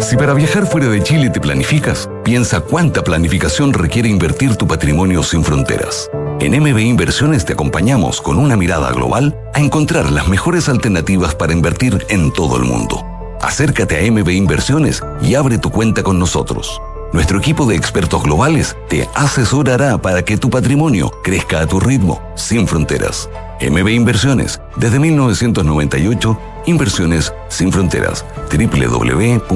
Si 0.00 0.16
para 0.16 0.32
viajar 0.32 0.64
fuera 0.64 0.88
de 0.88 1.02
Chile 1.02 1.28
te 1.28 1.42
planificas, 1.42 2.08
piensa 2.24 2.60
cuánta 2.60 3.04
planificación 3.04 3.74
requiere 3.74 4.08
invertir 4.08 4.56
tu 4.56 4.66
patrimonio 4.66 5.22
sin 5.22 5.44
fronteras. 5.44 6.10
En 6.40 6.58
MB 6.58 6.78
Inversiones 6.78 7.44
te 7.44 7.52
acompañamos 7.52 8.22
con 8.22 8.38
una 8.38 8.56
mirada 8.56 8.90
global 8.92 9.38
a 9.52 9.60
encontrar 9.60 10.10
las 10.10 10.26
mejores 10.26 10.70
alternativas 10.70 11.34
para 11.34 11.52
invertir 11.52 12.06
en 12.08 12.32
todo 12.32 12.56
el 12.56 12.62
mundo. 12.62 13.04
Acércate 13.42 13.98
a 13.98 14.10
MB 14.10 14.30
Inversiones 14.30 15.02
y 15.20 15.34
abre 15.34 15.58
tu 15.58 15.70
cuenta 15.70 16.02
con 16.02 16.18
nosotros. 16.18 16.80
Nuestro 17.12 17.38
equipo 17.38 17.66
de 17.66 17.74
expertos 17.74 18.22
globales 18.22 18.76
te 18.88 19.08
asesorará 19.14 20.00
para 20.00 20.24
que 20.24 20.36
tu 20.36 20.48
patrimonio 20.48 21.10
crezca 21.24 21.60
a 21.60 21.66
tu 21.66 21.80
ritmo, 21.80 22.22
sin 22.36 22.68
fronteras. 22.68 23.28
MB 23.60 23.88
Inversiones, 23.88 24.60
desde 24.76 25.00
1998, 25.00 26.38
Inversiones 26.66 27.32
sin 27.48 27.72
fronteras. 27.72 28.24
www.mbi.cl. 28.50 29.50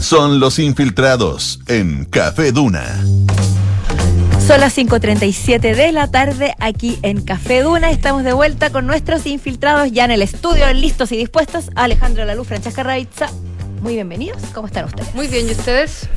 Son 0.00 0.40
los 0.40 0.58
infiltrados 0.58 1.60
en 1.66 2.04
Café 2.04 2.52
Duna. 2.52 3.04
Son 4.48 4.62
las 4.62 4.78
5.37 4.78 5.74
de 5.76 5.92
la 5.92 6.10
tarde 6.10 6.54
aquí 6.58 6.98
en 7.02 7.20
Café 7.20 7.60
Duna. 7.60 7.90
Estamos 7.90 8.24
de 8.24 8.32
vuelta 8.32 8.70
con 8.70 8.86
nuestros 8.86 9.26
infiltrados 9.26 9.92
ya 9.92 10.06
en 10.06 10.10
el 10.10 10.22
estudio, 10.22 10.72
listos 10.72 11.12
y 11.12 11.18
dispuestos. 11.18 11.70
Alejandro 11.74 12.24
Laluz, 12.24 12.48
Francesca 12.48 12.82
Raitza. 12.82 13.28
Muy 13.82 13.92
bienvenidos. 13.92 14.40
¿Cómo 14.54 14.66
están 14.66 14.86
ustedes? 14.86 15.14
Muy 15.14 15.26
bien, 15.26 15.48
¿y 15.48 15.50
ustedes? 15.50 16.08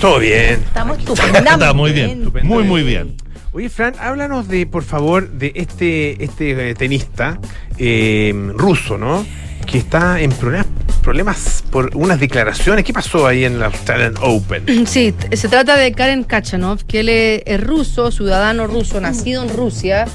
Todo 0.00 0.20
bien. 0.20 0.62
Estamos 0.64 1.00
estupendamente. 1.00 1.50
Está 1.54 1.72
muy 1.72 1.90
bien. 1.90 2.30
Muy, 2.44 2.62
muy 2.62 2.84
bien. 2.84 3.16
Oye, 3.50 3.68
Fran, 3.68 3.94
háblanos 3.98 4.46
de, 4.46 4.64
por 4.66 4.84
favor, 4.84 5.28
de 5.28 5.50
este, 5.56 6.22
este 6.22 6.70
eh, 6.70 6.74
tenista 6.76 7.40
eh, 7.78 8.32
ruso, 8.54 8.96
¿no? 8.96 9.26
Que 9.66 9.78
está 9.78 10.20
en 10.20 10.30
problemas, 10.30 10.68
problemas 11.06 11.62
por 11.70 11.96
unas 11.96 12.18
declaraciones. 12.18 12.84
¿Qué 12.84 12.92
pasó 12.92 13.28
ahí 13.28 13.44
en 13.44 13.60
la 13.60 13.66
Australian 13.66 14.14
Open? 14.20 14.64
Sí, 14.86 15.14
se 15.32 15.48
trata 15.48 15.76
de 15.76 15.92
Karen 15.92 16.24
Kachanov, 16.24 16.84
que 16.84 16.98
él 17.00 17.08
es, 17.08 17.60
ruso, 17.60 18.10
ciudadano 18.10 18.66
ruso, 18.66 19.00
nacido 19.00 19.44
en 19.44 19.56
Rusia, 19.56 20.06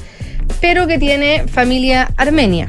pero 0.60 0.86
que 0.86 0.98
tiene 0.98 1.48
familia 1.48 2.10
armenia. 2.18 2.68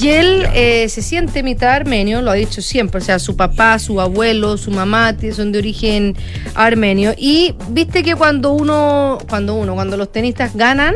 Y 0.00 0.08
él 0.08 0.46
eh, 0.54 0.88
se 0.88 1.02
siente 1.02 1.42
mitad 1.42 1.70
armenio, 1.70 2.22
lo 2.22 2.30
ha 2.30 2.34
dicho 2.34 2.62
siempre. 2.62 3.00
O 3.00 3.04
sea, 3.04 3.18
su 3.18 3.34
papá, 3.34 3.80
su 3.80 4.00
abuelo, 4.00 4.56
su 4.56 4.70
mamá 4.70 5.16
son 5.34 5.50
de 5.50 5.58
origen 5.58 6.16
armenio. 6.54 7.12
Y 7.18 7.56
viste 7.70 8.04
que 8.04 8.14
cuando 8.14 8.52
uno, 8.52 9.18
cuando 9.28 9.56
uno, 9.56 9.74
cuando 9.74 9.96
los 9.96 10.12
tenistas 10.12 10.54
ganan, 10.54 10.94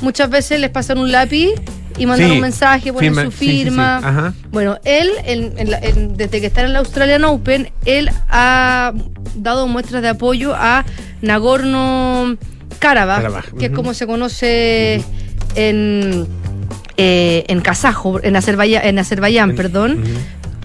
muchas 0.00 0.30
veces 0.30 0.58
les 0.58 0.70
pasan 0.70 0.96
un 0.96 1.12
lápiz 1.12 1.50
y 1.98 2.06
mandan 2.06 2.28
Sí, 2.28 2.34
un 2.34 2.40
mensaje, 2.40 2.92
ponen 2.92 3.14
firma- 3.14 3.24
su 3.24 3.30
sí, 3.30 3.36
sí, 3.38 3.46
sí. 3.46 3.62
firma. 3.64 3.96
Ajá. 3.98 4.34
Bueno, 4.50 4.78
él, 4.84 5.10
en- 5.24 5.52
en 5.58 5.74
en- 5.82 6.16
desde 6.16 6.40
que 6.40 6.46
está 6.46 6.62
en 6.62 6.72
la 6.72 6.80
Australian 6.80 7.24
Open, 7.24 7.70
él 7.84 8.10
ha 8.28 8.92
dado 9.36 9.66
muestras 9.68 10.02
de 10.02 10.08
apoyo 10.08 10.54
a 10.54 10.84
Nagorno 11.22 12.36
Karabaj, 12.78 13.16
Karabaj, 13.18 13.44
que 13.58 13.66
es 13.66 13.70
como 13.72 13.94
se 13.94 14.06
conoce 14.06 15.02
en, 15.54 16.26
eh, 16.96 17.44
en 17.48 17.60
kazajo, 17.60 18.20
en 18.22 18.36
Azerbaiyán, 18.36 18.84
en 18.86 18.98
Azerbaiyán 18.98 19.54
perdón, 19.54 20.02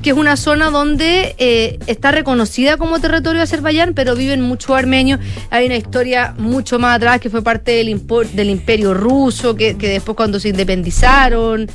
que 0.02 0.12
es 0.12 0.16
una 0.16 0.38
zona 0.38 0.70
donde 0.70 1.36
eh, 1.38 1.78
está 1.88 2.12
reconocida 2.12 2.78
como 2.78 3.00
territorio 3.00 3.39
de 3.39 3.43
Azerbaiyán, 3.43 3.93
pero 3.93 4.16
viven 4.16 4.41
muchos 4.41 4.72
armenios. 4.78 5.20
Hay 5.50 5.66
una 5.66 5.76
historia 5.76 6.34
mucho 6.38 6.80
más 6.80 6.95
atrás 6.97 7.20
que 7.20 7.30
fue 7.30 7.41
parte 7.41 7.72
del, 7.72 8.02
del 8.34 8.50
imperio 8.50 8.93
ruso, 8.93 9.56
que, 9.56 9.76
que 9.78 9.89
después 9.89 10.16
cuando 10.16 10.39
se 10.39 10.50
independizaron. 10.50 11.68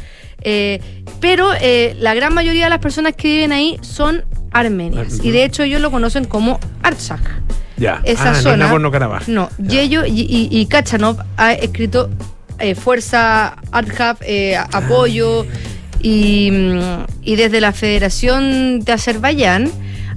eh, 0.42 0.80
pero 1.20 1.50
eh, 1.60 1.96
la 1.98 2.14
gran 2.14 2.34
mayoría 2.34 2.64
de 2.64 2.70
las 2.70 2.78
personas 2.78 3.14
que 3.14 3.28
viven 3.28 3.52
ahí 3.52 3.78
son 3.82 4.24
armenias. 4.52 5.20
Y 5.22 5.30
de 5.30 5.44
hecho 5.44 5.62
ellos 5.62 5.80
lo 5.80 5.90
conocen 5.90 6.24
como 6.24 6.60
Artsakh. 6.82 7.28
Ya. 7.76 8.00
Esa 8.04 8.22
ah, 8.22 8.24
no 8.26 8.36
es 8.36 8.42
zona. 8.42 8.64
No, 9.28 9.50
y, 9.68 9.78
ellos- 9.78 10.06
y, 10.06 10.20
y- 10.22 10.48
y 10.50 10.66
Kachanov 10.66 11.18
ha 11.36 11.52
escrito 11.54 12.08
eh, 12.60 12.74
Fuerza 12.76 13.56
Artsakh, 13.72 14.18
eh, 14.22 14.56
apoyo, 14.56 15.44
y, 16.04 16.50
mm, 16.52 16.80
y 17.22 17.36
desde 17.36 17.60
la 17.60 17.72
Federación 17.72 18.80
de 18.80 18.92
Azerbaiyán 18.92 19.70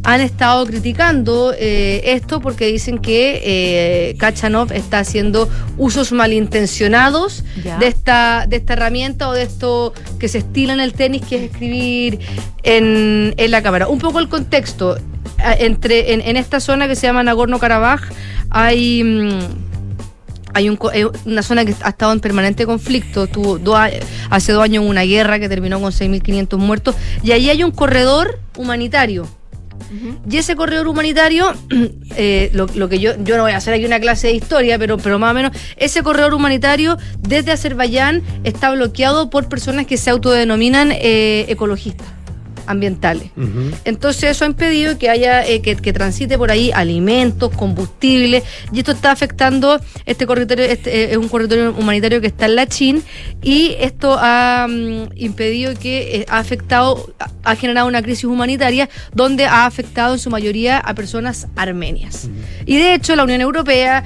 han 0.03 0.21
estado 0.21 0.65
criticando 0.65 1.53
eh, 1.57 2.01
esto 2.15 2.39
porque 2.39 2.67
dicen 2.67 2.99
que 2.99 3.41
eh, 3.43 4.15
Kachanov 4.17 4.71
está 4.71 4.99
haciendo 4.99 5.49
usos 5.77 6.11
malintencionados 6.11 7.43
de 7.79 7.87
esta, 7.87 8.45
de 8.47 8.57
esta 8.57 8.73
herramienta 8.73 9.27
o 9.29 9.33
de 9.33 9.43
esto 9.43 9.93
que 10.19 10.27
se 10.27 10.39
estila 10.39 10.73
en 10.73 10.79
el 10.81 10.93
tenis, 10.93 11.23
que 11.27 11.37
es 11.37 11.51
escribir 11.51 12.19
en, 12.63 13.33
en 13.37 13.51
la 13.51 13.61
cámara. 13.61 13.87
Un 13.87 13.99
poco 13.99 14.19
el 14.19 14.27
contexto. 14.29 14.97
a- 15.39 15.53
Entre, 15.55 16.13
en, 16.13 16.21
en 16.21 16.37
esta 16.37 16.59
zona 16.59 16.87
que 16.87 16.95
se 16.95 17.07
llama 17.07 17.23
Nagorno-Karabaj 17.23 18.01
hay... 18.49 19.03
mm, 19.03 19.66
hay 20.57 20.69
un 20.69 20.79
eh, 20.93 21.05
una 21.25 21.43
zona 21.43 21.65
que 21.65 21.75
ha 21.81 21.89
estado 21.89 22.11
en 22.11 22.19
permanente 22.19 22.65
conflicto. 22.65 23.27
Tuvo 23.27 23.59
hace 24.29 24.51
dos 24.51 24.63
años 24.63 24.83
una 24.85 25.03
guerra 25.03 25.39
que 25.39 25.47
terminó 25.47 25.79
con 25.79 25.91
6.500 25.91 26.57
muertos. 26.57 26.95
Y 27.23 27.31
ahí 27.31 27.49
hay 27.49 27.63
un 27.63 27.71
corredor 27.71 28.39
humanitario. 28.57 29.27
Y 30.29 30.37
ese 30.37 30.55
corredor 30.55 30.87
humanitario, 30.87 31.53
eh, 32.17 32.49
lo, 32.53 32.65
lo 32.75 32.89
que 32.89 32.99
yo, 32.99 33.11
yo 33.23 33.37
no 33.37 33.43
voy 33.43 33.51
a 33.51 33.57
hacer 33.57 33.75
aquí 33.75 33.85
una 33.85 33.99
clase 33.99 34.27
de 34.27 34.33
historia, 34.33 34.77
pero, 34.79 34.97
pero 34.97 35.19
más 35.19 35.31
o 35.31 35.33
menos, 35.35 35.51
ese 35.77 36.01
corredor 36.01 36.33
humanitario 36.33 36.97
desde 37.21 37.51
Azerbaiyán 37.51 38.23
está 38.43 38.71
bloqueado 38.71 39.29
por 39.29 39.47
personas 39.47 39.85
que 39.85 39.97
se 39.97 40.09
autodenominan 40.09 40.91
eh, 40.91 41.45
ecologistas 41.47 42.16
ambientales. 42.67 43.31
Entonces 43.85 44.31
eso 44.31 44.43
ha 44.45 44.47
impedido 44.47 44.97
que 44.97 45.09
haya 45.09 45.45
eh, 45.47 45.61
que, 45.61 45.75
que 45.75 45.93
transite 45.93 46.37
por 46.37 46.51
ahí 46.51 46.71
alimentos, 46.73 47.51
combustibles 47.55 48.43
y 48.71 48.79
esto 48.79 48.91
está 48.91 49.11
afectando 49.11 49.79
este 50.05 50.25
corredor 50.27 50.59
este, 50.59 51.03
eh, 51.05 51.11
es 51.11 51.17
un 51.17 51.27
corredor 51.29 51.73
humanitario 51.77 52.21
que 52.21 52.27
está 52.27 52.45
en 52.45 52.55
la 52.55 52.67
Chin 52.67 53.03
y 53.41 53.75
esto 53.79 54.17
ha 54.19 54.67
mm, 54.69 55.09
impedido 55.15 55.73
que 55.79 56.17
eh, 56.17 56.25
ha 56.29 56.39
afectado 56.39 57.13
ha- 57.43 57.55
generado 57.55 57.87
una 57.87 58.01
crisis 58.01 58.25
humanitaria 58.25 58.89
donde 59.13 59.45
ha 59.45 59.65
afectado 59.65 60.13
en 60.13 60.19
su 60.19 60.29
mayoría 60.29 60.77
a 60.79 60.93
personas 60.93 61.47
armenias. 61.55 62.29
Y 62.65 62.77
de 62.77 62.93
hecho 62.93 63.15
la 63.15 63.23
Unión 63.23 63.41
Europea 63.41 64.03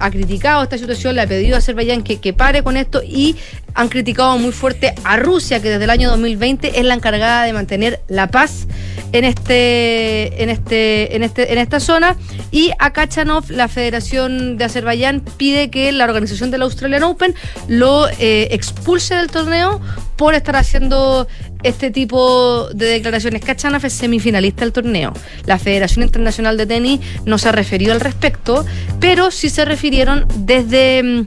ha 0.00 0.10
criticado 0.10 0.62
esta 0.64 0.76
situación, 0.76 1.14
le 1.14 1.22
ha 1.22 1.26
pedido 1.26 1.54
a 1.54 1.58
Azerbaiyán 1.58 2.02
que, 2.02 2.18
que 2.18 2.32
pare 2.32 2.62
con 2.62 2.76
esto 2.76 3.02
y 3.02 3.36
han 3.74 3.88
criticado 3.88 4.36
muy 4.38 4.52
fuerte 4.52 4.92
a 5.04 5.16
Rusia, 5.16 5.62
que 5.62 5.70
desde 5.70 5.84
el 5.84 5.90
año 5.90 6.10
2020 6.10 6.78
es 6.78 6.84
la 6.84 6.94
encargada 6.94 7.44
de 7.44 7.52
mantener 7.52 7.91
la 8.08 8.30
paz 8.30 8.66
en 9.12 9.24
este, 9.24 10.42
en 10.42 10.50
este, 10.50 11.16
en 11.16 11.22
este, 11.22 11.52
en 11.52 11.58
esta 11.58 11.80
zona. 11.80 12.16
Y 12.50 12.70
a 12.78 12.92
Kachanov, 12.92 13.50
la 13.50 13.68
Federación 13.68 14.56
de 14.56 14.64
Azerbaiyán 14.64 15.22
pide 15.36 15.70
que 15.70 15.92
la 15.92 16.04
organización 16.04 16.50
del 16.50 16.62
Australian 16.62 17.02
Open 17.02 17.34
lo 17.68 18.08
eh, 18.18 18.48
expulse 18.50 19.14
del 19.14 19.28
torneo 19.28 19.80
por 20.16 20.34
estar 20.34 20.56
haciendo 20.56 21.26
este 21.62 21.90
tipo 21.90 22.68
de 22.74 22.86
declaraciones. 22.86 23.42
Kachanov 23.42 23.84
es 23.84 23.92
semifinalista 23.92 24.64
del 24.64 24.72
torneo. 24.72 25.12
La 25.46 25.58
Federación 25.58 26.04
Internacional 26.04 26.56
de 26.56 26.66
Tenis 26.66 27.00
no 27.24 27.38
se 27.38 27.48
ha 27.48 27.52
referido 27.52 27.92
al 27.92 28.00
respecto, 28.00 28.64
pero 29.00 29.30
sí 29.30 29.48
se 29.48 29.64
refirieron 29.64 30.26
desde 30.36 31.02
mm, 31.02 31.26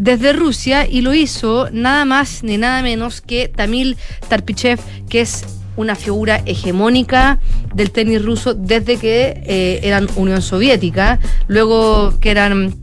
desde 0.00 0.32
Rusia 0.32 0.88
y 0.88 1.02
lo 1.02 1.12
hizo 1.12 1.68
nada 1.72 2.06
más 2.06 2.42
ni 2.42 2.56
nada 2.56 2.80
menos 2.82 3.20
que 3.20 3.48
Tamil 3.48 3.98
Tarpichev, 4.30 4.80
que 5.10 5.20
es 5.20 5.44
una 5.80 5.94
figura 5.96 6.42
hegemónica 6.46 7.38
del 7.74 7.90
tenis 7.90 8.24
ruso 8.24 8.54
desde 8.54 8.96
que 8.96 9.42
eh, 9.46 9.80
eran 9.82 10.08
Unión 10.16 10.42
Soviética, 10.42 11.18
luego 11.48 12.18
que 12.20 12.30
eran 12.30 12.74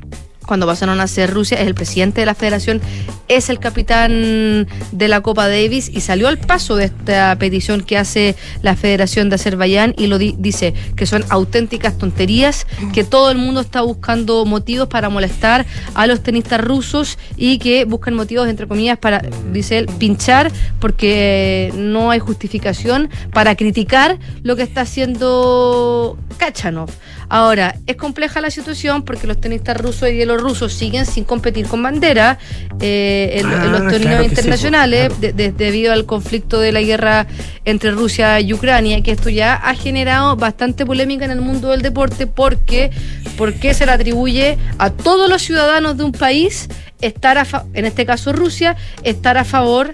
cuando 0.48 0.66
pasaron 0.66 1.00
a 1.00 1.08
ser 1.08 1.30
Rusia, 1.32 1.60
es 1.60 1.68
el 1.68 1.76
presidente 1.76 2.22
de 2.22 2.26
la 2.26 2.34
federación, 2.34 2.82
es 3.28 3.50
el 3.50 3.60
capitán 3.60 4.68
de 4.92 5.08
la 5.08 5.22
Copa 5.22 5.48
Davis 5.48 5.92
y 5.94 6.02
salió 6.02 6.28
al 6.28 6.40
paso 6.40 6.76
de 6.76 6.86
esta 6.86 7.36
petición 7.38 7.82
que 7.82 7.98
hace 7.98 8.36
la 8.62 8.76
Federación 8.76 9.30
de 9.30 9.36
Azerbaiyán 9.36 9.94
y 9.98 10.08
lo 10.08 10.18
dice 10.18 10.74
que 10.96 11.06
son 11.06 11.24
auténticas 11.30 11.98
tonterías, 11.98 12.66
que 12.94 13.04
todo 13.04 13.30
el 13.30 13.38
mundo 13.38 13.62
está 13.62 13.82
buscando 13.82 14.46
motivos 14.46 14.88
para 14.88 15.10
molestar 15.10 15.66
a 15.94 16.08
los 16.08 16.24
tenistas 16.24 16.62
rusos 16.62 17.20
y 17.36 17.60
que 17.60 17.86
buscan 17.86 18.16
motivos, 18.16 18.48
entre 18.48 18.68
comillas, 18.68 18.98
para, 18.98 19.22
dice 19.52 19.80
él, 19.80 19.88
pinchar 20.00 20.52
porque 20.80 21.74
no 21.76 22.10
hay 22.10 22.20
justificación 22.20 23.10
para 23.34 23.56
criticar 23.56 24.18
lo 24.44 24.56
que 24.56 24.64
está 24.64 24.82
haciendo 24.82 26.18
Kachanov. 26.38 26.90
Ahora, 27.30 27.76
es 27.88 27.98
compleja 27.98 28.40
la 28.40 28.50
situación 28.50 29.04
porque 29.04 29.28
los 29.28 29.40
tenistas 29.42 29.76
rusos 29.76 30.08
y 30.10 30.14
bielorrusos 30.14 30.72
siguen 30.72 31.06
sin 31.06 31.26
competir 31.26 31.68
con 31.68 31.84
bandera 31.84 32.38
eh, 32.80 33.40
en, 33.42 33.52
en 33.52 33.72
los 33.74 33.82
Ah, 33.82 33.88
torneos 33.90 34.02
claro 34.02 34.24
que 34.24 34.30
sí, 34.30 34.36
internacionales 34.36 35.20
de- 35.20 35.34
de- 35.34 35.52
debido 35.52 35.92
al 35.92 36.06
conflicto 36.06 36.60
de 36.62 36.72
la 36.72 36.82
guerra 36.82 37.28
entre 37.66 37.92
Rusia 37.92 38.40
y 38.40 38.54
Ucrania, 38.54 39.04
que 39.04 39.12
esto 39.12 39.30
ya 39.30 39.56
ha 39.56 39.76
generado 39.76 40.38
bastante 40.38 40.86
polémica 40.86 41.26
en 41.26 41.32
el 41.32 41.42
mundo 41.42 41.70
del 41.72 41.82
deporte 41.82 42.28
porque, 42.28 42.92
porque 43.38 43.74
se 43.74 43.86
le 43.86 43.92
atribuye 43.92 44.58
a 44.78 44.90
todos 44.92 45.30
los 45.30 45.42
ciudadanos 45.42 45.98
de 45.98 46.06
un 46.06 46.14
país 46.14 46.70
estar 47.02 47.38
a 47.38 47.44
fa- 47.44 47.66
en 47.74 47.86
este 47.86 48.06
caso 48.06 48.32
Rusia, 48.32 48.78
estar 49.04 49.38
a 49.38 49.44
favor 49.44 49.94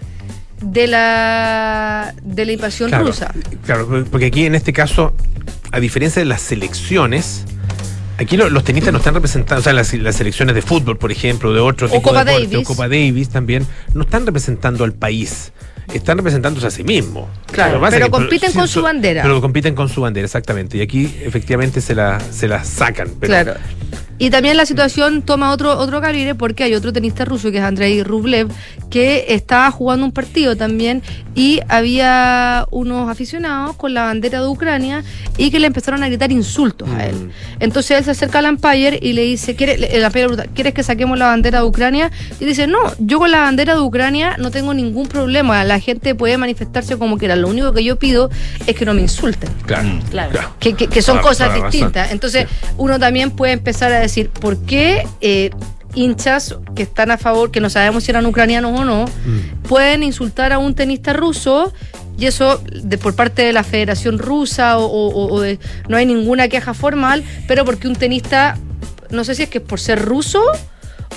de 0.62 0.86
la 0.88 2.14
de 2.22 2.46
la 2.46 2.52
invasión 2.54 2.90
Claro, 2.90 3.08
rusa. 3.08 3.34
Claro, 3.66 4.06
porque 4.12 4.28
aquí 4.28 4.46
en 4.46 4.56
este 4.56 4.72
caso, 4.72 5.14
a 5.74 5.80
diferencia 5.80 6.22
de 6.22 6.26
las 6.26 6.42
selecciones, 6.42 7.44
aquí 8.18 8.38
lo- 8.38 8.50
los 8.50 8.64
tenistas 8.64 8.92
no 8.94 9.00
están 9.00 9.14
representando, 9.16 9.60
o 9.60 9.64
sea, 9.64 9.74
las, 9.74 9.94
las 9.94 10.16
selecciones 10.16 10.56
de 10.56 10.62
fútbol, 10.62 10.98
por 10.98 11.12
ejemplo, 11.12 11.52
de 11.54 11.60
otros 11.60 11.92
O 11.92 11.96
tipos 11.96 12.12
Copa 12.12 12.24
de 12.24 12.32
deporte, 12.32 12.52
Davis. 12.56 12.68
o 12.68 12.70
Copa 12.74 12.88
Davis 12.88 13.30
también, 13.30 13.68
no 13.94 14.04
están 14.04 14.26
representando 14.26 14.84
al 14.84 14.94
país. 14.94 15.52
Están 15.94 16.18
representándose 16.18 16.66
a 16.68 16.72
sí 16.72 16.84
mismos. 16.84 17.28
Claro, 17.52 17.82
pero 17.90 18.06
que- 18.06 18.12
compiten 18.12 18.54
con 18.54 18.68
su 18.70 18.82
bandera. 18.82 19.22
Pero 19.24 19.42
compiten 19.42 19.76
con 19.76 19.90
su 19.90 20.00
bandera, 20.02 20.26
exactamente. 20.26 20.78
Y 20.78 20.82
aquí 20.82 21.14
efectivamente 21.24 21.82
se 21.82 21.94
la, 21.94 22.20
se 22.22 22.48
la 22.48 22.64
sacan. 22.64 23.10
pero- 23.20 23.32
Claro. 23.34 23.54
Y 24.20 24.30
también 24.30 24.56
la 24.58 24.66
situación 24.66 25.22
toma 25.24 25.52
otro, 25.52 25.78
otro 25.78 26.00
calibre 26.00 26.36
porque 26.36 26.64
hay 26.64 26.76
otro 26.76 26.94
tenista 26.94 27.26
ruso 27.26 27.52
que 27.52 27.58
es 27.58 27.64
Andrei 27.64 28.04
Rublev 28.04 28.48
que 28.90 29.26
estaba 29.30 29.70
jugando 29.72 30.06
un 30.06 30.12
partido 30.12 30.56
también 30.56 31.02
y 31.36 31.60
había 31.68 32.66
unos 32.70 33.10
aficionados 33.10 33.76
con 33.76 33.94
la 33.94 34.04
bandera 34.04 34.40
de 34.42 34.48
Ucrania 34.48 35.04
y 35.38 35.50
que 35.50 35.60
le 35.60 35.68
empezaron 35.68 36.04
a 36.04 36.08
gritar 36.08 36.32
insultos 36.32 36.88
a 36.90 37.08
él. 37.08 37.32
Entonces 37.60 37.98
él 37.98 38.04
se 38.06 38.12
acerca 38.12 38.40
al 38.40 38.46
umpire 38.46 39.00
y 39.02 39.14
le 39.14 39.24
dice, 39.24 39.56
¿Quiere, 39.56 39.74
el 39.74 39.82
umpire 39.82 40.00
le 40.00 40.10
pregunta, 40.12 40.46
¿quieres 40.54 40.74
que 40.76 40.84
saquemos 40.84 41.18
la 41.18 41.26
bandera 41.28 41.60
de 41.62 41.66
Ucrania? 41.66 42.12
Y 42.40 42.46
dice, 42.46 42.68
no, 42.68 42.78
yo 43.00 43.18
con 43.18 43.32
la 43.32 43.42
bandera 43.42 43.74
de 43.74 43.82
Ucrania 43.82 44.36
no 44.38 44.52
tengo 44.52 44.74
ningún 44.76 45.08
problema, 45.08 45.64
la 45.64 45.80
gente 45.80 46.14
puede 46.14 46.38
manifestarse 46.38 46.98
como 46.98 47.18
quiera, 47.18 47.36
lo 47.36 47.48
único 47.48 47.74
que 47.74 47.84
yo 47.84 47.98
pido 47.98 48.30
es 48.68 48.76
que 48.76 48.86
no 48.86 48.94
me 48.94 49.02
insulten. 49.02 49.50
Claro. 49.66 49.90
Claro. 50.12 50.54
Que, 50.60 50.74
que- 50.76 50.88
que 50.88 51.02
son 51.02 51.18
cosas 51.20 51.50
distintas. 51.72 52.12
Entonces, 52.12 52.48
uno 52.78 53.00
también 53.00 53.32
puede 53.32 53.54
empezar 53.54 53.92
a 53.92 54.03
decir, 54.06 54.30
¿por 54.30 54.58
qué 54.58 55.06
eh, 55.22 55.50
hinchas 55.96 56.56
que 56.76 56.84
están 56.84 57.12
a 57.12 57.18
favor, 57.18 57.52
que 57.52 57.60
no 57.60 57.70
sabemos 57.70 58.04
si 58.04 58.12
eran 58.12 58.26
ucranianos 58.26 58.80
o 58.80 58.84
no, 58.86 59.06
Mm. 59.06 59.68
pueden 59.68 60.04
insultar 60.04 60.52
a 60.54 60.58
un 60.60 60.74
tenista 60.76 61.14
ruso? 61.14 61.74
Y 62.18 62.28
eso 62.28 62.62
de, 62.72 62.98
por 63.00 63.16
parte 63.16 63.42
de 63.44 63.54
la 63.54 63.64
Federación 63.64 64.20
Rusa 64.20 64.78
o, 64.78 64.86
o- 64.86 65.34
o 65.34 65.42
de, 65.42 65.58
no 65.90 65.98
hay 65.98 66.06
ninguna 66.06 66.48
queja 66.48 66.74
formal, 66.76 67.24
pero 67.48 67.66
porque 67.66 67.88
un 67.88 67.96
tenista, 67.96 68.58
no 69.10 69.24
sé 69.24 69.34
si 69.36 69.44
es 69.44 69.50
que 69.50 69.58
es 69.58 69.64
por 69.64 69.80
ser 69.80 70.00
ruso 70.00 70.42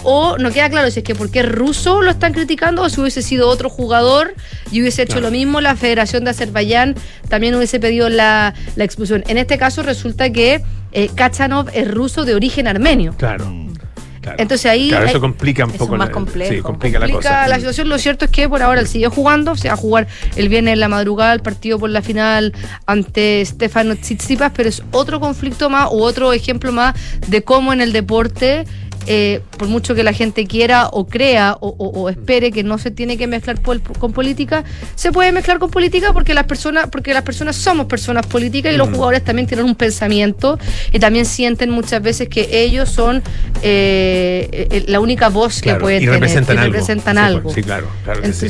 o 0.03 0.37
no 0.39 0.51
queda 0.53 0.69
claro 0.71 0.91
si 0.91 1.01
es 1.01 1.05
que 1.05 1.15
porque 1.15 1.41
es 1.41 1.49
ruso 1.51 2.01
lo 2.03 2.11
están 2.11 2.33
criticando 2.33 2.83
o 2.83 2.89
si 2.91 3.01
hubiese 3.01 3.23
sido 3.23 3.49
otro 3.49 3.69
jugador 3.71 4.35
y 4.71 4.81
hubiese 4.83 5.03
hecho 5.03 5.15
Claro. 5.15 5.27
lo 5.29 5.31
mismo, 5.33 5.61
la 5.61 5.75
Federación 5.77 6.25
de 6.25 6.31
Azerbaiyán 6.31 6.95
también 7.29 7.55
hubiese 7.55 7.81
pedido 7.81 8.09
la, 8.09 8.55
la 8.77 8.85
expulsión. 8.85 9.25
En 9.27 9.39
este 9.39 9.59
caso 9.59 9.83
resulta 9.83 10.31
que 10.31 10.63
eh, 10.97 11.11
Kachanov 11.15 11.69
es 11.75 11.89
ruso 11.93 12.25
de 12.25 12.35
origen 12.35 12.67
armenio. 12.67 13.15
Claro. 13.19 13.45
claro. 14.23 14.39
Entonces 14.41 14.67
ahí 14.67 14.89
Claro, 14.89 15.07
eso 15.07 15.21
complica 15.21 15.65
un 15.65 15.71
Eso 15.71 15.79
poco 15.79 15.95
es 15.95 15.99
más 15.99 16.09
la, 16.09 16.13
complejo. 16.15 16.53
sí, 16.55 16.61
complica, 16.61 16.99
la 16.99 17.09
cosa. 17.09 17.47
la 17.47 17.57
situación. 17.57 17.89
Lo 17.89 17.99
cierto 17.99 18.25
es 18.25 18.31
que 18.31 18.49
por 18.49 18.63
ahora 18.63 18.81
él 18.81 18.89
sigue 18.89 19.09
jugando. 19.09 19.55
Se 19.57 19.69
va 19.69 19.75
a 19.75 19.77
jugar 19.77 20.09
el 20.37 20.49
viernes 20.49 20.73
en 20.73 20.81
la 20.81 20.89
madrugada 20.89 21.33
el 21.35 21.41
partido 21.43 21.79
por 21.79 21.91
la 21.91 22.03
final 22.03 22.53
ante 22.87 23.45
Stefano 23.45 23.95
Tsitsipas, 23.95 24.53
pero 24.57 24.69
es 24.69 24.83
otro 24.91 25.21
conflicto 25.21 25.71
más 25.71 25.89
u 25.93 26.03
otro 26.03 26.33
ejemplo 26.33 26.73
más 26.73 26.95
de 27.29 27.43
cómo 27.45 27.73
en 27.73 27.81
el 27.81 27.93
deporte. 27.93 28.65
Eh, 29.07 29.41
por 29.57 29.69
mucho 29.69 29.95
que 29.95 30.03
la 30.03 30.13
gente 30.13 30.47
quiera 30.47 30.89
o 30.93 31.07
crea 31.07 31.57
o, 31.61 31.69
o- 31.79 32.01
o 32.03 32.09
espere 32.09 32.51
que 32.53 32.63
no 32.65 32.79
se 32.79 32.91
tiene 32.91 33.17
que 33.17 33.27
mezclar 33.27 33.61
pol- 33.61 33.81
con 33.81 34.13
política, 34.13 34.65
se 34.95 35.13
puede 35.13 35.33
mezclar 35.33 35.59
con 35.59 35.71
política 35.71 36.13
porque 36.13 36.35
las 36.35 36.45
personas, 36.45 36.89
porque 36.91 37.15
las 37.15 37.23
personas 37.23 37.57
somos 37.57 37.87
personas 37.87 38.27
políticas 38.27 38.73
y 38.75 38.77
los 38.77 38.89
jugadores 38.89 39.23
también 39.25 39.47
tienen 39.47 39.67
un 39.67 39.75
pensamiento 39.75 40.59
y 40.93 40.99
también 40.99 41.25
sienten 41.27 41.71
muchas 41.71 42.03
veces 42.03 42.29
que 42.29 42.49
ellos 42.65 42.89
son 42.89 43.23
eh, 43.63 44.69
eh, 44.71 44.85
la 44.89 45.01
única 45.01 45.29
voz 45.29 45.61
Claro, 45.61 45.79
que 45.79 45.83
pueden 45.83 46.03
y 46.03 46.07
tener 46.07 46.21
representan 46.21 46.57
y 46.57 46.59
algo. 46.61 46.73
representan 46.73 47.17
Sí, 47.17 47.23
algo. 47.23 47.43
pues, 47.43 47.55
Sí, 47.55 47.63
claro, 47.63 47.87
sí. 48.33 48.47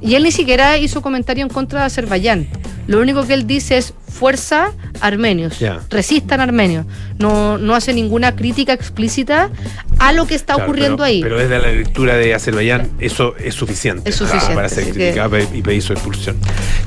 Y 0.00 0.14
él 0.14 0.22
ni 0.24 0.32
siquiera 0.32 0.76
hizo 0.78 1.02
comentario 1.02 1.42
en 1.42 1.48
contra 1.50 1.80
de 1.80 1.86
Azerbaiyán. 1.86 2.46
Lo 2.86 3.00
único 3.00 3.26
que 3.26 3.34
él 3.34 3.46
dice 3.46 3.76
es 3.78 3.94
fuerza 4.12 4.72
armenios, 5.00 5.56
resistan 5.90 6.40
armenios. 6.40 6.86
No, 7.18 7.58
no 7.58 7.74
hace 7.74 7.92
ninguna 7.94 8.36
crítica 8.36 8.72
explícita 8.72 9.50
a 9.98 10.12
lo 10.12 10.26
que 10.26 10.34
está 10.34 10.54
Claro, 10.54 10.68
ocurriendo 10.68 10.96
pero, 10.98 11.04
ahí. 11.06 11.22
Pero 11.22 11.38
desde 11.38 11.58
la 11.58 11.68
lectura 11.68 12.14
de 12.16 12.34
Azerbaiyán, 12.34 12.90
eso 12.98 13.34
es 13.36 13.54
suficiente. 13.54 14.08
Es 14.10 14.16
suficiente, 14.16 14.54
Para 14.54 14.68
ser 14.68 14.84
así 14.84 14.92
criticado 14.92 15.38
y 15.38 15.62
pedir 15.62 15.82
su 15.82 15.92
expulsión. 15.92 16.36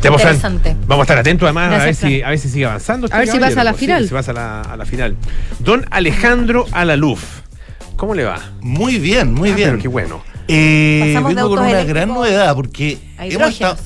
Ya, 0.02 0.12
pues, 0.12 0.24
vamos 0.88 1.00
a 1.00 1.02
estar 1.04 1.18
atentos 1.18 1.46
además 1.48 1.74
a 1.82 1.86
ver, 1.86 1.96
si, 1.96 2.22
a 2.22 2.30
ver 2.30 2.40
si 2.40 2.50
sigue 2.50 2.66
avanzando. 2.66 3.08
este 3.08 3.16
A 3.16 3.20
ver 3.20 3.28
si 3.30 3.40
pasa 3.40 3.62
a 3.62 3.64
la 3.64 3.74
sí, 3.74 3.80
final. 3.80 4.08
si 4.08 4.14
pasa 4.14 4.32
a 4.32 4.34
la, 4.34 4.62
a 4.62 4.78
la 4.78 4.86
final. 4.86 5.16
Don 5.60 5.86
Alejandro 5.90 6.66
Alaluf, 6.72 7.24
¿cómo 7.96 8.14
le 8.14 8.24
va? 8.24 8.40
Muy 8.62 9.00
bien, 9.00 9.34
muy 9.34 9.50
Ah, 9.52 9.56
bien. 9.56 9.70
pero 9.72 9.82
qué 9.82 9.88
bueno. 9.88 10.24
Eh, 10.48 11.12
Pasamos 11.14 11.30
de 11.32 11.36
vengo 11.36 11.50
con 11.56 11.60
una 11.66 11.84
gran 11.84 12.10
novedad 12.10 12.54
porque 12.56 13.00
hemos 13.18 13.50
estado, 13.50 13.78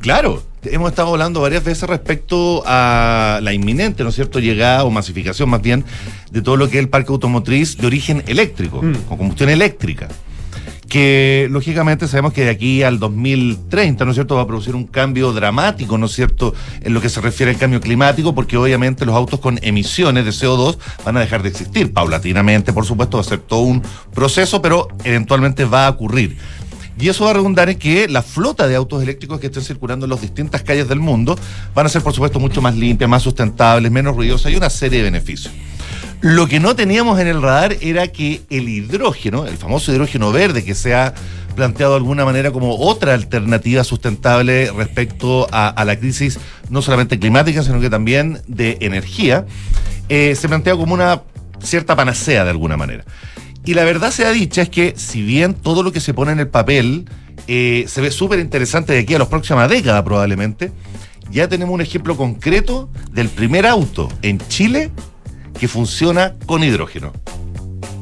claro, 0.00 0.44
hemos 0.66 0.90
estado 0.90 1.08
hablando 1.10 1.40
varias 1.40 1.64
veces 1.64 1.88
respecto 1.88 2.62
a 2.66 3.40
la 3.42 3.52
inminente, 3.52 4.02
¿no 4.02 4.08
es 4.10 4.14
cierto?, 4.14 4.38
llegada 4.40 4.84
o 4.84 4.90
masificación 4.90 5.48
más 5.48 5.62
bien 5.62 5.84
de 6.30 6.42
todo 6.42 6.56
lo 6.56 6.68
que 6.68 6.78
es 6.78 6.82
el 6.82 6.88
parque 6.88 7.12
automotriz 7.12 7.76
de 7.76 7.86
origen 7.86 8.22
eléctrico, 8.26 8.82
Mm. 8.82 8.94
con 9.08 9.18
combustión 9.18 9.50
eléctrica. 9.50 10.08
Que 10.88 11.48
lógicamente 11.50 12.06
sabemos 12.06 12.32
que 12.34 12.44
de 12.44 12.50
aquí 12.50 12.82
al 12.82 12.98
2030, 13.00 14.04
¿no 14.04 14.12
es 14.12 14.16
cierto?, 14.16 14.36
va 14.36 14.42
a 14.42 14.46
producir 14.46 14.76
un 14.76 14.84
cambio 14.86 15.32
dramático, 15.32 15.98
¿no 15.98 16.06
es 16.06 16.12
cierto?, 16.12 16.54
en 16.82 16.94
lo 16.94 17.00
que 17.00 17.08
se 17.08 17.20
refiere 17.20 17.50
al 17.52 17.58
cambio 17.58 17.80
climático, 17.80 18.34
porque 18.34 18.56
obviamente 18.56 19.04
los 19.04 19.14
autos 19.16 19.40
con 19.40 19.58
emisiones 19.62 20.24
de 20.24 20.30
CO2 20.30 20.78
van 21.04 21.16
a 21.16 21.20
dejar 21.20 21.42
de 21.42 21.48
existir 21.48 21.92
paulatinamente, 21.92 22.72
por 22.72 22.84
supuesto, 22.84 23.16
va 23.16 23.22
a 23.22 23.24
ser 23.24 23.38
todo 23.40 23.60
un 23.60 23.82
proceso, 24.14 24.62
pero 24.62 24.88
eventualmente 25.02 25.64
va 25.64 25.86
a 25.86 25.90
ocurrir. 25.90 26.36
Y 26.98 27.08
eso 27.08 27.24
va 27.24 27.30
a 27.30 27.34
redundar 27.34 27.68
en 27.68 27.78
que 27.78 28.08
la 28.08 28.22
flota 28.22 28.68
de 28.68 28.76
autos 28.76 29.02
eléctricos 29.02 29.40
que 29.40 29.46
estén 29.46 29.64
circulando 29.64 30.06
en 30.06 30.10
las 30.10 30.20
distintas 30.20 30.62
calles 30.62 30.88
del 30.88 31.00
mundo 31.00 31.36
van 31.74 31.86
a 31.86 31.88
ser, 31.88 32.02
por 32.02 32.12
supuesto, 32.12 32.38
mucho 32.38 32.62
más 32.62 32.76
limpias, 32.76 33.10
más 33.10 33.22
sustentables, 33.22 33.90
menos 33.90 34.14
ruidosas 34.14 34.52
y 34.52 34.56
una 34.56 34.70
serie 34.70 34.98
de 34.98 35.04
beneficios. 35.04 35.52
Lo 36.20 36.46
que 36.48 36.60
no 36.60 36.74
teníamos 36.74 37.20
en 37.20 37.26
el 37.26 37.42
radar 37.42 37.76
era 37.80 38.08
que 38.08 38.42
el 38.48 38.68
hidrógeno, 38.68 39.46
el 39.46 39.58
famoso 39.58 39.92
hidrógeno 39.92 40.32
verde 40.32 40.64
que 40.64 40.74
se 40.74 40.94
ha 40.94 41.14
planteado 41.54 41.92
de 41.92 41.98
alguna 41.98 42.24
manera 42.24 42.50
como 42.50 42.76
otra 42.76 43.14
alternativa 43.14 43.84
sustentable 43.84 44.70
respecto 44.72 45.46
a, 45.52 45.84
la 45.84 45.98
crisis 45.98 46.38
no 46.70 46.82
solamente 46.82 47.18
climática, 47.18 47.62
sino 47.62 47.80
que 47.80 47.90
también 47.90 48.40
de 48.46 48.78
energía, 48.80 49.46
eh, 50.08 50.34
se 50.34 50.48
plantea 50.48 50.76
como 50.76 50.94
una 50.94 51.22
cierta 51.62 51.96
panacea 51.96 52.44
de 52.44 52.50
alguna 52.50 52.76
manera. 52.76 53.04
Y 53.64 53.74
la 53.74 53.84
verdad 53.84 54.10
sea 54.10 54.30
dicha 54.30 54.62
es 54.62 54.68
que 54.68 54.94
si 54.96 55.22
bien 55.22 55.54
todo 55.54 55.82
lo 55.82 55.92
que 55.92 56.00
se 56.00 56.12
pone 56.12 56.32
en 56.32 56.40
el 56.40 56.48
papel 56.48 57.08
eh, 57.46 57.84
se 57.88 58.00
ve 58.00 58.10
súper 58.10 58.38
interesante 58.38 58.92
de 58.92 59.00
aquí 59.00 59.14
a 59.14 59.18
las 59.18 59.28
próximas 59.28 59.68
décadas 59.68 60.02
probablemente, 60.02 60.70
ya 61.30 61.48
tenemos 61.48 61.74
un 61.74 61.80
ejemplo 61.80 62.16
concreto 62.16 62.90
del 63.10 63.28
primer 63.28 63.66
auto 63.66 64.08
en 64.22 64.38
Chile 64.48 64.90
que 65.58 65.68
funciona 65.68 66.34
con 66.46 66.62
hidrógeno. 66.62 67.12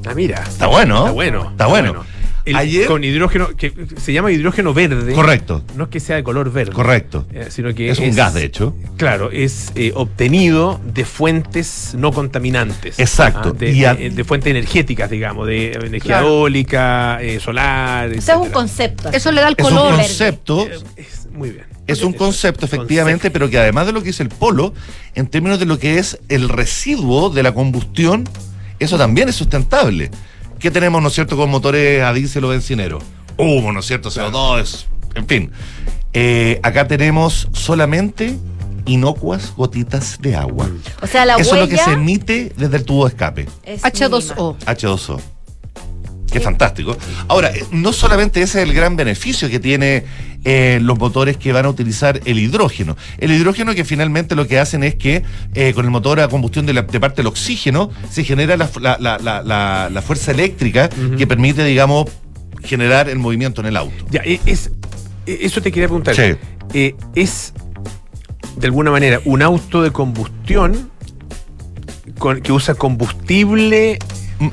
Ah, 0.06 0.14
mira. 0.14 0.42
Está 0.42 0.66
bueno. 0.66 0.98
Está 0.98 1.12
bueno. 1.12 1.50
Está 1.50 1.66
bueno. 1.66 2.04
El- 2.44 2.56
Ayer- 2.56 2.86
Con 2.86 3.04
hidrógeno, 3.04 3.48
que 3.56 3.72
se 3.96 4.12
llama 4.12 4.32
hidrógeno 4.32 4.74
verde. 4.74 5.12
Correcto. 5.12 5.62
No 5.76 5.84
es 5.84 5.90
que 5.90 6.00
sea 6.00 6.16
de 6.16 6.24
color 6.24 6.50
verde. 6.52 6.72
Correcto. 6.72 7.26
eh, 7.32 7.46
sino 7.50 7.72
que 7.74 7.90
Es 7.90 7.98
un 8.00 8.14
gas, 8.14 8.34
de 8.34 8.44
hecho. 8.44 8.74
Claro, 8.96 9.30
es 9.30 9.70
eh, 9.76 9.92
obtenido 9.94 10.80
de 10.84 11.04
fuentes 11.04 11.94
no 11.96 12.12
contaminantes. 12.12 12.98
Exacto. 12.98 13.50
Ah, 13.54 13.58
de, 13.58 13.70
Y 13.70 13.84
a- 13.84 13.94
de- 13.94 14.10
de 14.10 14.24
fuentes 14.24 14.50
energéticas, 14.50 15.08
digamos, 15.10 15.46
de 15.46 15.72
energía 15.72 16.00
Claro. 16.18 16.28
eólica, 16.28 17.22
eh, 17.22 17.38
solar. 17.40 18.10
O 18.10 18.20
sea, 18.20 18.34
es 18.34 18.40
un 18.40 18.50
concepto. 18.50 19.10
Eso 19.10 19.30
le 19.30 19.40
da 19.40 19.48
el 19.48 19.54
Es 19.56 19.64
un 19.64 19.70
color. 19.70 19.94
concepto. 19.96 20.66
Es- 20.96 21.28
muy 21.32 21.50
bien. 21.50 21.64
Es 21.86 22.02
un 22.02 22.12
concepto, 22.12 22.64
efectivamente, 22.66 23.30
pero 23.30 23.48
que 23.50 23.58
además 23.58 23.86
de 23.86 23.92
lo 23.92 24.02
que 24.02 24.10
es 24.10 24.20
el 24.20 24.28
polo, 24.28 24.72
en 25.14 25.26
términos 25.26 25.58
de 25.58 25.66
lo 25.66 25.78
que 25.78 25.98
es 25.98 26.18
el 26.28 26.48
residuo 26.48 27.30
de 27.30 27.42
la 27.42 27.52
combustión, 27.52 28.28
eso 28.78 28.96
también 28.98 29.28
es 29.28 29.34
sustentable. 29.36 30.10
¿Qué 30.62 30.70
tenemos, 30.70 31.02
no 31.02 31.08
es 31.08 31.14
cierto, 31.14 31.36
con 31.36 31.50
motores 31.50 32.04
a 32.04 32.12
diésel 32.12 32.44
o 32.44 32.48
bencinero? 32.50 33.00
Humo, 33.36 33.72
¿no 33.72 33.80
es 33.80 33.86
cierto? 33.86 34.10
CO2, 34.10 34.86
en 35.16 35.26
fin. 35.26 35.50
Eh, 36.12 36.60
acá 36.62 36.86
tenemos 36.86 37.48
solamente 37.52 38.38
inocuas 38.86 39.54
gotitas 39.56 40.18
de 40.20 40.36
agua. 40.36 40.70
O 41.00 41.08
sea, 41.08 41.26
la 41.26 41.34
Eso 41.34 41.56
es 41.56 41.62
lo 41.62 41.68
que 41.68 41.78
se 41.78 41.94
emite 41.94 42.52
desde 42.56 42.76
el 42.76 42.84
tubo 42.84 43.06
de 43.06 43.10
escape. 43.10 43.48
es 43.64 43.82
H2O. 43.82 44.56
H2O. 44.58 45.20
Qué 46.30 46.38
fantástico. 46.38 46.96
Ahora, 47.26 47.50
eh, 47.50 47.64
no 47.72 47.92
solamente 47.92 48.40
ese 48.40 48.62
es 48.62 48.68
el 48.68 48.72
gran 48.72 48.94
beneficio 48.94 49.50
que 49.50 49.58
tiene 49.58 50.04
eh, 50.44 50.78
los 50.82 50.98
motores 50.98 51.36
que 51.36 51.52
van 51.52 51.66
a 51.66 51.68
utilizar 51.68 52.20
el 52.24 52.38
hidrógeno. 52.38 52.96
El 53.18 53.30
hidrógeno 53.32 53.74
que 53.74 53.84
finalmente 53.84 54.34
lo 54.34 54.46
que 54.46 54.58
hacen 54.58 54.82
es 54.82 54.94
que 54.96 55.22
eh, 55.54 55.72
con 55.74 55.84
el 55.84 55.90
motor 55.90 56.20
a 56.20 56.28
combustión 56.28 56.66
de, 56.66 56.72
la, 56.72 56.82
de 56.82 57.00
parte 57.00 57.16
del 57.18 57.26
oxígeno 57.28 57.90
se 58.10 58.24
genera 58.24 58.56
la, 58.56 60.02
fuerza 60.04 60.30
eléctrica 60.32 60.88
que 61.16 61.26
permite, 61.26 61.64
digamos, 61.64 62.06
generar 62.64 63.08
el 63.08 63.18
movimiento 63.18 63.60
en 63.60 63.68
el 63.68 63.76
auto. 63.76 64.04
Ya, 64.10 64.22
eh, 64.24 64.40
es, 64.46 64.70
eh, 65.26 65.38
eso 65.42 65.60
te 65.60 65.70
quería 65.70 65.88
preguntar. 65.88 66.14
Sí. 66.14 66.34
Eh, 66.74 66.94
es, 67.14 67.52
de 68.56 68.66
alguna 68.66 68.90
manera, 68.90 69.20
un 69.24 69.42
auto 69.42 69.82
de 69.82 69.90
combustión 69.90 70.90
con- 72.18 72.40
que 72.40 72.52
usa 72.52 72.74
combustible, 72.74 73.98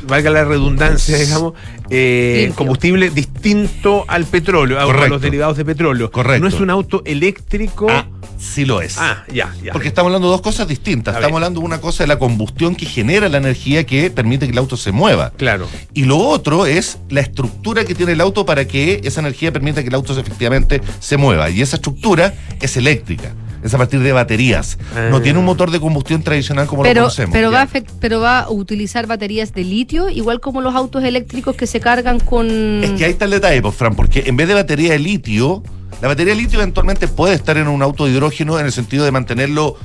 valga 0.07 0.29
la 0.29 0.43
redundancia, 0.45 1.17
digamos, 1.17 1.53
eh, 1.89 2.51
combustible 2.55 3.09
distinto 3.09 4.05
al 4.07 4.25
petróleo, 4.25 4.79
a- 4.79 5.07
los 5.07 5.21
derivados 5.21 5.57
de 5.57 5.65
petróleo. 5.65 6.11
Correcto. 6.11 6.41
No 6.41 6.47
es 6.47 6.59
un 6.61 6.69
auto 6.69 7.01
eléctrico. 7.05 7.87
Ah, 7.89 8.05
sí 8.37 8.65
lo 8.65 8.81
es. 8.81 8.97
Ah, 8.97 9.23
ya, 9.33 9.53
ya. 9.63 9.71
Porque 9.73 9.87
estamos 9.87 10.09
hablando 10.09 10.27
de 10.27 10.31
dos 10.33 10.41
cosas 10.41 10.67
distintas. 10.67 11.15
A 11.15 11.17
Estamos 11.19 11.35
ver. 11.39 11.43
hablando 11.45 11.59
de 11.61 11.65
una 11.65 11.81
cosa 11.81 12.03
de 12.03 12.07
la 12.07 12.19
combustión 12.19 12.75
que 12.75 12.85
genera 12.85 13.27
la 13.29 13.37
energía 13.37 13.85
que 13.85 14.09
permite 14.11 14.45
que 14.45 14.51
el 14.51 14.57
auto 14.57 14.77
se 14.77 14.91
mueva. 14.91 15.31
Claro. 15.37 15.67
Y 15.93 16.03
lo 16.05 16.17
otro 16.17 16.65
es 16.65 16.99
la 17.09 17.21
estructura 17.21 17.85
que 17.85 17.95
tiene 17.95 18.11
el 18.13 18.21
auto 18.21 18.45
para 18.45 18.65
que 18.67 19.01
esa 19.03 19.19
energía 19.21 19.51
permita 19.51 19.81
que 19.81 19.87
el 19.89 19.95
auto 19.95 20.13
efectivamente 20.19 20.81
se 20.99 21.17
mueva. 21.17 21.49
Y 21.49 21.61
esa 21.61 21.77
estructura 21.77 22.33
es 22.61 22.77
eléctrica. 22.77 23.33
Es 23.63 23.73
a 23.73 23.77
partir 23.77 23.99
de 23.99 24.11
baterías. 24.13 24.77
No 25.09 25.17
Ah. 25.17 25.21
tiene 25.21 25.37
un 25.39 25.45
motor 25.45 25.69
de 25.71 25.79
combustión 25.79 26.23
tradicional 26.23 26.65
como 26.67 26.83
lo 26.83 26.93
conocemos. 26.93 27.33
pero, 27.33 27.51
va 27.51 27.61
a 27.61 27.65
Ya. 27.65 27.71
afect- 27.73 27.91
pero 27.99 28.19
va 28.21 28.39
a 28.41 28.49
utilizar 28.49 29.05
baterías 29.07 29.53
de 29.53 29.63
litio, 29.63 30.09
igual 30.09 30.39
como 30.39 30.61
los 30.61 30.75
autos 30.75 31.03
eléctricos 31.03 31.55
que 31.55 31.67
se 31.67 31.79
cargan 31.79 32.19
con. 32.19 32.47
Es 32.83 32.91
que 32.91 33.05
ahí 33.05 33.11
está 33.11 33.25
el 33.25 33.31
detalle, 33.31 33.61
pues, 33.61 33.75
Fran, 33.75 33.95
porque 33.95 34.23
en 34.27 34.37
vez 34.37 34.47
de 34.47 34.53
batería 34.53 34.91
de 34.93 34.99
litio, 34.99 35.61
la 36.01 36.07
batería 36.07 36.33
de 36.35 36.41
litio 36.41 36.59
eventualmente 36.59 37.07
puede 37.09 37.35
estar 37.35 37.57
en 37.57 37.67
un 37.67 37.81
auto 37.81 38.05
de 38.05 38.11
hidrógeno 38.11 38.57
en 38.59 38.65
el 38.65 38.71
sentido 38.71 39.03
de 39.03 39.11
mantenerlo 39.11 39.75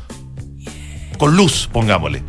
con 1.19 1.37
luz, 1.37 1.69
pongámosle. 1.73 2.23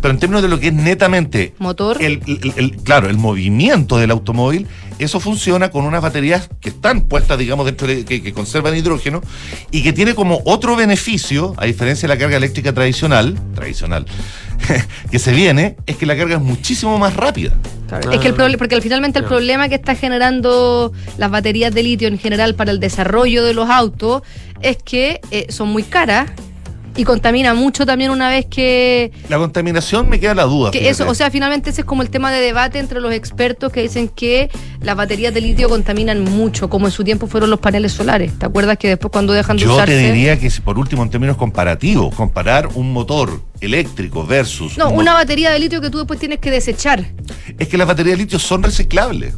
Pero 0.00 0.14
en 0.14 0.20
términos 0.20 0.42
de 0.42 0.48
lo 0.48 0.60
que 0.60 0.68
es 0.68 0.72
netamente 0.72 1.54
Motor. 1.58 2.00
el, 2.00 2.20
el- 2.26 2.52
el- 2.56 2.76
claro, 2.76 3.08
el 3.10 3.16
movimiento 3.18 3.98
del 3.98 4.12
automóvil, 4.12 4.66
eso 4.98 5.20
funciona 5.20 5.70
con 5.70 5.84
unas 5.84 6.02
baterías 6.02 6.48
que 6.60 6.70
están 6.70 7.02
puestas, 7.02 7.38
digamos, 7.38 7.66
dentro 7.66 7.86
de, 7.86 8.04
que, 8.04 8.22
que 8.22 8.32
conservan 8.32 8.76
hidrógeno 8.76 9.20
y 9.70 9.82
que 9.82 9.92
tiene 9.92 10.14
como 10.14 10.40
otro 10.44 10.76
beneficio, 10.76 11.54
a 11.56 11.66
diferencia 11.66 12.08
de 12.08 12.14
la 12.14 12.18
carga 12.18 12.36
eléctrica 12.36 12.72
tradicional, 12.72 13.38
tradicional, 13.54 14.06
que 15.10 15.18
se 15.18 15.32
viene, 15.32 15.76
es 15.86 15.96
que 15.96 16.06
la 16.06 16.16
carga 16.16 16.36
es 16.36 16.42
muchísimo 16.42 16.98
más 16.98 17.14
rápida. 17.14 17.52
Es 18.12 18.20
que 18.20 18.28
el 18.28 18.34
problema, 18.34 18.58
porque 18.58 18.74
al- 18.74 18.82
finalmente 18.82 19.18
el 19.18 19.24
problema 19.24 19.68
que 19.68 19.76
está 19.76 19.94
generando 19.94 20.92
las 21.16 21.30
baterías 21.30 21.72
de 21.74 21.82
litio 21.82 22.08
en 22.08 22.18
general 22.18 22.54
para 22.54 22.70
el 22.70 22.80
desarrollo 22.80 23.44
de 23.44 23.54
los 23.54 23.70
autos 23.70 24.22
es 24.60 24.76
que 24.84 25.20
eh, 25.30 25.46
son 25.50 25.68
muy 25.68 25.84
caras 25.84 26.30
y 26.98 27.04
contamina 27.04 27.54
mucho 27.54 27.86
también 27.86 28.10
una 28.10 28.28
vez 28.28 28.46
que, 28.46 29.12
La 29.28 29.38
contaminación 29.38 30.08
me 30.08 30.18
queda 30.18 30.34
la 30.34 30.42
duda. 30.42 30.72
que 30.72 30.88
eso, 30.88 31.08
o 31.08 31.14
sea, 31.14 31.30
finalmente 31.30 31.70
ese 31.70 31.82
es 31.82 31.84
como 31.84 32.02
el 32.02 32.10
tema 32.10 32.32
de 32.32 32.40
debate 32.40 32.80
entre 32.80 33.00
los 33.00 33.12
expertos 33.12 33.70
que 33.72 33.80
dicen 33.82 34.08
que 34.08 34.50
las 34.82 34.96
baterías 34.96 35.32
de 35.32 35.40
litio 35.40 35.68
contaminan 35.68 36.24
mucho, 36.24 36.68
como 36.68 36.86
en 36.86 36.92
su 36.92 37.04
tiempo 37.04 37.28
fueron 37.28 37.50
los 37.50 37.60
paneles 37.60 37.92
solares. 37.92 38.36
¿Te 38.36 38.46
acuerdas 38.46 38.78
que 38.78 38.88
después 38.88 39.12
cuando 39.12 39.32
dejan 39.32 39.56
de 39.56 39.62
Yo 39.62 39.74
usarse? 39.74 39.94
te 39.94 40.12
diría 40.12 40.40
que 40.40 40.50
si 40.50 40.60
por 40.60 40.76
último 40.76 41.04
en 41.04 41.10
términos 41.10 41.36
comparativos, 41.36 42.12
comparar 42.16 42.68
un 42.74 42.92
motor 42.92 43.42
eléctrico 43.60 44.26
versus 44.26 44.76
No, 44.76 44.90
un 44.90 44.98
una 44.98 45.14
batería 45.14 45.50
de 45.50 45.58
litio 45.60 45.80
que 45.80 45.90
tú 45.90 45.98
después 45.98 46.18
tienes 46.18 46.40
que 46.40 46.50
desechar. 46.50 47.04
es 47.58 47.68
que 47.68 47.78
las 47.78 47.86
baterías 47.86 48.18
de 48.18 48.24
litio 48.24 48.40
son 48.40 48.64
reciclables. 48.64 49.34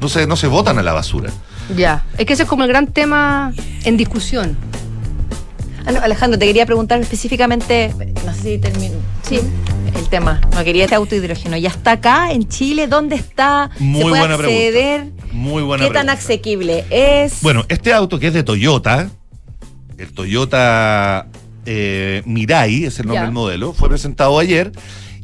No 0.00 0.08
se, 0.08 0.26
no 0.26 0.34
se 0.34 0.46
botan 0.46 0.78
a 0.78 0.82
la 0.82 0.94
basura. 0.94 1.30
Ya. 1.76 2.04
Es 2.16 2.24
que 2.24 2.32
ese 2.32 2.44
es 2.44 2.48
como 2.48 2.62
el 2.64 2.70
gran 2.70 2.86
tema 2.86 3.52
en 3.84 3.98
discusión. 3.98 4.56
Ah, 5.86 5.92
no, 5.92 6.00
Alejandro, 6.00 6.38
te 6.38 6.46
quería 6.46 6.66
preguntar 6.66 7.00
específicamente, 7.00 7.92
no 8.24 8.34
sé 8.34 8.42
si 8.42 8.58
termino. 8.58 8.94
Sí, 9.28 9.40
el 9.96 10.08
tema. 10.08 10.40
No 10.54 10.62
quería 10.64 10.84
este 10.84 10.94
auto 10.94 11.14
hidrógeno. 11.14 11.56
¿Ya 11.56 11.68
está 11.70 11.92
acá 11.92 12.32
en 12.32 12.48
Chile? 12.48 12.86
¿Dónde 12.86 13.16
está? 13.16 13.70
Muy 13.78 14.02
¿Se 14.02 14.08
puede 14.08 14.20
buena 14.20 14.34
acceder? 14.34 15.06
Muy 15.32 15.62
buena 15.62 15.84
¿Qué 15.84 15.90
tan 15.92 16.06
pregunta. 16.06 16.24
asequible 16.24 16.84
es? 16.90 17.40
Bueno, 17.42 17.64
este 17.68 17.92
auto 17.92 18.18
que 18.18 18.28
es 18.28 18.34
de 18.34 18.42
Toyota, 18.42 19.08
el 19.98 20.12
Toyota 20.12 21.26
eh, 21.66 22.22
Mirai, 22.26 22.84
es 22.84 22.98
el 22.98 23.06
nombre 23.06 23.20
Ya. 23.20 23.24
del 23.24 23.32
modelo, 23.32 23.72
fue 23.72 23.88
presentado 23.88 24.38
ayer 24.38 24.72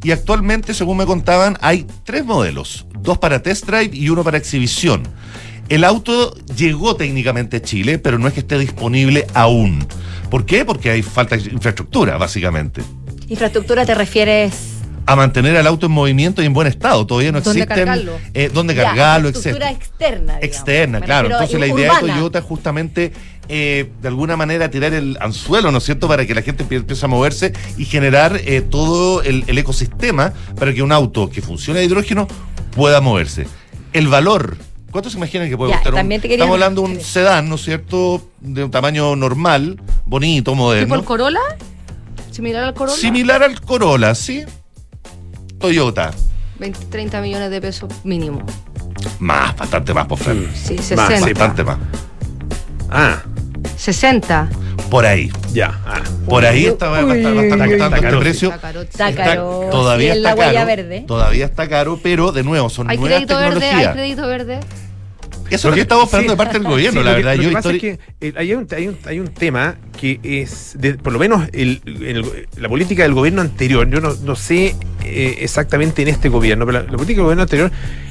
y 0.02 0.10
actualmente, 0.12 0.74
según 0.74 0.98
me 0.98 1.06
contaban, 1.06 1.56
hay 1.60 1.86
tres 2.04 2.24
modelos, 2.24 2.86
dos 3.00 3.18
para 3.18 3.42
test 3.42 3.66
drive 3.66 3.90
y 3.96 4.08
uno 4.08 4.22
para 4.22 4.38
exhibición. 4.38 5.02
El 5.68 5.82
auto 5.82 6.32
llegó 6.56 6.94
técnicamente 6.94 7.56
a 7.56 7.62
Chile, 7.62 7.98
pero 7.98 8.18
no 8.18 8.28
es 8.28 8.34
que 8.34 8.40
esté 8.40 8.56
disponible 8.58 9.26
aún. 9.34 9.84
¿Por 10.30 10.44
qué? 10.44 10.64
Porque 10.64 10.90
hay 10.90 11.02
falta 11.02 11.36
de 11.36 11.50
infraestructura, 11.50 12.16
básicamente. 12.18 12.82
Infraestructura 13.28 13.84
te 13.86 13.94
refieres. 13.94 14.72
A 15.08 15.14
mantener 15.14 15.56
al 15.56 15.68
auto 15.68 15.86
en 15.86 15.92
movimiento 15.92 16.42
y 16.42 16.46
en 16.46 16.52
buen 16.52 16.66
estado. 16.66 17.06
Todavía 17.06 17.30
no 17.30 17.40
¿Dónde 17.40 17.60
existen 17.62 17.84
cargarlo? 17.86 18.18
eh, 18.34 18.50
dónde 18.52 18.74
Ya, 18.74 18.82
cargarlo, 18.86 19.28
etc. 19.28 19.46
externa. 19.70 20.18
digamos. 20.38 20.42
Externa, 20.42 20.98
Me 21.00 21.06
claro. 21.06 21.30
Entonces 21.30 21.60
la 21.60 21.66
idea 21.68 21.94
de. 21.94 22.00
Toyota 22.00 22.38
es 22.40 22.44
justamente 22.44 23.12
eh, 23.48 23.88
de 24.02 24.08
alguna 24.08 24.36
manera 24.36 24.68
tirar 24.68 24.92
el 24.94 25.16
anzuelo, 25.20 25.70
¿no 25.70 25.78
es 25.78 25.84
cierto?, 25.84 26.08
para 26.08 26.26
que 26.26 26.34
la 26.34 26.42
gente 26.42 26.64
empie- 26.64 26.78
empiece 26.78 27.04
a 27.04 27.08
moverse 27.08 27.52
y 27.78 27.84
generar 27.84 28.40
eh, 28.44 28.62
todo 28.62 29.22
el, 29.22 29.44
el 29.46 29.58
ecosistema 29.58 30.32
para 30.58 30.74
que 30.74 30.82
un 30.82 30.90
auto 30.90 31.30
que 31.30 31.40
funcione 31.40 31.78
a 31.78 31.82
hidrógeno 31.84 32.26
pueda 32.72 33.00
moverse. 33.00 33.46
El 33.92 34.08
valor. 34.08 34.56
¿Cuánto 34.96 35.10
se 35.10 35.18
imaginan 35.18 35.50
que 35.50 35.58
puede 35.58 35.72
Ya, 35.72 35.76
costar 35.76 35.92
un- 35.92 35.98
también 35.98 36.22
te 36.22 36.26
quería- 36.26 36.44
Estamos 36.44 36.54
hablando 36.54 36.80
de 36.80 36.88
un 36.88 37.00
sedán, 37.02 37.50
¿no 37.50 37.56
es 37.56 37.62
cierto?, 37.64 38.22
de 38.40 38.64
un 38.64 38.70
tamaño 38.70 39.14
normal, 39.14 39.78
bonito, 40.06 40.52
¿Tipo 40.52 40.54
moderno. 40.54 40.94
el 40.94 41.04
Corolla? 41.04 41.38
¿Similar 42.30 42.64
al 42.64 42.72
Corolla? 42.72 42.96
Similar 42.98 43.42
al 43.42 43.60
Corolla, 43.60 44.14
¿sí? 44.14 44.44
Toyota. 45.58 46.12
20, 46.58 46.86
30 46.86 47.20
millones 47.20 47.50
de 47.50 47.60
pesos 47.60 47.92
mínimo. 48.04 48.40
Más, 49.18 49.54
bastante 49.54 49.92
más, 49.92 50.06
por 50.06 50.18
Fran. 50.18 50.48
Sí, 50.54 50.76
Más, 50.76 50.84
60. 50.86 51.20
bastante 51.26 51.64
más. 51.64 51.76
Ah, 52.88 53.22
60. 53.76 54.48
Por 54.90 55.04
ahí. 55.04 55.30
ya. 55.52 55.78
ah. 55.86 56.00
Por 56.26 56.46
ahí 56.46 56.64
está, 56.66 56.88
va, 56.88 56.98
a 56.98 57.00
estar- 57.02 57.36
va 57.36 57.40
a 57.40 57.44
estar 57.44 57.60
Está 57.70 57.86
este 57.86 58.00
caro, 58.00 58.18
sí. 58.18 58.22
precio. 58.24 58.48
Está 58.48 58.60
caro. 58.60 58.80
Está 58.82 59.08
Está- 59.10 59.24
caro. 59.24 59.68
todavía 59.70 60.14
está 60.14 60.28
la 60.30 60.34
huella 60.34 60.52
caro. 60.54 60.66
verde. 60.66 61.04
Todavía 61.06 61.44
está 61.44 61.68
caro, 61.68 62.00
pero 62.02 62.32
de 62.32 62.42
nuevo, 62.44 62.70
son 62.70 62.88
¿Hay 62.90 62.96
nuevas 62.96 63.16
crédito 63.18 63.36
verde? 63.38 63.54
¿Hay 63.54 63.60
tecnologías. 63.60 63.92
crédito 63.94 64.26
verde? 64.26 64.60
Eso 65.50 65.56
es 65.56 65.64
lo 65.64 65.74
que 65.74 65.80
estamos 65.82 66.04
esperando 66.04 66.32
de 66.32 66.36
parte 66.36 66.58
del 66.58 66.64
gobierno, 66.68 67.00
Sí, 67.00 67.04
la 67.04 67.10
lo 67.12 67.16
que- 67.18 67.22
verdad. 67.22 67.36
Lo 67.36 67.42
Yo 67.42 67.48
que 67.48 67.54
pasa 67.54 67.70
es 67.70 67.76
histori- 67.76 67.80
que 67.80 68.28
eh, 68.28 68.34
hay, 68.36 68.54
un, 68.54 68.66
hay, 68.74 68.88
un, 68.88 68.98
hay 69.06 69.20
un 69.20 69.28
tema 69.28 69.76
que 69.96 70.20
es, 70.22 70.76
de- 70.78 70.94
por 70.94 71.12
lo 71.12 71.18
menos 71.18 71.48
el, 71.52 71.80
en 71.86 72.16
el- 72.18 72.48
la 72.56 72.68
política 72.68 73.02
del 73.02 73.14
gobierno 73.14 73.40
anterior, 73.40 73.88
yo 73.90 74.00
no, 74.00 74.14
no 74.24 74.36
sé 74.36 74.76
eh, 75.04 75.38
exactamente 75.40 76.02
en 76.02 76.08
este 76.08 76.28
gobierno, 76.28 76.66
pero 76.66 76.78
la, 76.80 76.84
la 76.90 76.96
política 76.96 77.16
del 77.18 77.24
gobierno 77.24 77.42
anterior 77.42 77.70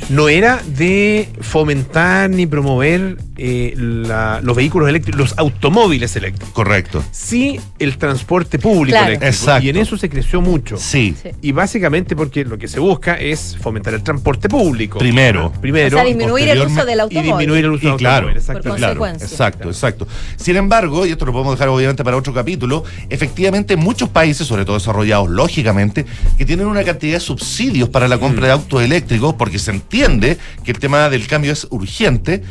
no 0.09 0.29
era 0.29 0.61
de 0.67 1.27
fomentar 1.41 2.29
ni 2.29 2.45
promover 2.45 3.17
eh, 3.37 3.73
la- 3.77 4.39
los 4.41 4.55
vehículos 4.55 4.87
eléctricos, 4.89 5.19
los 5.19 5.37
automóviles 5.37 6.15
eléctricos. 6.15 6.53
Correcto. 6.53 7.03
Sí, 7.11 7.59
el 7.79 7.97
transporte 7.97 8.59
público 8.59 8.91
Claro. 8.95 9.07
eléctrico. 9.07 9.29
Exacto. 9.33 9.65
Y 9.65 9.69
en 9.69 9.77
eso 9.77 9.97
se 9.97 10.09
creció 10.09 10.39
mucho. 10.41 10.77
Sí. 10.77 11.15
Sí. 11.21 11.29
Y 11.41 11.51
básicamente 11.51 12.15
porque 12.15 12.45
lo 12.45 12.57
que 12.57 12.67
se 12.67 12.79
busca 12.79 13.15
es 13.15 13.57
fomentar 13.59 13.93
el 13.93 14.03
transporte 14.03 14.47
público. 14.47 14.99
Primero. 14.99 15.51
Primero. 15.59 15.97
o 15.97 15.99
sea, 15.99 16.05
disminuir 16.07 16.47
el 16.49 16.61
uso 16.61 16.85
del 16.85 16.97
y 16.97 17.01
automóvil. 17.01 17.31
disminuir 17.31 17.65
el 17.65 17.71
uso 17.71 17.85
Y 17.87 17.89
del 17.89 17.97
claro, 17.97 18.15
automóvil, 18.27 18.37
exacto. 18.37 18.69
Por 18.69 18.77
claro, 18.77 18.99
consecuencia. 18.99 19.35
exacto, 19.35 19.67
exacto. 19.69 20.07
Sin 20.37 20.55
embargo, 20.55 21.05
y 21.05 21.11
esto 21.11 21.25
lo 21.25 21.31
podemos 21.33 21.53
dejar 21.55 21.67
obviamente 21.75 22.03
para 22.03 22.17
otro 22.17 22.33
capítulo, 22.33 22.83
efectivamente 23.09 23.75
muchos 23.75 24.09
países, 24.09 24.47
sobre 24.47 24.65
todo 24.65 24.75
desarrollados 24.75 25.29
lógicamente, 25.29 26.05
que 26.37 26.45
tienen 26.45 26.67
una 26.67 26.83
cantidad 26.83 27.13
de 27.13 27.19
subsidios 27.19 27.89
para 27.89 28.07
la 28.07 28.17
compra 28.17 28.47
de 28.47 28.53
autos 28.53 28.81
eléctricos 28.81 29.35
porque 29.35 29.59
se 29.59 29.71
entiende 29.71 30.37
que 30.63 30.71
el 30.71 30.79
tema 30.79 31.09
del 31.09 31.27
cambio 31.27 31.51
es 31.53 31.67
urgente. 31.69 32.43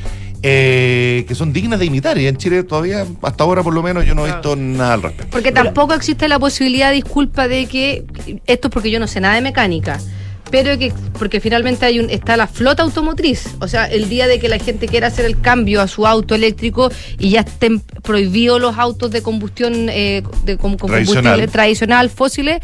eh, 0.47 1.25
que 1.27 1.35
son 1.35 1.55
dignas 1.55 1.79
de 1.81 1.87
imitar 1.87 2.19
y 2.19 2.27
en 2.27 2.37
Chile 2.37 2.65
todavía 2.65 3.07
hasta 3.23 3.45
ahora 3.45 3.63
por 3.63 3.73
lo 3.73 3.83
menos 3.83 4.05
yo 4.05 4.15
no 4.15 4.27
he 4.27 4.31
visto 4.31 4.55
nada 4.57 4.93
al 4.93 5.03
respecto. 5.03 5.31
Porque 5.31 5.53
tampoco 5.53 5.95
existe 5.95 6.29
la 6.29 6.39
posibilidad, 6.39 6.93
disculpa, 6.93 7.49
de 7.49 7.65
que 7.65 8.05
esto 8.45 8.69
es 8.69 8.75
porque 8.75 8.91
yo 8.91 9.01
no 9.01 9.07
sé 9.07 9.23
nada 9.23 9.37
de 9.37 9.41
mecánica. 9.41 9.99
Pero 10.55 10.79
que, 10.79 10.93
porque 11.19 11.41
finalmente 11.41 11.85
hay 11.85 11.99
un, 11.99 12.11
está 12.11 12.37
la 12.37 12.47
flota 12.47 12.85
automotriz. 12.85 13.57
O 13.59 13.67
sea, 13.67 13.87
el 13.87 14.09
día 14.09 14.29
de 14.29 14.39
que 14.39 14.49
la 14.49 14.61
gente 14.61 14.87
quiera 14.87 15.09
hacer 15.09 15.25
el 15.25 15.41
cambio 15.41 15.81
a 15.81 15.89
su 15.89 16.07
auto 16.07 16.37
eléctrico 16.37 16.93
y 17.19 17.31
ya 17.31 17.41
estén 17.41 17.81
prohibidos 17.81 18.61
los 18.61 18.79
autos 18.79 19.11
de 19.11 19.21
combustión 19.21 19.89
eh, 19.89 20.23
de, 20.45 20.57
combustible 20.57 21.49
tradicional, 21.49 22.09
fósiles, 22.09 22.61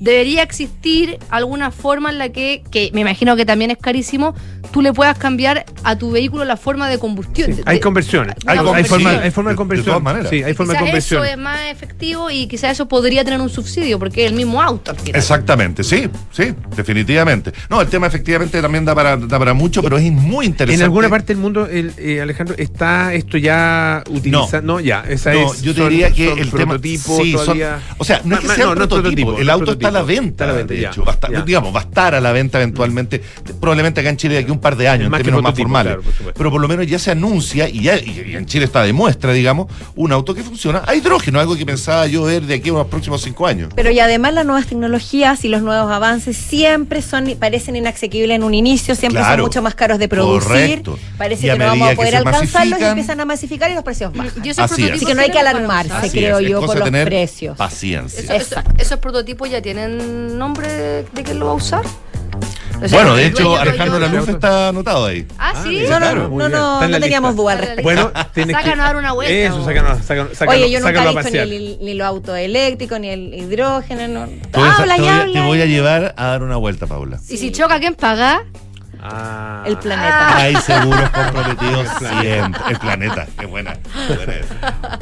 debería 0.00 0.42
existir 0.42 1.18
alguna 1.30 1.70
forma 1.70 2.10
en 2.10 2.18
la 2.18 2.30
que, 2.30 2.62
que 2.70 2.90
me 2.94 3.02
imagino 3.02 3.36
que 3.36 3.44
también 3.44 3.70
es 3.70 3.76
carísimo, 3.78 4.34
tú 4.72 4.80
le 4.82 4.92
puedas 4.92 5.16
cambiar 5.18 5.66
a 5.84 5.96
tu 5.96 6.10
vehículo 6.10 6.44
la 6.46 6.56
forma 6.56 6.88
de 6.88 6.98
combustión. 6.98 7.54
Sí, 7.54 7.60
hay 7.66 7.80
conversiones. 7.80 8.34
Hay 8.46 8.58
Hay, 8.58 8.64
conversión. 8.64 9.00
forma, 9.02 9.20
hay 9.20 9.30
forma 9.30 9.50
de 9.50 9.52
de- 9.52 9.54
de 9.54 9.56
conversión. 9.56 9.84
todas 9.86 10.02
maneras. 10.02 10.30
Sí, 10.30 10.42
hay 10.42 10.54
forma 10.54 10.72
de 10.72 10.78
Quizás 10.78 10.88
conversión. 10.90 11.22
eso 11.24 11.32
es 11.32 11.38
más 11.38 11.60
efectivo 11.70 12.30
y 12.30 12.46
quizás 12.46 12.72
eso 12.72 12.88
podría 12.88 13.24
tener 13.24 13.40
un 13.40 13.50
subsidio 13.50 13.98
porque 13.98 14.24
es 14.24 14.30
el 14.30 14.36
mismo 14.36 14.62
auto 14.62 14.90
al 14.90 14.96
final. 14.98 15.16
Exactamente, 15.20 15.84
sí, 15.84 16.08
sí, 16.32 16.54
definitivamente. 16.74 17.52
No, 17.68 17.80
el 17.82 17.88
tema 17.88 18.06
efectivamente 18.06 18.60
también 18.62 18.84
da 18.86 18.94
para, 18.94 19.16
da 19.18 19.38
para 19.38 19.52
mucho, 19.54 19.82
pero 19.82 19.98
es 19.98 20.10
muy 20.10 20.46
interesante. 20.46 20.80
En 20.80 20.84
alguna 20.84 21.08
parte 21.10 21.28
del 21.34 21.36
mundo, 21.42 21.66
el, 21.66 21.92
eh, 21.98 22.20
Alejandro, 22.22 22.54
está 22.58 23.12
esto 23.12 23.36
ya 23.36 24.02
utilizado. 24.08 24.62
No, 24.62 24.80
ya, 24.80 25.04
esa 25.08 25.32
No, 25.34 25.52
es. 25.52 25.60
yo 25.62 25.74
te 25.74 25.80
son- 25.80 25.90
diría 25.90 26.10
que 26.10 26.28
son 26.30 26.38
el 26.38 26.50
tema 26.50 26.78
sí, 26.82 26.96
son- 26.98 27.60
o 27.98 28.04
sea, 28.04 28.22
no 28.24 28.36
es 28.36 28.40
que 28.40 28.48
sea 28.48 28.68
un 28.68 28.78
no 28.78 28.88
prototipo, 28.88 29.38
el 29.38 29.50
auto 29.50 29.72
está 29.72 29.89
a 29.90 29.92
la 29.92 30.02
venta, 30.02 30.44
a 30.44 30.46
la 30.48 30.52
venta, 30.54 30.74
de 30.74 30.80
ya, 30.80 30.88
hecho, 30.90 31.04
va 31.04 31.12
a 31.12 31.14
estar- 31.16 31.44
digamos, 31.44 31.74
va 31.74 31.80
a 31.80 31.82
estar 31.82 32.14
a 32.14 32.20
la 32.20 32.32
venta 32.32 32.58
eventualmente, 32.58 33.20
probablemente 33.60 34.00
acá 34.00 34.10
en 34.10 34.16
Chile 34.16 34.34
de 34.34 34.40
aquí 34.40 34.50
a 34.50 34.52
un 34.52 34.60
par 34.60 34.76
de 34.76 34.88
años, 34.88 35.06
en 35.06 35.12
términos 35.12 35.42
más 35.42 35.54
formales. 35.56 35.90
claro, 35.92 36.02
por 36.02 36.12
supuesto. 36.14 36.38
pero 36.38 36.50
por 36.50 36.60
lo 36.60 36.68
menos 36.68 36.86
ya 36.86 36.98
se 36.98 37.10
anuncia 37.10 37.68
y 37.68 37.82
ya 37.82 37.96
y, 37.98 38.24
y 38.32 38.36
en 38.36 38.46
Chile 38.46 38.64
está 38.64 38.82
de 38.82 38.92
muestra, 38.92 39.32
digamos, 39.32 39.66
un 39.96 40.12
auto 40.12 40.34
que 40.34 40.42
funciona 40.42 40.82
a 40.86 40.94
hidrógeno, 40.94 41.40
algo 41.40 41.56
que 41.56 41.66
pensaba 41.66 42.06
yo 42.06 42.22
ver 42.24 42.42
de 42.42 42.54
aquí 42.54 42.70
a 42.70 42.72
los 42.72 42.86
próximos 42.86 43.22
cinco 43.22 43.46
años. 43.46 43.70
Pero 43.74 43.90
y 43.90 44.00
además 44.00 44.32
las 44.34 44.46
nuevas 44.46 44.66
tecnologías 44.66 45.44
y 45.44 45.48
los 45.48 45.62
nuevos 45.62 45.90
avances 45.92 46.36
siempre 46.36 47.02
son 47.02 47.26
parecen 47.38 47.76
inaccesibles 47.76 48.36
en 48.36 48.42
un 48.42 48.54
inicio, 48.54 48.94
siempre 48.94 49.20
Claro. 49.20 49.42
son 49.42 49.48
mucho 49.48 49.62
más 49.62 49.74
caros 49.74 49.98
de 49.98 50.08
producir. 50.08 50.48
Correcto. 50.48 50.98
Parece 51.18 51.46
que 51.48 51.58
no 51.58 51.66
vamos 51.66 51.90
a 51.90 51.94
poder 51.94 52.16
alcanzarlos 52.16 52.80
y 52.80 52.84
empiezan 52.84 53.20
a 53.20 53.24
masificar 53.24 53.70
y 53.70 53.74
los 53.74 53.84
precios 53.84 54.12
bajan. 54.12 54.32
Y 54.44 54.48
Así 54.50 54.50
es. 54.50 54.56
prototipos 54.56 54.94
Así 54.96 55.06
que 55.06 55.14
no 55.14 55.22
hay 55.22 55.30
que 55.30 55.38
alarmarse. 55.38 55.92
Así 55.92 56.10
creo 56.10 56.38
es, 56.38 56.48
yo, 56.48 56.60
por 56.60 56.76
los 56.76 56.84
tener 56.84 57.06
precios. 57.06 57.56
Paciencia. 57.56 58.34
Eso- 58.34 58.56
esos 58.78 58.98
prototipos 58.98 59.50
ya 59.50 59.60
tienen 59.62 59.79
nombre 59.88 60.68
de 61.12 61.22
quién 61.24 61.38
lo 61.38 61.46
va 61.46 61.52
a 61.52 61.56
usar. 61.56 61.84
O 62.82 62.88
sea, 62.88 62.98
bueno, 62.98 63.14
de 63.14 63.26
hecho, 63.26 63.56
Alejandro 63.58 63.98
Laluf 63.98 64.26
está 64.30 64.68
anotado 64.68 65.04
ahí. 65.04 65.26
Ah, 65.38 65.52
sí. 65.62 65.68
mira, 65.68 65.90
No, 65.90 65.96
claro, 65.98 66.28
no, 66.30 66.48
no, 66.48 66.80
no, 66.80 66.88
no 66.88 67.00
teníamos 67.00 67.36
duda 67.36 67.52
al 67.52 67.58
respecto. 67.58 67.82
Bueno, 67.82 68.10
tienes 68.32 68.56
que. 68.56 68.62
Sácanos 68.62 68.84
a 68.84 68.86
dar 68.88 68.96
una 68.96 69.12
vuelta, 69.12 69.34
Eso, 69.34 69.56
vos. 69.56 69.66
sácanos, 69.66 69.98
sácanos, 70.02 70.32
sácanos, 70.38 70.54
Oye, 70.62 70.70
yo 70.70 70.80
nunca 70.80 71.04
he 71.04 71.14
visto 71.14 71.46
ni, 71.46 71.76
ni 71.76 71.94
los 71.94 72.06
autos 72.06 72.38
eléctricos, 72.38 72.98
ni 72.98 73.10
el 73.10 73.34
hidrógeno. 73.34 74.08
No. 74.08 74.26
Te 74.26 74.58
voy 74.58 74.68
a- 74.68 74.76
Habla 74.76 74.94
te 74.94 75.00
y 75.00 75.04
voy 75.04 75.08
a- 75.10 75.20
habla. 75.20 75.32
te 75.34 75.46
voy 75.46 75.60
a 75.60 75.66
llevar 75.66 76.14
a 76.16 76.26
dar 76.28 76.42
una 76.42 76.56
vuelta, 76.56 76.86
Paula. 76.86 77.20
Y 77.28 77.36
si 77.36 77.52
choca, 77.52 77.78
¿quién 77.80 77.94
paga? 77.96 78.44
Ah. 79.02 79.62
El 79.66 79.76
planeta. 79.78 80.36
Hay 80.36 80.56
seguros 80.56 81.08
comprometidos 81.14 81.88
siempre. 81.98 82.60
El 82.68 82.78
planeta, 82.78 83.26
qué 83.38 83.46
buena. 83.46 83.74
qué 84.06 84.14
buena. 84.14 84.32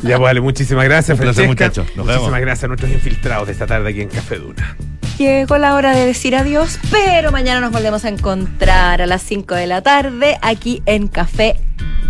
Ya, 0.03 0.17
pues, 0.17 0.21
vale, 0.21 0.41
muchísimas 0.41 0.85
gracias, 0.85 1.19
Un 1.19 1.25
placer, 1.25 1.47
muchachos. 1.47 1.87
Nos 1.97 2.07
Muchísimas 2.07 2.23
vemos. 2.27 2.41
gracias 2.41 2.65
a 2.65 2.69
nuestros 2.69 2.91
infiltrados 2.93 3.47
de 3.47 3.53
esta 3.53 3.67
tarde 3.67 3.91
aquí 3.91 4.01
en 4.03 4.09
Café 4.09 4.37
Duna. 4.37 4.77
Llegó 5.19 5.59
la 5.59 5.75
hora 5.75 5.97
de 5.97 6.07
decir 6.07 6.37
adiós, 6.37 6.79
pero 6.93 7.33
mañana 7.33 7.61
nos 7.61 7.73
volvemos 7.73 8.05
a 8.05 8.09
encontrar 8.09 9.03
a 9.03 9.07
las 9.07 9.21
5 9.23 9.55
de 9.57 9.67
la 9.67 9.83
tarde 9.83 10.39
aquí 10.43 10.81
en 10.87 11.09
Café 11.09 11.57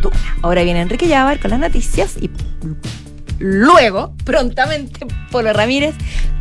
Duna. 0.02 0.16
Ahora 0.42 0.62
viene 0.62 0.82
Enrique 0.82 1.08
Llavar 1.08 1.40
con 1.40 1.50
las 1.52 1.58
noticias 1.60 2.16
y 2.20 2.30
luego, 3.38 4.12
prontamente, 4.24 5.06
Polo 5.30 5.52
Ramírez, 5.52 5.94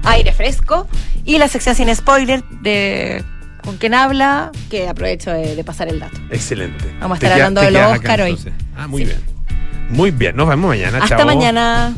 aire 0.04 0.34
fresco 0.34 0.88
y 1.24 1.38
la 1.38 1.48
sección 1.48 1.76
sin 1.76 1.94
spoiler 1.96 2.44
de 2.62 3.24
con 3.68 3.76
quién 3.76 3.94
habla, 3.94 4.50
que 4.70 4.88
aprovecho 4.88 5.30
de, 5.30 5.54
de 5.54 5.64
pasar 5.66 5.90
el 5.90 6.00
dato. 6.00 6.18
Excelente. 6.32 6.86
Vamos 7.02 7.16
a 7.16 7.18
estar 7.18 7.34
hablando 7.34 7.60
de 7.60 7.72
los 7.72 7.82
acá, 7.82 7.92
Oscar 7.98 8.22
hoy. 8.22 8.30
entonces. 8.30 8.54
Ah, 8.78 8.88
muy 8.88 9.02
Sí. 9.02 9.08
bien. 9.10 9.20
Muy 9.90 10.12
bien, 10.12 10.38
nos 10.38 10.48
vemos 10.48 10.70
mañana. 10.70 11.00
Hasta 11.04 11.18
chao. 11.18 11.26
mañana. 11.26 11.94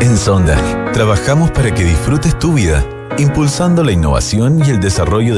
En 0.00 0.16
Sonda, 0.16 0.56
trabajamos 0.92 1.50
para 1.50 1.72
que 1.72 1.84
disfrutes 1.84 2.38
tu 2.38 2.54
vida, 2.54 2.84
impulsando 3.18 3.84
la 3.84 3.92
innovación 3.92 4.60
y 4.64 4.70
el 4.70 4.80
desarrollo 4.80 5.26
de 5.26 5.30